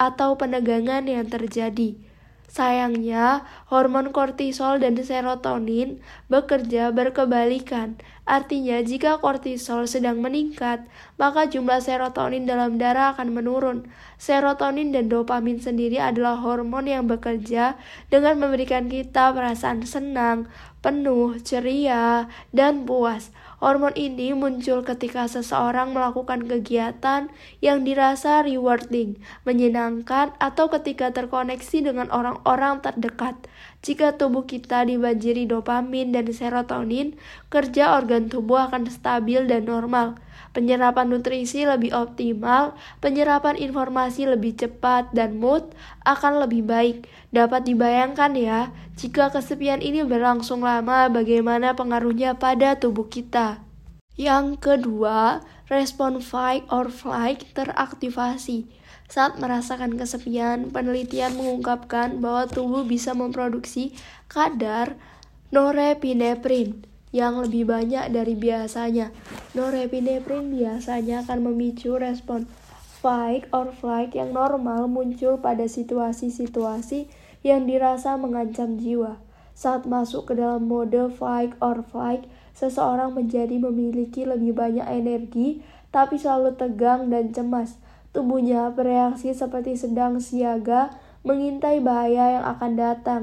atau 0.01 0.41
penegangan 0.41 1.05
yang 1.05 1.29
terjadi. 1.29 2.01
Sayangnya, 2.49 3.45
hormon 3.69 4.09
kortisol 4.09 4.81
dan 4.81 4.97
serotonin 4.97 6.01
bekerja 6.33 6.89
berkebalikan. 6.89 8.01
Artinya, 8.29 8.77
jika 8.85 9.17
kortisol 9.17 9.89
sedang 9.89 10.21
meningkat, 10.21 10.85
maka 11.17 11.49
jumlah 11.49 11.81
serotonin 11.81 12.45
dalam 12.45 12.77
darah 12.77 13.17
akan 13.17 13.33
menurun. 13.33 13.89
Serotonin 14.21 14.93
dan 14.93 15.09
dopamin 15.09 15.57
sendiri 15.57 15.97
adalah 15.97 16.37
hormon 16.37 16.85
yang 16.85 17.09
bekerja 17.09 17.73
dengan 18.13 18.37
memberikan 18.37 18.85
kita 18.85 19.33
perasaan 19.33 19.81
senang, 19.81 20.45
penuh, 20.85 21.41
ceria, 21.41 22.29
dan 22.53 22.85
puas. 22.85 23.33
Hormon 23.57 23.97
ini 23.97 24.37
muncul 24.37 24.85
ketika 24.85 25.25
seseorang 25.25 25.91
melakukan 25.97 26.45
kegiatan 26.45 27.33
yang 27.65 27.81
dirasa 27.81 28.45
rewarding, 28.45 29.17
menyenangkan, 29.43 30.37
atau 30.37 30.69
ketika 30.69 31.09
terkoneksi 31.09 31.81
dengan 31.81 32.13
orang-orang 32.13 32.79
terdekat. 32.85 33.35
Jika 33.79 34.19
tubuh 34.19 34.43
kita 34.43 34.83
dibanjiri 34.83 35.47
dopamin 35.47 36.11
dan 36.11 36.27
serotonin, 36.27 37.15
kerja 37.47 37.95
organ 37.95 38.27
tubuh 38.27 38.67
akan 38.67 38.91
stabil 38.91 39.47
dan 39.47 39.71
normal. 39.71 40.19
Penyerapan 40.51 41.07
nutrisi 41.07 41.63
lebih 41.63 41.95
optimal, 41.95 42.75
penyerapan 42.99 43.55
informasi 43.55 44.27
lebih 44.27 44.59
cepat, 44.59 45.07
dan 45.15 45.39
mood 45.39 45.63
akan 46.03 46.43
lebih 46.43 46.67
baik. 46.67 47.07
Dapat 47.31 47.69
dibayangkan 47.69 48.35
ya, 48.35 48.73
jika 48.99 49.31
kesepian 49.31 49.79
ini 49.79 50.03
berlangsung 50.03 50.59
lama, 50.59 51.07
bagaimana 51.07 51.71
pengaruhnya 51.71 52.35
pada 52.35 52.75
tubuh 52.75 53.07
kita. 53.07 53.63
Yang 54.19 54.59
kedua, 54.59 55.39
respon 55.71 56.19
fight 56.19 56.67
or 56.67 56.91
flight 56.91 57.47
teraktivasi. 57.55 58.78
Saat 59.09 59.41
merasakan 59.41 59.97
kesepian, 59.97 60.69
penelitian 60.69 61.33
mengungkapkan 61.33 62.21
bahwa 62.21 62.45
tubuh 62.45 62.85
bisa 62.85 63.17
memproduksi 63.17 63.97
kadar 64.29 64.93
norepinephrine 65.49 66.85
yang 67.09 67.41
lebih 67.41 67.65
banyak 67.65 68.13
dari 68.13 68.37
biasanya. 68.37 69.09
Norepinephrine 69.57 70.53
biasanya 70.53 71.25
akan 71.25 71.49
memicu 71.49 71.97
respon 71.97 72.45
fight 73.01 73.49
or 73.49 73.73
flight 73.73 74.13
yang 74.13 74.29
normal 74.29 74.85
muncul 74.85 75.41
pada 75.41 75.65
situasi-situasi 75.65 77.09
yang 77.41 77.65
dirasa 77.65 78.13
mengancam 78.13 78.77
jiwa. 78.77 79.17
Saat 79.57 79.89
masuk 79.89 80.29
ke 80.29 80.33
dalam 80.37 80.69
mode 80.69 81.09
fight 81.17 81.57
or 81.59 81.81
flight, 81.81 82.29
seseorang 82.53 83.17
menjadi 83.17 83.57
memiliki 83.57 84.27
lebih 84.27 84.53
banyak 84.53 84.85
energi, 84.85 85.65
tapi 85.89 86.21
selalu 86.21 86.53
tegang 86.59 87.09
dan 87.09 87.33
cemas. 87.33 87.79
Tubuhnya 88.09 88.73
bereaksi 88.73 89.37
seperti 89.37 89.77
sedang 89.77 90.17
siaga, 90.17 90.97
mengintai 91.21 91.77
bahaya 91.77 92.41
yang 92.41 92.45
akan 92.45 92.71
datang. 92.73 93.21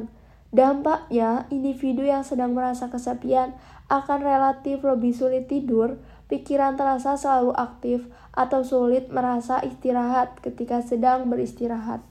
Dampaknya, 0.54 1.50
individu 1.50 2.06
yang 2.06 2.22
sedang 2.22 2.54
merasa 2.54 2.86
kesepian 2.86 3.58
akan 3.90 4.18
relatif 4.22 4.82
lebih 4.86 5.10
sulit 5.10 5.50
tidur, 5.50 5.98
pikiran 6.30 6.78
terasa 6.78 7.18
selalu 7.18 7.50
aktif, 7.58 8.06
atau 8.30 8.62
sulit 8.62 9.10
merasa 9.10 9.58
istirahat 9.64 10.38
ketika 10.38 10.84
sedang 10.86 11.26
beristirahat. 11.26 12.04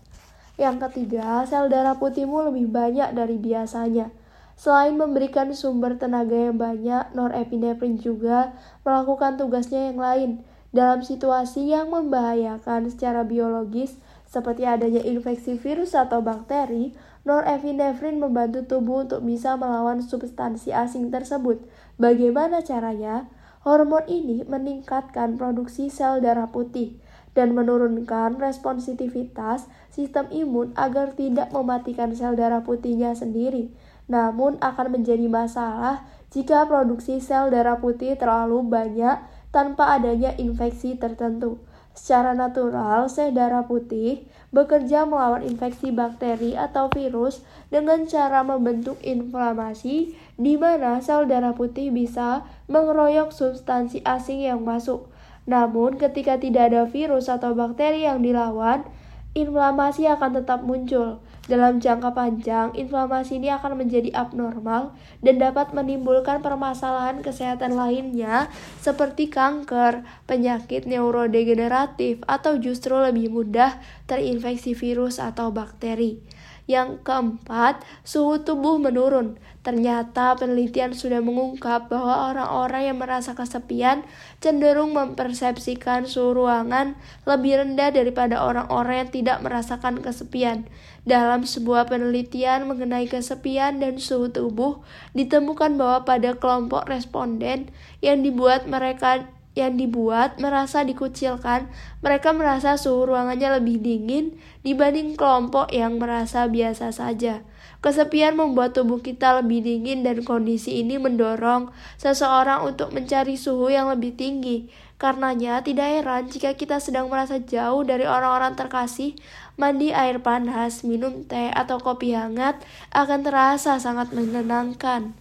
Yang 0.56 0.88
ketiga, 0.88 1.44
sel 1.48 1.68
darah 1.68 2.00
putihmu 2.00 2.52
lebih 2.52 2.72
banyak 2.72 3.12
dari 3.16 3.40
biasanya. 3.40 4.12
Selain 4.56 4.96
memberikan 4.96 5.52
sumber 5.52 6.00
tenaga 6.00 6.36
yang 6.36 6.56
banyak, 6.56 7.12
norepinephrine 7.12 8.00
juga 8.00 8.56
melakukan 8.88 9.36
tugasnya 9.36 9.92
yang 9.92 10.00
lain 10.00 10.32
dalam 10.76 11.00
situasi 11.00 11.72
yang 11.72 11.88
membahayakan 11.88 12.92
secara 12.92 13.24
biologis 13.24 13.96
seperti 14.28 14.68
adanya 14.68 15.00
infeksi 15.00 15.56
virus 15.56 15.96
atau 15.96 16.20
bakteri, 16.20 16.92
Norepinefrin 17.24 18.20
membantu 18.20 18.68
tubuh 18.68 19.08
untuk 19.08 19.24
bisa 19.24 19.56
melawan 19.56 20.04
substansi 20.04 20.76
asing 20.76 21.10
tersebut. 21.10 21.64
Bagaimana 21.96 22.60
caranya? 22.62 23.32
Hormon 23.66 24.06
ini 24.06 24.46
meningkatkan 24.46 25.42
produksi 25.42 25.90
sel 25.90 26.22
darah 26.22 26.54
putih 26.54 27.02
dan 27.34 27.58
menurunkan 27.58 28.38
responsitivitas 28.38 29.66
sistem 29.90 30.30
imun 30.30 30.70
agar 30.78 31.18
tidak 31.18 31.50
mematikan 31.50 32.14
sel 32.14 32.38
darah 32.38 32.62
putihnya 32.62 33.18
sendiri. 33.18 33.74
Namun 34.06 34.62
akan 34.62 35.02
menjadi 35.02 35.26
masalah 35.26 36.06
jika 36.30 36.70
produksi 36.70 37.18
sel 37.18 37.50
darah 37.50 37.82
putih 37.82 38.14
terlalu 38.14 38.62
banyak 38.62 39.18
tanpa 39.56 39.96
adanya 39.96 40.36
infeksi 40.36 41.00
tertentu. 41.00 41.64
Secara 41.96 42.36
natural, 42.36 43.08
sel 43.08 43.32
darah 43.32 43.64
putih 43.64 44.28
bekerja 44.52 45.08
melawan 45.08 45.48
infeksi 45.48 45.96
bakteri 45.96 46.52
atau 46.60 46.92
virus 46.92 47.40
dengan 47.72 48.04
cara 48.04 48.44
membentuk 48.44 49.00
inflamasi 49.00 50.12
di 50.36 50.54
mana 50.60 51.00
sel 51.00 51.24
darah 51.24 51.56
putih 51.56 51.96
bisa 51.96 52.44
mengeroyok 52.68 53.32
substansi 53.32 54.04
asing 54.04 54.44
yang 54.44 54.68
masuk. 54.68 55.08
Namun, 55.48 55.96
ketika 55.96 56.36
tidak 56.36 56.76
ada 56.76 56.84
virus 56.84 57.32
atau 57.32 57.56
bakteri 57.56 58.04
yang 58.04 58.20
dilawan, 58.20 58.84
inflamasi 59.32 60.12
akan 60.12 60.44
tetap 60.44 60.68
muncul. 60.68 61.24
Dalam 61.46 61.78
jangka 61.78 62.18
panjang, 62.18 62.74
inflamasi 62.74 63.38
ini 63.38 63.54
akan 63.54 63.78
menjadi 63.78 64.10
abnormal 64.18 64.98
dan 65.22 65.38
dapat 65.38 65.78
menimbulkan 65.78 66.42
permasalahan 66.42 67.22
kesehatan 67.22 67.78
lainnya 67.78 68.50
seperti 68.82 69.30
kanker, 69.30 70.02
penyakit 70.26 70.90
neurodegeneratif, 70.90 72.26
atau 72.26 72.58
justru 72.58 72.98
lebih 72.98 73.30
mudah 73.30 73.78
terinfeksi 74.10 74.74
virus 74.74 75.22
atau 75.22 75.54
bakteri. 75.54 76.18
Yang 76.66 77.06
keempat, 77.06 77.86
suhu 78.02 78.42
tubuh 78.42 78.82
menurun. 78.82 79.38
Ternyata 79.62 80.38
penelitian 80.38 80.94
sudah 80.94 81.22
mengungkap 81.22 81.90
bahwa 81.90 82.34
orang-orang 82.34 82.90
yang 82.90 82.98
merasa 83.02 83.34
kesepian 83.34 84.06
cenderung 84.42 84.94
mempersepsikan 84.94 86.06
suhu 86.06 86.38
ruangan 86.38 86.98
lebih 87.26 87.62
rendah 87.62 87.90
daripada 87.90 88.42
orang-orang 88.42 89.06
yang 89.06 89.12
tidak 89.14 89.38
merasakan 89.46 90.02
kesepian. 90.02 90.70
Dalam 91.06 91.46
sebuah 91.46 91.86
penelitian 91.86 92.66
mengenai 92.66 93.06
kesepian 93.06 93.78
dan 93.78 94.02
suhu 94.02 94.34
tubuh, 94.34 94.82
ditemukan 95.14 95.78
bahwa 95.78 96.02
pada 96.02 96.34
kelompok 96.34 96.90
responden 96.90 97.70
yang 98.02 98.26
dibuat 98.26 98.66
mereka 98.66 99.30
yang 99.56 99.80
dibuat 99.80 100.38
merasa 100.38 100.84
dikucilkan, 100.84 101.72
mereka 102.04 102.36
merasa 102.36 102.76
suhu 102.76 103.08
ruangannya 103.08 103.58
lebih 103.64 103.80
dingin 103.80 104.36
dibanding 104.68 105.16
kelompok 105.16 105.72
yang 105.72 105.96
merasa 105.96 106.46
biasa 106.52 106.92
saja. 106.92 107.42
Kesepian 107.80 108.36
membuat 108.36 108.76
tubuh 108.76 109.00
kita 109.00 109.40
lebih 109.40 109.64
dingin 109.64 110.04
dan 110.04 110.26
kondisi 110.28 110.84
ini 110.84 111.00
mendorong 111.00 111.72
seseorang 112.02 112.68
untuk 112.68 112.92
mencari 112.92 113.40
suhu 113.40 113.72
yang 113.72 113.88
lebih 113.88 114.18
tinggi. 114.18 114.68
Karenanya, 114.96 115.62
tidak 115.62 115.92
heran 115.92 116.26
jika 116.32 116.58
kita 116.58 116.82
sedang 116.82 117.14
merasa 117.14 117.38
jauh 117.38 117.86
dari 117.86 118.08
orang-orang 118.08 118.58
terkasih, 118.58 119.14
mandi 119.54 119.94
air 119.94 120.18
panas, 120.24 120.82
minum 120.82 121.28
teh, 121.30 121.54
atau 121.54 121.78
kopi 121.78 122.18
hangat 122.18 122.58
akan 122.90 123.22
terasa 123.22 123.78
sangat 123.78 124.10
menenangkan. 124.16 125.14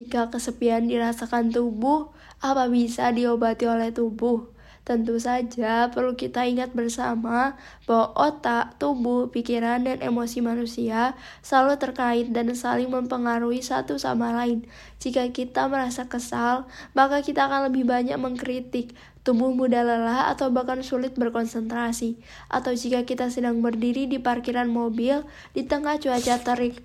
Jika 0.00 0.32
kesepian 0.32 0.88
dirasakan 0.88 1.52
tubuh, 1.52 2.15
apa 2.40 2.68
bisa 2.68 3.12
diobati 3.12 3.64
oleh 3.64 3.92
tubuh? 3.92 4.56
Tentu 4.86 5.18
saja 5.18 5.90
perlu 5.90 6.14
kita 6.14 6.46
ingat 6.46 6.70
bersama 6.70 7.58
bahwa 7.90 8.14
otak, 8.14 8.78
tubuh, 8.78 9.34
pikiran, 9.34 9.82
dan 9.82 9.98
emosi 9.98 10.38
manusia 10.46 11.18
selalu 11.42 11.74
terkait 11.82 12.30
dan 12.30 12.46
saling 12.54 12.86
mempengaruhi 12.86 13.66
satu 13.66 13.98
sama 13.98 14.30
lain. 14.30 14.62
Jika 15.02 15.26
kita 15.34 15.66
merasa 15.66 16.06
kesal, 16.06 16.70
maka 16.94 17.18
kita 17.18 17.50
akan 17.50 17.66
lebih 17.66 17.82
banyak 17.82 18.14
mengkritik, 18.14 18.94
tubuh 19.26 19.50
mudah 19.50 19.82
lelah 19.82 20.30
atau 20.30 20.54
bahkan 20.54 20.78
sulit 20.86 21.18
berkonsentrasi. 21.18 22.14
Atau 22.46 22.78
jika 22.78 23.02
kita 23.02 23.26
sedang 23.26 23.58
berdiri 23.58 24.06
di 24.06 24.22
parkiran 24.22 24.70
mobil 24.70 25.26
di 25.50 25.66
tengah 25.66 25.98
cuaca 25.98 26.38
terik, 26.46 26.78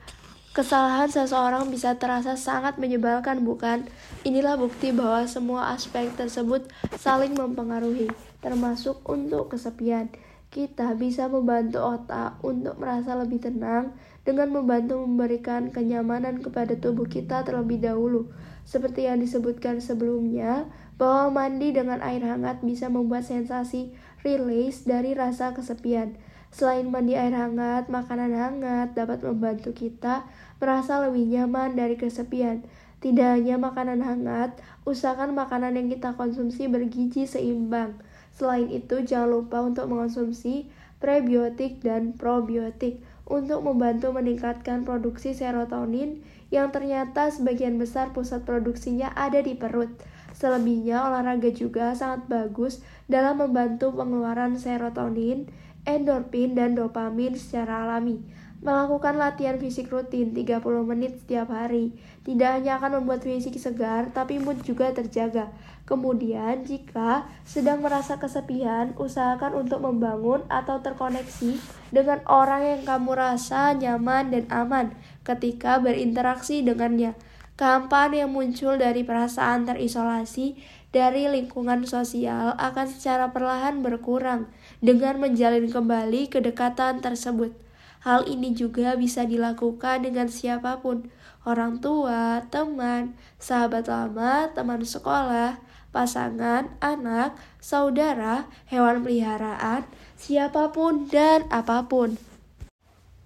Kesalahan 0.52 1.08
seseorang 1.08 1.72
bisa 1.72 1.96
terasa 1.96 2.36
sangat 2.36 2.76
menyebalkan, 2.76 3.40
bukan? 3.48 3.88
Inilah 4.28 4.60
bukti 4.60 4.92
bahwa 4.92 5.24
semua 5.24 5.72
aspek 5.72 6.12
tersebut 6.12 6.68
saling 7.00 7.40
mempengaruhi, 7.40 8.12
termasuk 8.44 9.00
untuk 9.08 9.56
kesepian. 9.56 10.12
Kita 10.52 10.92
bisa 11.00 11.32
membantu 11.32 11.80
otak 11.80 12.36
untuk 12.44 12.76
merasa 12.84 13.16
lebih 13.16 13.40
tenang 13.40 13.96
dengan 14.28 14.52
membantu 14.52 15.00
memberikan 15.00 15.72
kenyamanan 15.72 16.44
kepada 16.44 16.76
tubuh 16.76 17.08
kita 17.08 17.48
terlebih 17.48 17.80
dahulu. 17.80 18.28
Seperti 18.68 19.08
yang 19.08 19.24
disebutkan 19.24 19.80
sebelumnya, 19.80 20.68
bahwa 21.00 21.48
mandi 21.48 21.72
dengan 21.72 22.04
air 22.04 22.28
hangat 22.28 22.60
bisa 22.60 22.92
membuat 22.92 23.24
sensasi 23.24 23.96
release 24.28 24.84
dari 24.84 25.16
rasa 25.16 25.56
kesepian. 25.56 26.20
Selain 26.52 26.84
mandi 26.92 27.16
air 27.16 27.32
hangat, 27.32 27.88
makanan 27.88 28.36
hangat 28.36 28.92
dapat 28.92 29.24
membantu 29.24 29.72
kita 29.72 30.28
merasa 30.60 31.00
lebih 31.00 31.24
nyaman 31.32 31.80
dari 31.80 31.96
kesepian. 31.96 32.68
Tidak 33.02 33.24
hanya 33.24 33.58
makanan 33.58 34.04
hangat, 34.04 34.60
usahakan 34.86 35.34
makanan 35.34 35.80
yang 35.80 35.88
kita 35.90 36.14
konsumsi 36.14 36.68
bergizi 36.68 37.26
seimbang. 37.26 37.98
Selain 38.36 38.70
itu, 38.70 39.02
jangan 39.02 39.42
lupa 39.42 39.64
untuk 39.64 39.90
mengonsumsi 39.90 40.70
prebiotik 41.02 41.82
dan 41.82 42.14
probiotik 42.14 43.02
untuk 43.26 43.64
membantu 43.66 44.12
meningkatkan 44.14 44.84
produksi 44.84 45.34
serotonin 45.34 46.22
yang 46.52 46.70
ternyata 46.70 47.32
sebagian 47.32 47.80
besar 47.80 48.12
pusat 48.12 48.44
produksinya 48.44 49.10
ada 49.16 49.40
di 49.40 49.56
perut. 49.56 49.90
Selebihnya, 50.36 51.08
olahraga 51.08 51.50
juga 51.50 51.96
sangat 51.96 52.28
bagus 52.28 52.84
dalam 53.08 53.40
membantu 53.40 53.96
pengeluaran 53.96 54.60
serotonin 54.60 55.48
endorfin, 55.86 56.54
dan 56.54 56.78
dopamin 56.78 57.34
secara 57.34 57.86
alami. 57.86 58.22
Melakukan 58.62 59.18
latihan 59.18 59.58
fisik 59.58 59.90
rutin 59.90 60.38
30 60.38 60.62
menit 60.86 61.18
setiap 61.18 61.50
hari 61.50 61.98
tidak 62.22 62.62
hanya 62.62 62.78
akan 62.78 63.02
membuat 63.02 63.26
fisik 63.26 63.58
segar, 63.58 64.14
tapi 64.14 64.38
mood 64.38 64.62
juga 64.62 64.94
terjaga. 64.94 65.50
Kemudian, 65.90 66.62
jika 66.62 67.26
sedang 67.42 67.82
merasa 67.82 68.22
kesepian, 68.22 68.94
usahakan 69.02 69.66
untuk 69.66 69.82
membangun 69.82 70.46
atau 70.46 70.78
terkoneksi 70.78 71.58
dengan 71.90 72.22
orang 72.30 72.62
yang 72.78 72.82
kamu 72.86 73.18
rasa 73.18 73.74
nyaman 73.74 74.30
dan 74.30 74.46
aman 74.54 74.94
ketika 75.26 75.82
berinteraksi 75.82 76.62
dengannya. 76.62 77.18
Kampan 77.58 78.14
yang 78.14 78.30
muncul 78.30 78.78
dari 78.78 79.02
perasaan 79.02 79.66
terisolasi 79.66 80.58
dari 80.94 81.26
lingkungan 81.26 81.86
sosial 81.90 82.54
akan 82.62 82.86
secara 82.86 83.34
perlahan 83.34 83.82
berkurang 83.82 84.50
dengan 84.82 85.22
menjalin 85.22 85.70
kembali 85.70 86.28
kedekatan 86.28 87.00
tersebut. 87.00 87.54
Hal 88.02 88.26
ini 88.26 88.58
juga 88.58 88.98
bisa 88.98 89.30
dilakukan 89.30 90.02
dengan 90.02 90.26
siapa 90.26 90.82
pun, 90.82 91.06
orang 91.46 91.78
tua, 91.86 92.42
teman, 92.50 93.14
sahabat 93.38 93.86
lama, 93.86 94.50
teman 94.58 94.82
sekolah, 94.82 95.62
pasangan, 95.94 96.74
anak, 96.82 97.38
saudara, 97.62 98.50
hewan 98.66 99.06
peliharaan, 99.06 99.86
siapa 100.18 100.74
pun 100.74 101.06
dan 101.14 101.46
apa 101.54 101.86
pun. 101.86 102.18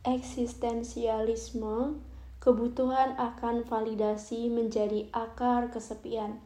Eksistensialisme, 0.04 1.96
kebutuhan 2.44 3.16
akan 3.16 3.64
validasi 3.64 4.52
menjadi 4.52 5.08
akar 5.16 5.72
kesepian. 5.72 6.44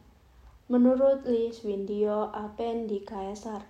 Menurut 0.70 1.26
Lis 1.26 1.66
Windio 1.66 2.30
Apendi 2.30 3.02
Kaisar, 3.02 3.66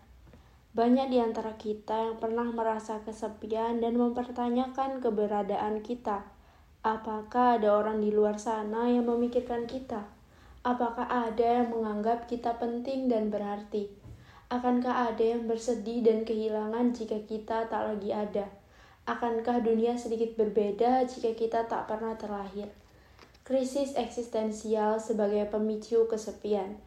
banyak 0.70 1.10
di 1.10 1.18
antara 1.18 1.58
kita 1.58 1.98
yang 1.98 2.16
pernah 2.22 2.46
merasa 2.46 3.02
kesepian 3.02 3.82
dan 3.82 3.98
mempertanyakan 3.98 5.02
keberadaan 5.02 5.82
kita. 5.82 6.22
Apakah 6.86 7.58
ada 7.58 7.74
orang 7.74 7.98
di 7.98 8.14
luar 8.14 8.38
sana 8.38 8.86
yang 8.86 9.10
memikirkan 9.10 9.66
kita? 9.66 10.06
Apakah 10.62 11.10
ada 11.10 11.42
yang 11.42 11.74
menganggap 11.74 12.30
kita 12.30 12.54
penting 12.62 13.10
dan 13.10 13.34
berarti? 13.34 13.90
Akankah 14.46 15.10
ada 15.10 15.24
yang 15.24 15.50
bersedih 15.50 16.06
dan 16.06 16.22
kehilangan 16.22 16.94
jika 16.94 17.18
kita 17.26 17.66
tak 17.66 17.82
lagi 17.90 18.14
ada? 18.14 18.46
Akankah 19.10 19.66
dunia 19.66 19.98
sedikit 19.98 20.38
berbeda 20.38 21.02
jika 21.02 21.34
kita 21.34 21.66
tak 21.66 21.90
pernah 21.90 22.14
terlahir? 22.14 22.70
Krisis 23.42 23.98
eksistensial 23.98 25.02
sebagai 25.02 25.50
pemicu 25.50 26.06
kesepian 26.06 26.78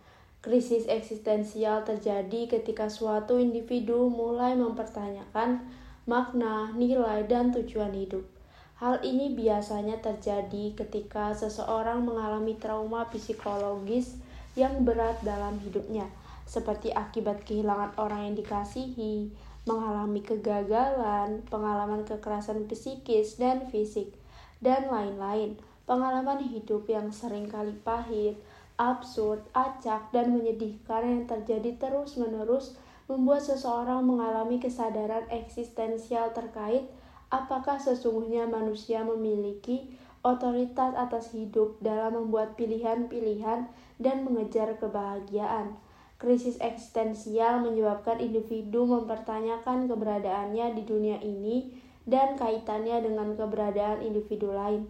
Krisis 0.44 0.84
eksistensial 0.92 1.88
terjadi 1.88 2.52
ketika 2.52 2.92
suatu 2.92 3.40
individu 3.40 4.12
mulai 4.12 4.60
mempertanyakan 4.60 5.64
makna, 6.04 6.76
nilai, 6.76 7.24
dan 7.24 7.56
tujuan 7.56 7.96
hidup. 7.96 8.28
Hal 8.76 9.00
ini 9.08 9.32
biasanya 9.32 10.04
terjadi 10.04 10.76
ketika 10.76 11.32
seseorang 11.32 12.04
mengalami 12.04 12.60
trauma 12.60 13.08
psikologis 13.08 14.20
yang 14.60 14.84
berat 14.84 15.16
dalam 15.24 15.64
hidupnya, 15.64 16.12
seperti 16.44 16.92
akibat 16.92 17.48
kehilangan 17.48 17.96
orang 17.96 18.28
yang 18.28 18.36
dikasihi, 18.36 19.32
mengalami 19.64 20.20
kegagalan, 20.20 21.40
pengalaman 21.48 22.04
kekerasan 22.04 22.68
psikis 22.68 23.40
dan 23.40 23.64
fisik, 23.72 24.12
dan 24.60 24.92
lain-lain. 24.92 25.56
Pengalaman 25.88 26.44
hidup 26.44 26.84
yang 26.92 27.16
sering 27.16 27.48
kali 27.48 27.76
pahit, 27.80 28.36
absurd, 28.84 29.48
acak, 29.56 30.12
dan 30.12 30.36
menyedihkan 30.36 31.04
yang 31.08 31.24
terjadi 31.24 31.80
terus-menerus 31.80 32.76
membuat 33.08 33.44
seseorang 33.44 34.04
mengalami 34.04 34.60
kesadaran 34.60 35.24
eksistensial 35.32 36.36
terkait 36.36 36.88
apakah 37.32 37.80
sesungguhnya 37.80 38.46
manusia 38.46 39.02
memiliki 39.08 39.96
otoritas 40.24 40.96
atas 40.96 41.36
hidup 41.36 41.76
dalam 41.84 42.16
membuat 42.16 42.56
pilihan-pilihan 42.56 43.68
dan 44.00 44.18
mengejar 44.24 44.80
kebahagiaan. 44.80 45.76
Krisis 46.16 46.56
eksistensial 46.64 47.60
menyebabkan 47.60 48.24
individu 48.24 48.88
mempertanyakan 48.88 49.92
keberadaannya 49.92 50.72
di 50.80 50.84
dunia 50.88 51.20
ini 51.20 51.76
dan 52.08 52.40
kaitannya 52.40 53.04
dengan 53.04 53.36
keberadaan 53.36 54.00
individu 54.00 54.56
lain. 54.56 54.88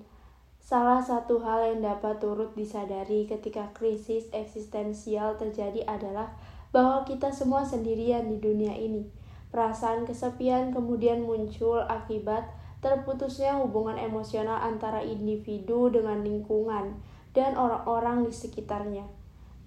Salah 0.63 1.03
satu 1.03 1.43
hal 1.43 1.75
yang 1.75 1.83
dapat 1.83 2.23
turut 2.23 2.55
disadari 2.55 3.27
ketika 3.27 3.75
krisis 3.75 4.31
eksistensial 4.31 5.35
terjadi 5.35 5.83
adalah 5.83 6.31
bahwa 6.71 7.03
kita 7.03 7.35
semua 7.35 7.67
sendirian 7.67 8.31
di 8.31 8.39
dunia 8.39 8.71
ini. 8.71 9.03
Perasaan 9.51 10.07
kesepian 10.07 10.71
kemudian 10.71 11.27
muncul 11.27 11.83
akibat 11.83 12.47
terputusnya 12.79 13.59
hubungan 13.59 13.99
emosional 13.99 14.63
antara 14.63 15.03
individu 15.03 15.91
dengan 15.91 16.23
lingkungan 16.23 16.95
dan 17.35 17.59
orang-orang 17.59 18.23
di 18.23 18.31
sekitarnya. 18.31 19.03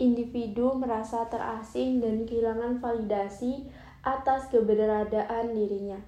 Individu 0.00 0.80
merasa 0.80 1.28
terasing 1.28 2.00
dan 2.00 2.24
kehilangan 2.24 2.80
validasi 2.80 3.68
atas 4.00 4.48
keberadaan 4.48 5.52
dirinya. 5.52 6.00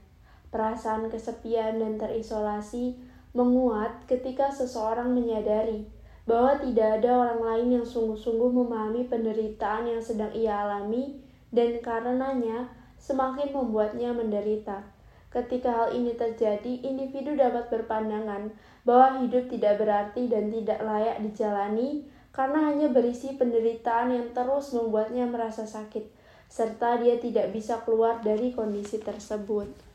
Perasaan 0.49 1.13
kesepian 1.13 1.77
dan 1.77 2.01
terisolasi 2.01 2.97
menguat 3.39 4.03
ketika 4.11 4.51
seseorang 4.51 5.15
menyadari 5.15 5.87
bahwa 6.27 6.59
tidak 6.59 6.99
ada 6.99 7.11
orang 7.23 7.41
lain 7.41 7.69
yang 7.79 7.87
sungguh-sungguh 7.87 8.51
memahami 8.51 9.07
penderitaan 9.07 9.87
yang 9.87 10.03
sedang 10.03 10.35
ia 10.35 10.67
alami 10.67 11.23
dan 11.55 11.79
karenanya 11.79 12.67
semakin 12.99 13.55
membuatnya 13.55 14.11
menderita. 14.11 14.83
Ketika 15.31 15.71
hal 15.71 15.89
ini 15.95 16.19
terjadi, 16.19 16.83
individu 16.83 17.39
dapat 17.39 17.71
berpandangan 17.71 18.51
bahwa 18.83 19.23
hidup 19.23 19.47
tidak 19.49 19.79
berarti 19.79 20.27
dan 20.27 20.51
tidak 20.51 20.83
layak 20.83 21.23
dijalani 21.23 22.11
karena 22.35 22.73
hanya 22.73 22.91
berisi 22.91 23.39
penderitaan 23.39 24.13
yang 24.13 24.29
terus 24.35 24.75
membuatnya 24.75 25.31
merasa 25.31 25.65
sakit, 25.65 26.11
serta 26.51 27.01
dia 27.01 27.17
tidak 27.23 27.55
bisa 27.55 27.81
keluar 27.87 28.21
dari 28.21 28.53
kondisi 28.53 29.01
tersebut. 29.01 29.88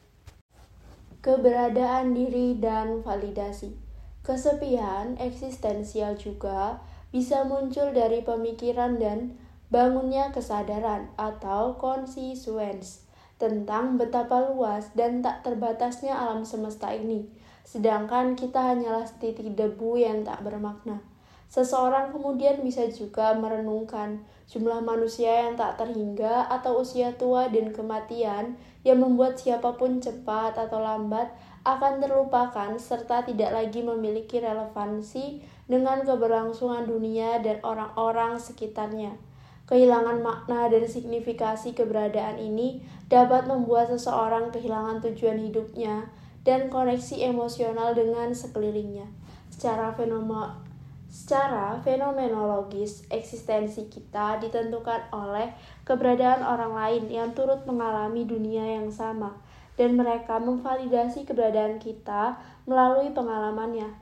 Keberadaan 1.23 2.11
diri 2.11 2.59
dan 2.59 2.99
validasi. 2.99 3.71
Kesepian 4.27 5.15
eksistensial 5.15 6.19
juga 6.19 6.83
bisa 7.15 7.47
muncul 7.47 7.95
dari 7.95 8.27
pemikiran 8.27 8.99
dan 8.99 9.39
bangunnya 9.71 10.35
kesadaran 10.35 11.07
atau 11.15 11.79
konstituens 11.79 13.07
tentang 13.39 13.95
betapa 13.95 14.51
luas 14.51 14.91
dan 14.99 15.23
tak 15.23 15.47
terbatasnya 15.47 16.11
alam 16.11 16.43
semesta 16.43 16.91
ini, 16.91 17.23
sedangkan 17.63 18.35
kita 18.35 18.75
hanyalah 18.75 19.07
setitik 19.07 19.55
debu 19.55 20.03
yang 20.03 20.27
tak 20.27 20.43
bermakna. 20.43 20.99
Seseorang 21.47 22.11
kemudian 22.11 22.59
bisa 22.59 22.83
juga 22.91 23.31
merenungkan 23.31 24.19
jumlah 24.51 24.83
manusia 24.83 25.47
yang 25.47 25.55
tak 25.55 25.79
terhingga 25.79 26.51
atau 26.51 26.83
usia 26.83 27.15
tua 27.15 27.47
dan 27.47 27.71
kematian 27.71 28.59
yang 28.83 28.99
membuat 28.99 29.39
siapa 29.39 29.79
pun 29.79 30.03
cepat 30.03 30.59
atau 30.59 30.83
lambat 30.83 31.31
akan 31.63 32.03
terlupakan 32.03 32.75
serta 32.75 33.23
tidak 33.23 33.55
lagi 33.55 33.79
memiliki 33.79 34.43
relevansi 34.43 35.39
dengan 35.67 36.03
keberlangsungan 36.03 36.83
dunia 36.83 37.39
dan 37.39 37.63
orang-orang 37.63 38.35
sekitarnya. 38.35 39.15
Kehilangan 39.63 40.19
makna 40.19 40.67
dan 40.67 40.83
signifikasi 40.83 41.71
keberadaan 41.71 42.35
ini 42.35 42.83
dapat 43.07 43.47
membuat 43.47 43.87
seseorang 43.87 44.51
kehilangan 44.51 44.99
tujuan 44.99 45.39
hidupnya 45.39 46.11
dan 46.43 46.67
koneksi 46.67 47.31
emosional 47.31 47.95
dengan 47.95 48.35
sekelilingnya. 48.35 49.07
Secara 49.47 49.95
fenoma, 49.95 50.59
secara 51.13 51.77
fenomenologis, 51.85 53.05
eksistensi 53.13 53.85
kita 53.85 54.41
ditentukan 54.41 55.13
oleh 55.13 55.53
keberadaan 55.85 56.41
orang 56.41 56.73
lain 56.73 57.03
yang 57.13 57.29
turut 57.37 57.61
mengalami 57.69 58.25
dunia 58.25 58.81
yang 58.81 58.89
sama 58.89 59.37
dan 59.77 59.93
mereka 59.93 60.41
memvalidasi 60.41 61.29
keberadaan 61.29 61.77
kita 61.77 62.41
melalui 62.65 63.13
pengalamannya. 63.13 63.93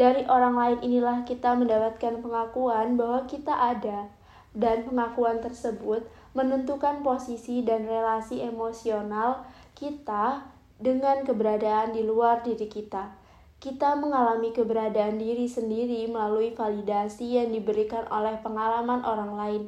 Dari 0.00 0.24
orang 0.24 0.56
lain 0.56 0.78
inilah 0.80 1.28
kita 1.28 1.52
mendapatkan 1.52 2.24
pengakuan 2.24 2.96
bahwa 2.96 3.28
kita 3.28 3.52
ada, 3.52 4.08
dan 4.54 4.86
pengakuan 4.86 5.42
tersebut 5.42 6.06
menentukan 6.32 7.02
posisi 7.02 7.66
dan 7.66 7.84
relasi 7.84 8.40
emosional 8.40 9.42
kita 9.74 10.46
dengan 10.78 11.26
keberadaan 11.26 11.90
di 11.90 12.06
luar 12.06 12.46
diri 12.46 12.70
kita. 12.70 13.23
Kita 13.64 13.96
mengalami 13.96 14.52
keberadaan 14.52 15.16
diri 15.16 15.48
sendiri 15.48 16.04
melalui 16.04 16.52
validasi 16.52 17.40
yang 17.40 17.48
diberikan 17.48 18.04
oleh 18.12 18.36
pengalaman 18.44 19.00
orang 19.08 19.32
lain. 19.32 19.62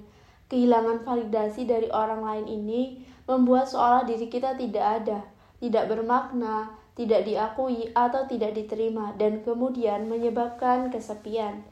Kehilangan 0.52 1.00
validasi 1.00 1.64
dari 1.64 1.88
orang 1.88 2.20
lain 2.20 2.44
ini 2.44 3.00
membuat 3.24 3.72
seolah 3.72 4.04
diri 4.04 4.28
kita 4.28 4.52
tidak 4.52 4.84
ada 5.00 5.18
tidak 5.56 5.88
bermakna, 5.88 6.76
tidak 6.96 7.24
diakui, 7.24 7.88
atau 7.96 8.28
tidak 8.28 8.52
diterima, 8.52 9.16
dan 9.16 9.40
kemudian 9.40 10.08
menyebabkan 10.08 10.92
kesepian. 10.92 11.64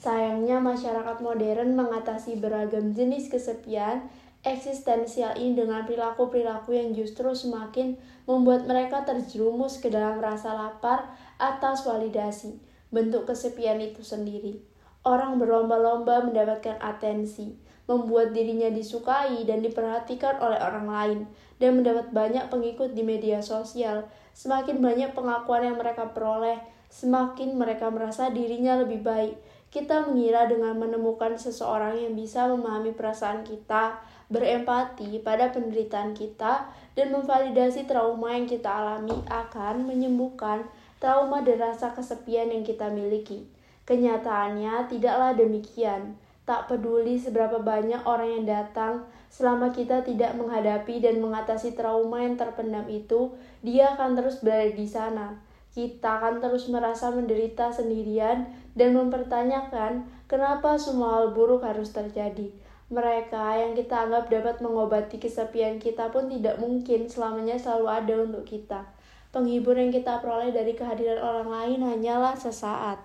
Sayangnya, 0.00 0.60
masyarakat 0.60 1.20
modern 1.20 1.76
mengatasi 1.76 2.40
beragam 2.40 2.96
jenis 2.96 3.28
kesepian 3.28 4.08
eksistensial 4.40 5.36
ini 5.36 5.52
dengan 5.52 5.84
perilaku-perilaku 5.84 6.72
yang 6.72 6.96
justru 6.96 7.28
semakin 7.36 8.00
membuat 8.24 8.64
mereka 8.64 9.04
terjerumus 9.04 9.76
ke 9.76 9.92
dalam 9.92 10.16
rasa 10.16 10.56
lapar 10.56 11.12
atas 11.40 11.88
validasi, 11.88 12.60
bentuk 12.92 13.24
kesepian 13.24 13.80
itu 13.80 14.04
sendiri. 14.04 14.60
Orang 15.00 15.40
berlomba-lomba 15.40 16.28
mendapatkan 16.28 16.76
atensi, 16.76 17.56
membuat 17.88 18.36
dirinya 18.36 18.68
disukai 18.68 19.42
dan 19.48 19.64
diperhatikan 19.64 20.36
oleh 20.38 20.60
orang 20.60 20.86
lain, 20.86 21.20
dan 21.56 21.80
mendapat 21.80 22.12
banyak 22.12 22.52
pengikut 22.52 22.92
di 22.92 23.00
media 23.00 23.40
sosial. 23.40 24.04
Semakin 24.36 24.84
banyak 24.84 25.16
pengakuan 25.16 25.64
yang 25.64 25.80
mereka 25.80 26.12
peroleh, 26.12 26.60
semakin 26.92 27.56
mereka 27.56 27.88
merasa 27.88 28.28
dirinya 28.28 28.76
lebih 28.76 29.00
baik. 29.00 29.34
Kita 29.70 30.04
mengira 30.10 30.50
dengan 30.50 30.76
menemukan 30.76 31.38
seseorang 31.38 31.94
yang 31.94 32.12
bisa 32.18 32.50
memahami 32.50 32.90
perasaan 32.92 33.46
kita, 33.46 34.02
berempati 34.26 35.22
pada 35.22 35.54
penderitaan 35.54 36.12
kita, 36.12 36.66
dan 36.98 37.06
memvalidasi 37.14 37.86
trauma 37.86 38.34
yang 38.34 38.50
kita 38.50 38.66
alami 38.66 39.14
akan 39.30 39.86
menyembuhkan 39.86 40.66
trauma 41.00 41.40
dan 41.40 41.56
rasa 41.58 41.96
kesepian 41.96 42.52
yang 42.52 42.62
kita 42.62 42.92
miliki. 42.92 43.48
Kenyataannya 43.88 44.86
tidaklah 44.86 45.32
demikian. 45.34 46.14
Tak 46.44 46.68
peduli 46.68 47.16
seberapa 47.16 47.58
banyak 47.58 48.04
orang 48.04 48.42
yang 48.42 48.46
datang, 48.46 49.08
selama 49.32 49.72
kita 49.72 50.04
tidak 50.04 50.36
menghadapi 50.36 51.00
dan 51.00 51.18
mengatasi 51.18 51.72
trauma 51.72 52.20
yang 52.20 52.36
terpendam 52.36 52.84
itu, 52.86 53.32
dia 53.64 53.96
akan 53.96 54.18
terus 54.18 54.44
berada 54.44 54.70
di 54.70 54.86
sana. 54.86 55.40
Kita 55.70 56.18
akan 56.18 56.42
terus 56.42 56.66
merasa 56.66 57.14
menderita 57.14 57.70
sendirian 57.70 58.50
dan 58.74 58.90
mempertanyakan 58.98 60.04
kenapa 60.26 60.74
semua 60.76 61.22
hal 61.22 61.26
buruk 61.30 61.62
harus 61.62 61.94
terjadi. 61.94 62.50
Mereka 62.90 63.54
yang 63.54 63.72
kita 63.78 64.10
anggap 64.10 64.26
dapat 64.26 64.58
mengobati 64.58 65.22
kesepian 65.22 65.78
kita 65.78 66.10
pun 66.10 66.26
tidak 66.26 66.58
mungkin 66.58 67.06
selamanya 67.06 67.54
selalu 67.54 67.86
ada 67.86 68.14
untuk 68.26 68.42
kita. 68.42 68.82
Penghibur 69.30 69.78
yang 69.78 69.94
kita 69.94 70.18
peroleh 70.18 70.50
dari 70.50 70.74
kehadiran 70.74 71.22
orang 71.22 71.48
lain 71.54 71.80
hanyalah 71.86 72.34
sesaat. 72.34 72.98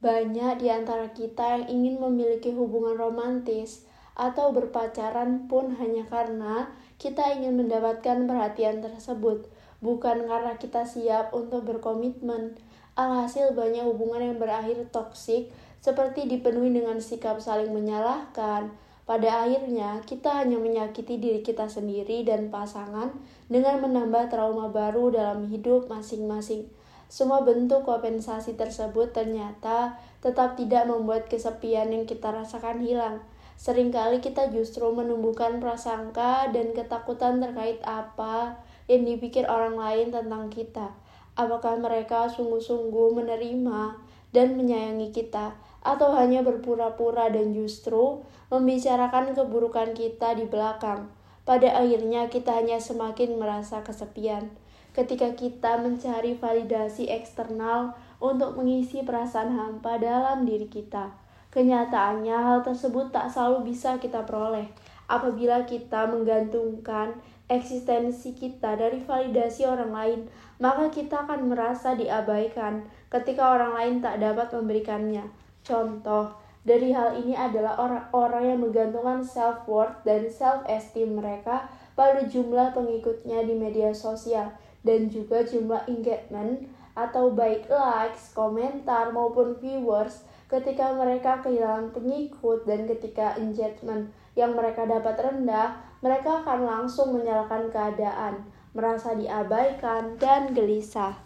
Banyak 0.00 0.64
di 0.64 0.72
antara 0.72 1.12
kita 1.12 1.60
yang 1.60 1.64
ingin 1.68 2.00
memiliki 2.00 2.48
hubungan 2.48 2.96
romantis 2.96 3.84
atau 4.16 4.56
berpacaran 4.56 5.52
pun 5.52 5.76
hanya 5.76 6.08
karena 6.08 6.72
kita 6.96 7.36
ingin 7.36 7.60
mendapatkan 7.60 8.24
perhatian 8.24 8.80
tersebut, 8.80 9.52
bukan 9.84 10.24
karena 10.24 10.56
kita 10.56 10.88
siap 10.88 11.36
untuk 11.36 11.68
berkomitmen. 11.68 12.56
Alhasil 12.96 13.52
banyak 13.52 13.84
hubungan 13.84 14.32
yang 14.32 14.36
berakhir 14.40 14.88
toksik 14.88 15.52
seperti 15.84 16.24
dipenuhi 16.24 16.72
dengan 16.72 17.00
sikap 17.04 17.36
saling 17.36 17.72
menyalahkan. 17.72 18.72
Pada 19.10 19.42
akhirnya, 19.42 19.98
kita 20.06 20.38
hanya 20.38 20.54
menyakiti 20.62 21.18
diri 21.18 21.42
kita 21.42 21.66
sendiri 21.66 22.22
dan 22.22 22.46
pasangan 22.46 23.10
dengan 23.50 23.82
menambah 23.82 24.30
trauma 24.30 24.70
baru 24.70 25.10
dalam 25.10 25.50
hidup 25.50 25.90
masing-masing. 25.90 26.70
Semua 27.10 27.42
bentuk 27.42 27.82
kompensasi 27.82 28.54
tersebut 28.54 29.10
ternyata 29.10 29.98
tetap 30.22 30.54
tidak 30.54 30.86
membuat 30.86 31.26
kesepian 31.26 31.90
yang 31.90 32.06
kita 32.06 32.30
rasakan 32.30 32.86
hilang. 32.86 33.18
Seringkali 33.58 34.22
kita 34.22 34.46
justru 34.54 34.86
menumbuhkan 34.94 35.58
prasangka 35.58 36.46
dan 36.54 36.70
ketakutan 36.70 37.42
terkait 37.42 37.82
apa 37.82 38.62
yang 38.86 39.02
dipikir 39.02 39.42
orang 39.50 39.74
lain 39.74 40.14
tentang 40.14 40.46
kita. 40.54 40.86
Apakah 41.34 41.82
mereka 41.82 42.30
sungguh-sungguh 42.30 43.18
menerima 43.18 44.06
dan 44.30 44.54
menyayangi 44.54 45.10
kita, 45.10 45.58
atau 45.80 46.12
hanya 46.16 46.44
berpura-pura 46.44 47.32
dan 47.32 47.56
justru 47.56 48.20
membicarakan 48.52 49.32
keburukan 49.32 49.96
kita 49.96 50.36
di 50.36 50.44
belakang? 50.48 51.08
Pada 51.48 51.80
akhirnya, 51.80 52.28
kita 52.30 52.56
hanya 52.60 52.78
semakin 52.78 53.40
merasa 53.40 53.80
kesepian 53.80 54.52
ketika 54.90 55.32
kita 55.38 55.78
mencari 55.78 56.34
validasi 56.34 57.06
eksternal 57.10 57.94
untuk 58.18 58.58
mengisi 58.58 59.06
perasaan 59.06 59.54
hampa 59.54 59.96
dalam 60.02 60.42
diri 60.42 60.66
kita. 60.66 61.14
Kenyataannya, 61.50 62.36
hal 62.36 62.58
tersebut 62.62 63.10
tak 63.10 63.30
selalu 63.30 63.74
bisa 63.74 63.98
kita 63.98 64.22
peroleh 64.26 64.70
apabila 65.10 65.66
kita 65.66 66.06
menggantungkan 66.06 67.18
eksistensi 67.50 68.30
kita 68.38 68.78
dari 68.78 69.02
validasi 69.02 69.66
orang 69.66 69.90
lain, 69.90 70.20
maka 70.62 70.86
kita 70.86 71.26
akan 71.26 71.50
merasa 71.50 71.98
diabaikan 71.98 72.86
ketika 73.10 73.58
orang 73.58 73.74
lain 73.74 73.94
tak 73.98 74.22
dapat 74.22 74.54
memberikannya. 74.54 75.26
Contoh 75.60 76.40
dari 76.60 76.92
hal 76.92 77.16
ini 77.16 77.32
adalah 77.32 77.80
orang-orang 77.80 78.52
yang 78.52 78.60
menggantungkan 78.60 79.24
self-worth 79.24 80.04
dan 80.04 80.28
self-esteem 80.28 81.16
mereka 81.16 81.72
pada 81.96 82.20
jumlah 82.28 82.76
pengikutnya 82.76 83.48
di 83.48 83.56
media 83.56 83.96
sosial 83.96 84.52
dan 84.84 85.08
juga 85.08 85.40
jumlah 85.40 85.88
engagement 85.88 86.68
atau 86.92 87.32
baik 87.32 87.64
likes, 87.72 88.36
komentar, 88.36 89.08
maupun 89.08 89.56
viewers 89.56 90.20
ketika 90.52 90.92
mereka 90.92 91.40
kehilangan 91.40 91.96
pengikut 91.96 92.68
dan 92.68 92.84
ketika 92.84 93.40
engagement 93.40 94.12
yang 94.36 94.52
mereka 94.52 94.84
dapat 94.84 95.16
rendah, 95.16 95.80
mereka 96.04 96.44
akan 96.44 96.66
langsung 96.66 97.16
menyalahkan 97.16 97.72
keadaan, 97.72 98.44
merasa 98.76 99.16
diabaikan, 99.16 100.20
dan 100.20 100.52
gelisah. 100.52 101.16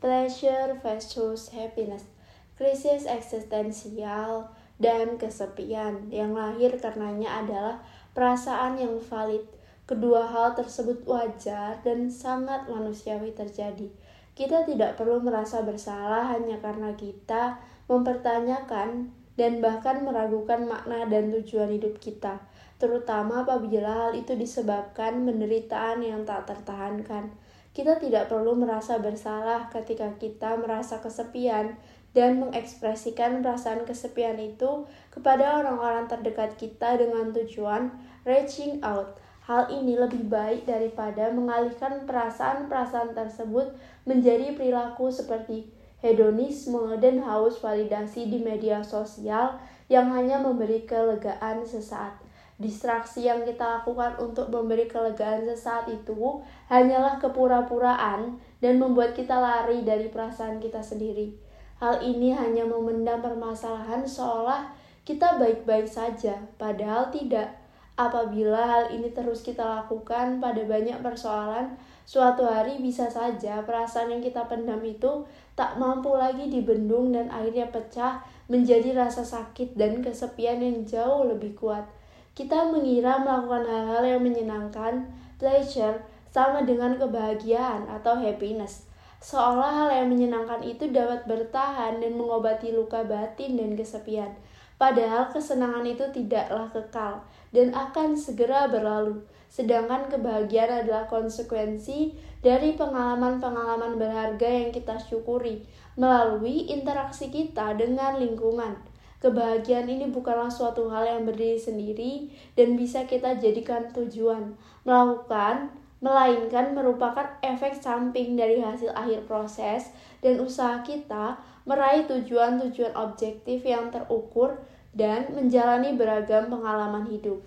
Pleasure 0.00 0.76
versus 0.84 1.52
happiness 1.52 2.13
Krisis 2.54 3.10
eksistensial 3.10 4.46
dan 4.78 5.18
kesepian 5.18 6.06
yang 6.10 6.38
lahir 6.38 6.70
karenanya 6.78 7.42
adalah 7.42 7.76
perasaan 8.14 8.78
yang 8.78 8.94
valid. 9.02 9.42
Kedua 9.84 10.24
hal 10.24 10.56
tersebut 10.56 11.04
wajar 11.04 11.82
dan 11.82 12.08
sangat 12.08 12.70
manusiawi 12.70 13.34
terjadi. 13.36 13.90
Kita 14.34 14.64
tidak 14.66 14.96
perlu 14.96 15.18
merasa 15.20 15.66
bersalah 15.66 16.30
hanya 16.30 16.58
karena 16.62 16.94
kita 16.94 17.58
mempertanyakan 17.90 19.12
dan 19.34 19.58
bahkan 19.58 20.06
meragukan 20.06 20.62
makna 20.64 21.10
dan 21.10 21.34
tujuan 21.34 21.74
hidup 21.74 21.98
kita, 21.98 22.38
terutama 22.78 23.42
apabila 23.42 24.08
hal 24.08 24.12
itu 24.14 24.38
disebabkan 24.38 25.26
penderitaan 25.26 26.02
yang 26.02 26.22
tak 26.22 26.46
tertahankan. 26.46 27.34
Kita 27.74 27.98
tidak 27.98 28.30
perlu 28.30 28.54
merasa 28.54 29.02
bersalah 29.02 29.66
ketika 29.74 30.06
kita 30.22 30.54
merasa 30.54 31.02
kesepian 31.02 31.74
dan 32.14 32.40
mengekspresikan 32.40 33.42
perasaan 33.42 33.82
kesepian 33.82 34.38
itu 34.38 34.86
kepada 35.10 35.60
orang-orang 35.60 36.06
terdekat 36.06 36.54
kita 36.54 36.96
dengan 36.96 37.34
tujuan 37.34 37.90
reaching 38.22 38.80
out. 38.80 39.18
Hal 39.44 39.68
ini 39.68 40.00
lebih 40.00 40.24
baik 40.30 40.64
daripada 40.64 41.28
mengalihkan 41.28 42.08
perasaan-perasaan 42.08 43.12
tersebut 43.12 43.76
menjadi 44.08 44.56
perilaku 44.56 45.12
seperti 45.12 45.68
hedonisme, 46.04 47.00
dan 47.00 47.24
haus 47.24 47.64
validasi 47.64 48.28
di 48.28 48.44
media 48.44 48.84
sosial 48.84 49.56
yang 49.88 50.12
hanya 50.12 50.36
memberi 50.36 50.84
kelegaan 50.84 51.64
sesaat. 51.64 52.20
Distraksi 52.60 53.24
yang 53.24 53.42
kita 53.42 53.80
lakukan 53.80 54.20
untuk 54.20 54.52
memberi 54.52 54.84
kelegaan 54.84 55.48
sesaat 55.48 55.88
itu 55.88 56.44
hanyalah 56.68 57.16
kepura-puraan 57.18 58.36
dan 58.60 58.74
membuat 58.76 59.16
kita 59.16 59.34
lari 59.34 59.82
dari 59.82 60.12
perasaan 60.12 60.60
kita 60.60 60.84
sendiri. 60.84 61.43
Hal 61.82 62.02
ini 62.02 62.30
hanya 62.30 62.66
memendam 62.68 63.22
permasalahan 63.22 64.06
seolah 64.06 64.70
kita 65.04 65.36
baik-baik 65.36 65.84
saja, 65.84 66.38
padahal 66.56 67.12
tidak. 67.12 67.60
Apabila 67.94 68.58
hal 68.66 68.84
ini 68.90 69.14
terus 69.14 69.44
kita 69.46 69.62
lakukan 69.62 70.42
pada 70.42 70.62
banyak 70.66 70.98
persoalan, 70.98 71.78
Suatu 72.04 72.44
hari 72.44 72.84
bisa 72.84 73.08
saja 73.08 73.64
perasaan 73.64 74.12
yang 74.12 74.20
kita 74.20 74.44
pendam 74.44 74.84
itu 74.84 75.24
tak 75.56 75.80
mampu 75.80 76.12
lagi 76.12 76.52
dibendung 76.52 77.16
dan 77.16 77.32
akhirnya 77.32 77.72
pecah 77.72 78.20
menjadi 78.52 78.92
rasa 78.92 79.24
sakit 79.24 79.72
dan 79.72 80.04
kesepian 80.04 80.60
yang 80.60 80.84
jauh 80.84 81.24
lebih 81.24 81.56
kuat. 81.56 81.88
Kita 82.36 82.68
mengira 82.68 83.24
melakukan 83.24 83.64
hal-hal 83.64 84.04
yang 84.04 84.20
menyenangkan, 84.20 85.08
pleasure, 85.40 86.04
sama 86.28 86.60
dengan 86.68 87.00
kebahagiaan 87.00 87.88
atau 87.88 88.20
happiness. 88.20 88.83
Seolah 89.24 89.72
hal 89.72 89.90
yang 90.04 90.08
menyenangkan 90.12 90.60
itu 90.60 90.92
dapat 90.92 91.24
bertahan 91.24 91.96
dan 91.96 92.12
mengobati 92.12 92.76
luka 92.76 93.00
batin 93.08 93.56
dan 93.56 93.72
kesepian. 93.72 94.36
Padahal 94.76 95.32
kesenangan 95.32 95.88
itu 95.88 96.04
tidaklah 96.12 96.68
kekal 96.68 97.24
dan 97.48 97.72
akan 97.72 98.12
segera 98.20 98.68
berlalu. 98.68 99.24
Sedangkan 99.48 100.12
kebahagiaan 100.12 100.84
adalah 100.84 101.08
konsekuensi 101.08 102.12
dari 102.44 102.76
pengalaman-pengalaman 102.76 103.96
berharga 103.96 104.44
yang 104.44 104.76
kita 104.76 105.00
syukuri 105.00 105.64
melalui 105.96 106.68
interaksi 106.68 107.32
kita 107.32 107.72
dengan 107.80 108.20
lingkungan. 108.20 108.76
Kebahagiaan 109.24 109.88
ini 109.88 110.12
bukanlah 110.12 110.52
suatu 110.52 110.92
hal 110.92 111.08
yang 111.08 111.24
berdiri 111.24 111.56
sendiri 111.56 112.28
dan 112.60 112.76
bisa 112.76 113.08
kita 113.08 113.40
jadikan 113.40 113.88
tujuan. 113.88 114.52
Melakukan, 114.84 115.72
melainkan 116.04 116.76
merupakan 116.76 117.24
efek 117.40 117.80
samping 117.80 118.36
dari 118.36 118.60
hasil 118.60 118.92
akhir 118.92 119.24
proses 119.24 119.88
dan 120.20 120.36
usaha 120.36 120.84
kita 120.84 121.40
meraih 121.64 122.04
tujuan-tujuan 122.04 122.92
objektif 122.92 123.64
yang 123.64 123.88
terukur 123.88 124.60
dan 124.92 125.32
menjalani 125.32 125.96
beragam 125.96 126.52
pengalaman 126.52 127.08
hidup 127.08 127.40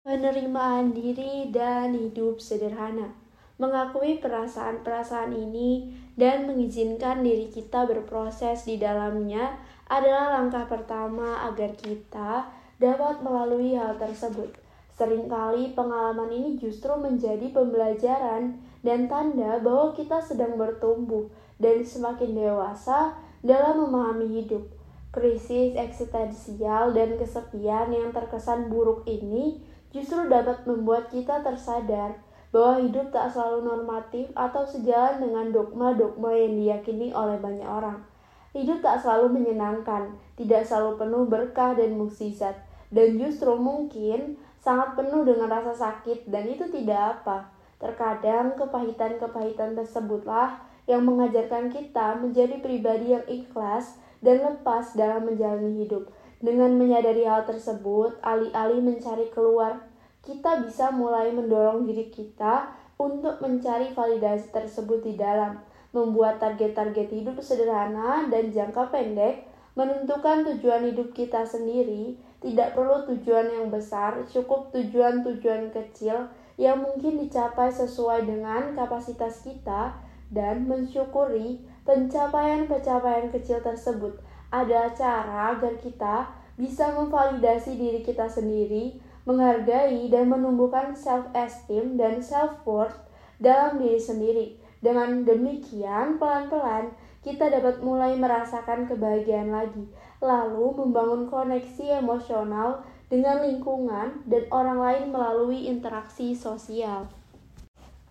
penerimaan 0.00 0.96
diri 0.96 1.52
dan 1.52 1.92
hidup 1.92 2.40
sederhana, 2.40 3.12
mengakui 3.60 4.16
perasaan-perasaan 4.18 5.30
ini 5.36 5.92
dan 6.16 6.48
mengizinkan 6.48 7.20
diri 7.20 7.52
kita 7.52 7.84
berproses 7.84 8.64
di 8.64 8.80
dalamnya 8.80 9.60
adalah 9.92 10.40
langkah 10.40 10.64
pertama 10.64 11.44
agar 11.46 11.76
kita 11.76 12.48
dapat 12.80 13.20
melalui 13.20 13.76
hal 13.76 14.00
tersebut. 14.00 14.56
Seringkali 15.00 15.72
pengalaman 15.72 16.28
ini 16.28 16.60
justru 16.60 16.92
menjadi 16.92 17.48
pembelajaran 17.56 18.60
dan 18.84 19.08
tanda 19.08 19.56
bahwa 19.56 19.96
kita 19.96 20.20
sedang 20.20 20.60
bertumbuh 20.60 21.24
dan 21.56 21.80
semakin 21.80 22.36
dewasa 22.36 23.16
dalam 23.40 23.80
memahami 23.80 24.28
hidup. 24.28 24.68
Krisis 25.08 25.72
eksistensial 25.72 26.92
dan 26.92 27.16
kesepian 27.16 27.88
yang 27.96 28.12
terkesan 28.12 28.68
buruk 28.68 29.08
ini 29.08 29.64
justru 29.88 30.28
dapat 30.28 30.68
membuat 30.68 31.08
kita 31.08 31.40
tersadar 31.40 32.20
bahwa 32.52 32.84
hidup 32.84 33.08
tak 33.08 33.32
selalu 33.32 33.72
normatif 33.72 34.28
atau 34.36 34.68
sejalan 34.68 35.16
dengan 35.24 35.48
dogma-dogma 35.48 36.36
yang 36.36 36.60
diyakini 36.60 37.08
oleh 37.16 37.40
banyak 37.40 37.64
orang. 37.64 38.04
Hidup 38.52 38.84
tak 38.84 39.00
selalu 39.00 39.40
menyenangkan, 39.40 40.12
tidak 40.36 40.68
selalu 40.68 41.00
penuh 41.00 41.24
berkah 41.24 41.72
dan 41.72 41.96
mukjizat, 41.96 42.68
dan 42.92 43.16
justru 43.16 43.54
mungkin 43.56 44.36
sangat 44.60 44.94
penuh 44.94 45.24
dengan 45.24 45.48
rasa 45.48 45.72
sakit 45.72 46.28
dan 46.28 46.44
itu 46.46 46.68
tidak 46.68 47.20
apa. 47.20 47.48
Terkadang 47.80 48.60
kepahitan-kepahitan 48.60 49.72
tersebutlah 49.72 50.60
yang 50.84 51.08
mengajarkan 51.08 51.72
kita 51.72 52.20
menjadi 52.20 52.60
pribadi 52.60 53.16
yang 53.16 53.24
ikhlas 53.24 53.96
dan 54.20 54.44
lepas 54.44 54.92
dalam 54.92 55.24
menjalani 55.24 55.80
hidup. 55.84 56.12
Dengan 56.40 56.76
menyadari 56.76 57.24
hal 57.24 57.44
tersebut, 57.48 58.20
alih-alih 58.20 58.80
mencari 58.80 59.28
keluar, 59.32 59.80
kita 60.20 60.64
bisa 60.64 60.92
mulai 60.92 61.32
mendorong 61.32 61.88
diri 61.88 62.12
kita 62.12 62.68
untuk 63.00 63.40
mencari 63.40 63.96
validasi 63.96 64.52
tersebut 64.52 65.00
di 65.04 65.16
dalam, 65.16 65.60
membuat 65.96 66.36
target-target 66.36 67.08
hidup 67.08 67.40
sederhana 67.40 68.28
dan 68.28 68.52
jangka 68.52 68.92
pendek, 68.92 69.48
menentukan 69.72 70.44
tujuan 70.44 70.92
hidup 70.92 71.16
kita 71.16 71.48
sendiri, 71.48 72.20
tidak 72.40 72.72
perlu 72.72 73.04
tujuan 73.04 73.52
yang 73.52 73.68
besar, 73.68 74.24
cukup 74.32 74.72
tujuan-tujuan 74.72 75.70
kecil 75.70 76.32
yang 76.56 76.80
mungkin 76.80 77.20
dicapai 77.20 77.68
sesuai 77.68 78.24
dengan 78.24 78.72
kapasitas 78.76 79.44
kita 79.44 79.96
dan 80.32 80.64
mensyukuri 80.64 81.60
pencapaian-pencapaian 81.84 83.28
kecil 83.28 83.60
tersebut 83.60 84.20
ada 84.50 84.90
cara 84.98 85.54
agar 85.54 85.78
kita 85.78 86.26
bisa 86.58 86.92
memvalidasi 86.92 87.78
diri 87.78 88.02
kita 88.02 88.26
sendiri, 88.26 88.98
menghargai 89.24 90.10
dan 90.10 90.28
menumbuhkan 90.28 90.92
self-esteem 90.92 91.96
dan 91.96 92.20
self-worth 92.20 92.98
dalam 93.38 93.78
diri 93.80 93.96
sendiri. 93.96 94.46
Dengan 94.82 95.24
demikian, 95.24 96.18
pelan-pelan 96.18 96.92
kita 97.24 97.48
dapat 97.48 97.80
mulai 97.80 98.18
merasakan 98.18 98.88
kebahagiaan 98.90 99.54
lagi, 99.54 99.88
lalu 100.20 100.76
membangun 100.76 101.26
koneksi 101.26 102.04
emosional 102.04 102.84
dengan 103.08 103.42
lingkungan 103.42 104.22
dan 104.28 104.44
orang 104.52 104.78
lain 104.78 105.04
melalui 105.10 105.66
interaksi 105.66 106.36
sosial. 106.36 107.08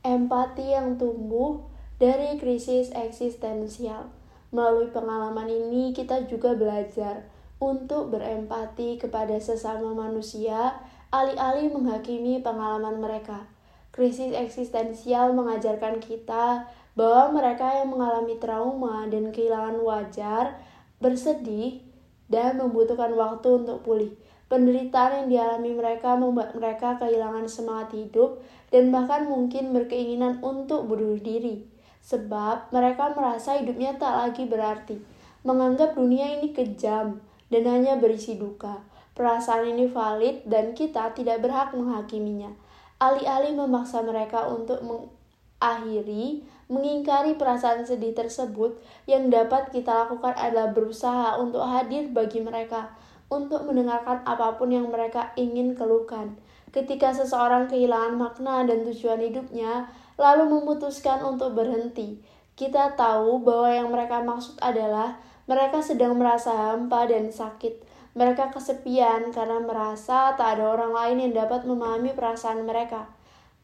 Empati 0.01 0.75
yang 0.75 0.97
tumbuh 0.97 1.63
dari 2.01 2.35
krisis 2.41 2.89
eksistensial. 2.91 4.09
Melalui 4.49 4.89
pengalaman 4.89 5.45
ini, 5.45 5.93
kita 5.93 6.25
juga 6.25 6.57
belajar 6.57 7.29
untuk 7.61 8.09
berempati 8.09 8.97
kepada 8.97 9.37
sesama 9.37 9.93
manusia, 9.93 10.79
alih-alih 11.13 11.69
menghakimi 11.69 12.41
pengalaman 12.41 12.97
mereka. 12.97 13.45
Krisis 13.93 14.31
eksistensial 14.31 15.35
mengajarkan 15.35 15.99
kita 15.99 16.65
bahwa 16.95 17.35
mereka 17.35 17.83
yang 17.83 17.93
mengalami 17.93 18.39
trauma 18.39 19.05
dan 19.11 19.29
kehilangan 19.29 19.77
wajar, 19.83 20.57
bersedih, 21.03 21.83
dan 22.29 22.61
membutuhkan 22.61 23.11
waktu 23.17 23.65
untuk 23.65 23.83
pulih. 23.83 24.13
Penderitaan 24.49 25.25
yang 25.25 25.27
dialami 25.29 25.77
mereka 25.77 26.17
membuat 26.17 26.57
mereka 26.57 26.97
kehilangan 26.97 27.45
semangat 27.45 27.93
hidup 27.93 28.41
dan 28.73 28.89
bahkan 28.89 29.29
mungkin 29.29 29.73
berkeinginan 29.73 30.41
untuk 30.41 30.89
bunuh 30.89 31.17
diri 31.21 31.69
sebab 32.09 32.71
mereka 32.73 33.11
merasa 33.13 33.59
hidupnya 33.59 33.95
tak 33.99 34.13
lagi 34.15 34.43
berarti, 34.49 34.97
menganggap 35.45 35.93
dunia 35.93 36.39
ini 36.39 36.55
kejam 36.55 37.21
dan 37.53 37.63
hanya 37.67 38.01
berisi 38.01 38.39
duka. 38.39 38.81
Perasaan 39.13 39.75
ini 39.75 39.91
valid 39.91 40.47
dan 40.47 40.71
kita 40.71 41.11
tidak 41.11 41.43
berhak 41.43 41.75
menghakiminya. 41.75 42.55
Alih-alih 43.03 43.51
memaksa 43.55 43.99
mereka 43.99 44.47
untuk 44.47 44.79
mengakhiri 44.81 46.47
Mengingkari 46.69 47.33
perasaan 47.33 47.81
sedih 47.81 48.13
tersebut, 48.13 48.77
yang 49.09 49.33
dapat 49.33 49.73
kita 49.73 50.05
lakukan 50.05 50.37
adalah 50.37 50.69
berusaha 50.69 51.41
untuk 51.41 51.65
hadir 51.65 52.13
bagi 52.13 52.45
mereka, 52.45 52.93
untuk 53.25 53.65
mendengarkan 53.65 54.21
apa 54.21 54.53
pun 54.53 54.69
yang 54.69 54.85
mereka 54.93 55.33
ingin 55.33 55.73
keluhkan. 55.73 56.37
Ketika 56.69 57.09
seseorang 57.09 57.65
kehilangan 57.65 58.13
makna 58.13 58.69
dan 58.69 58.85
tujuan 58.85 59.17
hidupnya, 59.17 59.89
lalu 60.21 60.45
memutuskan 60.45 61.25
untuk 61.25 61.57
berhenti, 61.57 62.21
kita 62.53 62.93
tahu 62.93 63.41
bahwa 63.41 63.69
yang 63.73 63.89
mereka 63.89 64.21
maksud 64.21 64.61
adalah 64.61 65.17
mereka 65.49 65.81
sedang 65.81 66.21
merasa 66.21 66.53
hampa 66.53 67.09
dan 67.09 67.33
sakit. 67.33 67.81
Mereka 68.13 68.53
kesepian 68.53 69.33
karena 69.33 69.57
merasa 69.57 70.37
tak 70.37 70.61
ada 70.61 70.69
orang 70.77 70.93
lain 70.93 71.17
yang 71.25 71.33
dapat 71.33 71.65
memahami 71.65 72.13
perasaan 72.13 72.61
mereka. 72.61 73.09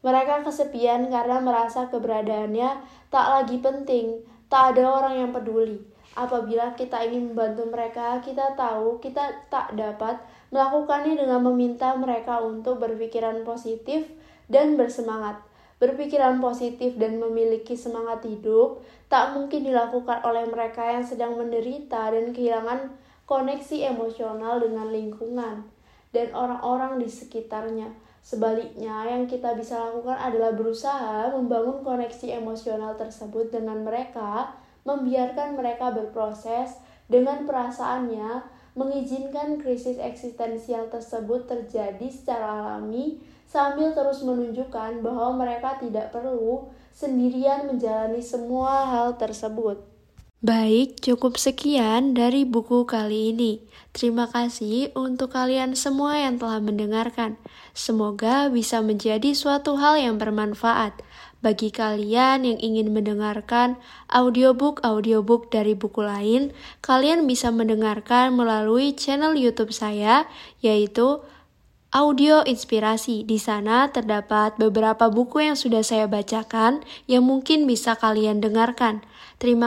Mereka 0.04 0.44
kesepian 0.44 1.08
karena 1.08 1.40
merasa 1.40 1.88
keberadaannya 1.88 2.84
tak 3.08 3.26
lagi 3.32 3.56
penting, 3.60 4.20
tak 4.52 4.76
ada 4.76 4.84
orang 4.88 5.14
yang 5.24 5.30
peduli. 5.32 5.80
Apabila 6.16 6.72
kita 6.72 7.04
ingin 7.04 7.32
membantu 7.32 7.68
mereka, 7.68 8.24
kita 8.24 8.56
tahu 8.56 8.96
kita 9.04 9.48
tak 9.52 9.76
dapat 9.76 10.16
melakukannya 10.48 11.12
dengan 11.12 11.44
meminta 11.44 11.92
mereka 11.92 12.40
untuk 12.40 12.80
berpikiran 12.80 13.44
positif 13.44 14.08
dan 14.48 14.80
bersemangat. 14.80 15.42
Berpikiran 15.76 16.40
positif 16.40 16.96
dan 16.96 17.20
memiliki 17.20 17.76
semangat 17.76 18.24
hidup 18.24 18.80
tak 19.12 19.36
mungkin 19.36 19.68
dilakukan 19.68 20.24
oleh 20.24 20.48
mereka 20.48 20.88
yang 20.88 21.04
sedang 21.04 21.36
menderita 21.36 22.08
dan 22.08 22.32
kehilangan 22.32 22.96
koneksi 23.28 23.92
emosional 23.92 24.56
dengan 24.56 24.88
lingkungan 24.88 25.68
dan 26.16 26.26
orang-orang 26.32 26.96
di 26.96 27.12
sekitarnya. 27.12 27.92
Sebaliknya, 28.26 29.06
yang 29.06 29.30
kita 29.30 29.54
bisa 29.54 29.78
lakukan 29.78 30.18
adalah 30.18 30.50
berusaha 30.50 31.30
membangun 31.30 31.86
koneksi 31.86 32.42
emosional 32.42 32.98
tersebut 32.98 33.54
dengan 33.54 33.86
mereka, 33.86 34.50
membiarkan 34.82 35.54
mereka 35.54 35.94
berproses 35.94 36.74
dengan 37.06 37.46
perasaannya, 37.46 38.42
mengizinkan 38.74 39.62
krisis 39.62 40.02
eksistensial 40.02 40.90
tersebut 40.90 41.46
terjadi 41.46 42.10
secara 42.10 42.66
alami 42.66 43.22
sambil 43.46 43.94
terus 43.94 44.26
menunjukkan 44.26 45.06
bahwa 45.06 45.38
mereka 45.46 45.78
tidak 45.78 46.10
perlu 46.10 46.66
sendirian 46.90 47.70
menjalani 47.70 48.18
semua 48.18 48.90
hal 48.90 49.14
tersebut. 49.14 49.95
Baik, 50.44 51.00
cukup 51.00 51.40
sekian 51.40 52.12
dari 52.12 52.44
buku 52.44 52.84
kali 52.84 53.32
ini. 53.32 53.64
Terima 53.96 54.28
kasih 54.28 54.92
untuk 54.92 55.32
kalian 55.32 55.72
semua 55.72 56.20
yang 56.20 56.36
telah 56.36 56.60
mendengarkan. 56.60 57.40
Semoga 57.72 58.52
bisa 58.52 58.84
menjadi 58.84 59.32
suatu 59.32 59.80
hal 59.80 59.96
yang 59.96 60.20
bermanfaat. 60.20 61.00
Bagi 61.40 61.72
kalian 61.72 62.44
yang 62.44 62.60
ingin 62.60 62.92
mendengarkan 62.92 63.80
audiobook-audiobook 64.12 65.48
dari 65.48 65.72
buku 65.72 66.04
lain, 66.04 66.52
kalian 66.84 67.24
bisa 67.24 67.48
mendengarkan 67.48 68.36
melalui 68.36 68.92
channel 68.92 69.32
YouTube 69.32 69.72
saya, 69.72 70.28
yaitu 70.60 71.24
audio 71.96 72.44
inspirasi. 72.44 73.24
Di 73.24 73.40
sana 73.40 73.88
terdapat 73.88 74.60
beberapa 74.60 75.08
buku 75.08 75.48
yang 75.48 75.56
sudah 75.56 75.80
saya 75.80 76.04
bacakan 76.04 76.84
yang 77.08 77.24
mungkin 77.24 77.64
bisa 77.64 77.96
kalian 77.96 78.44
dengarkan. 78.44 79.00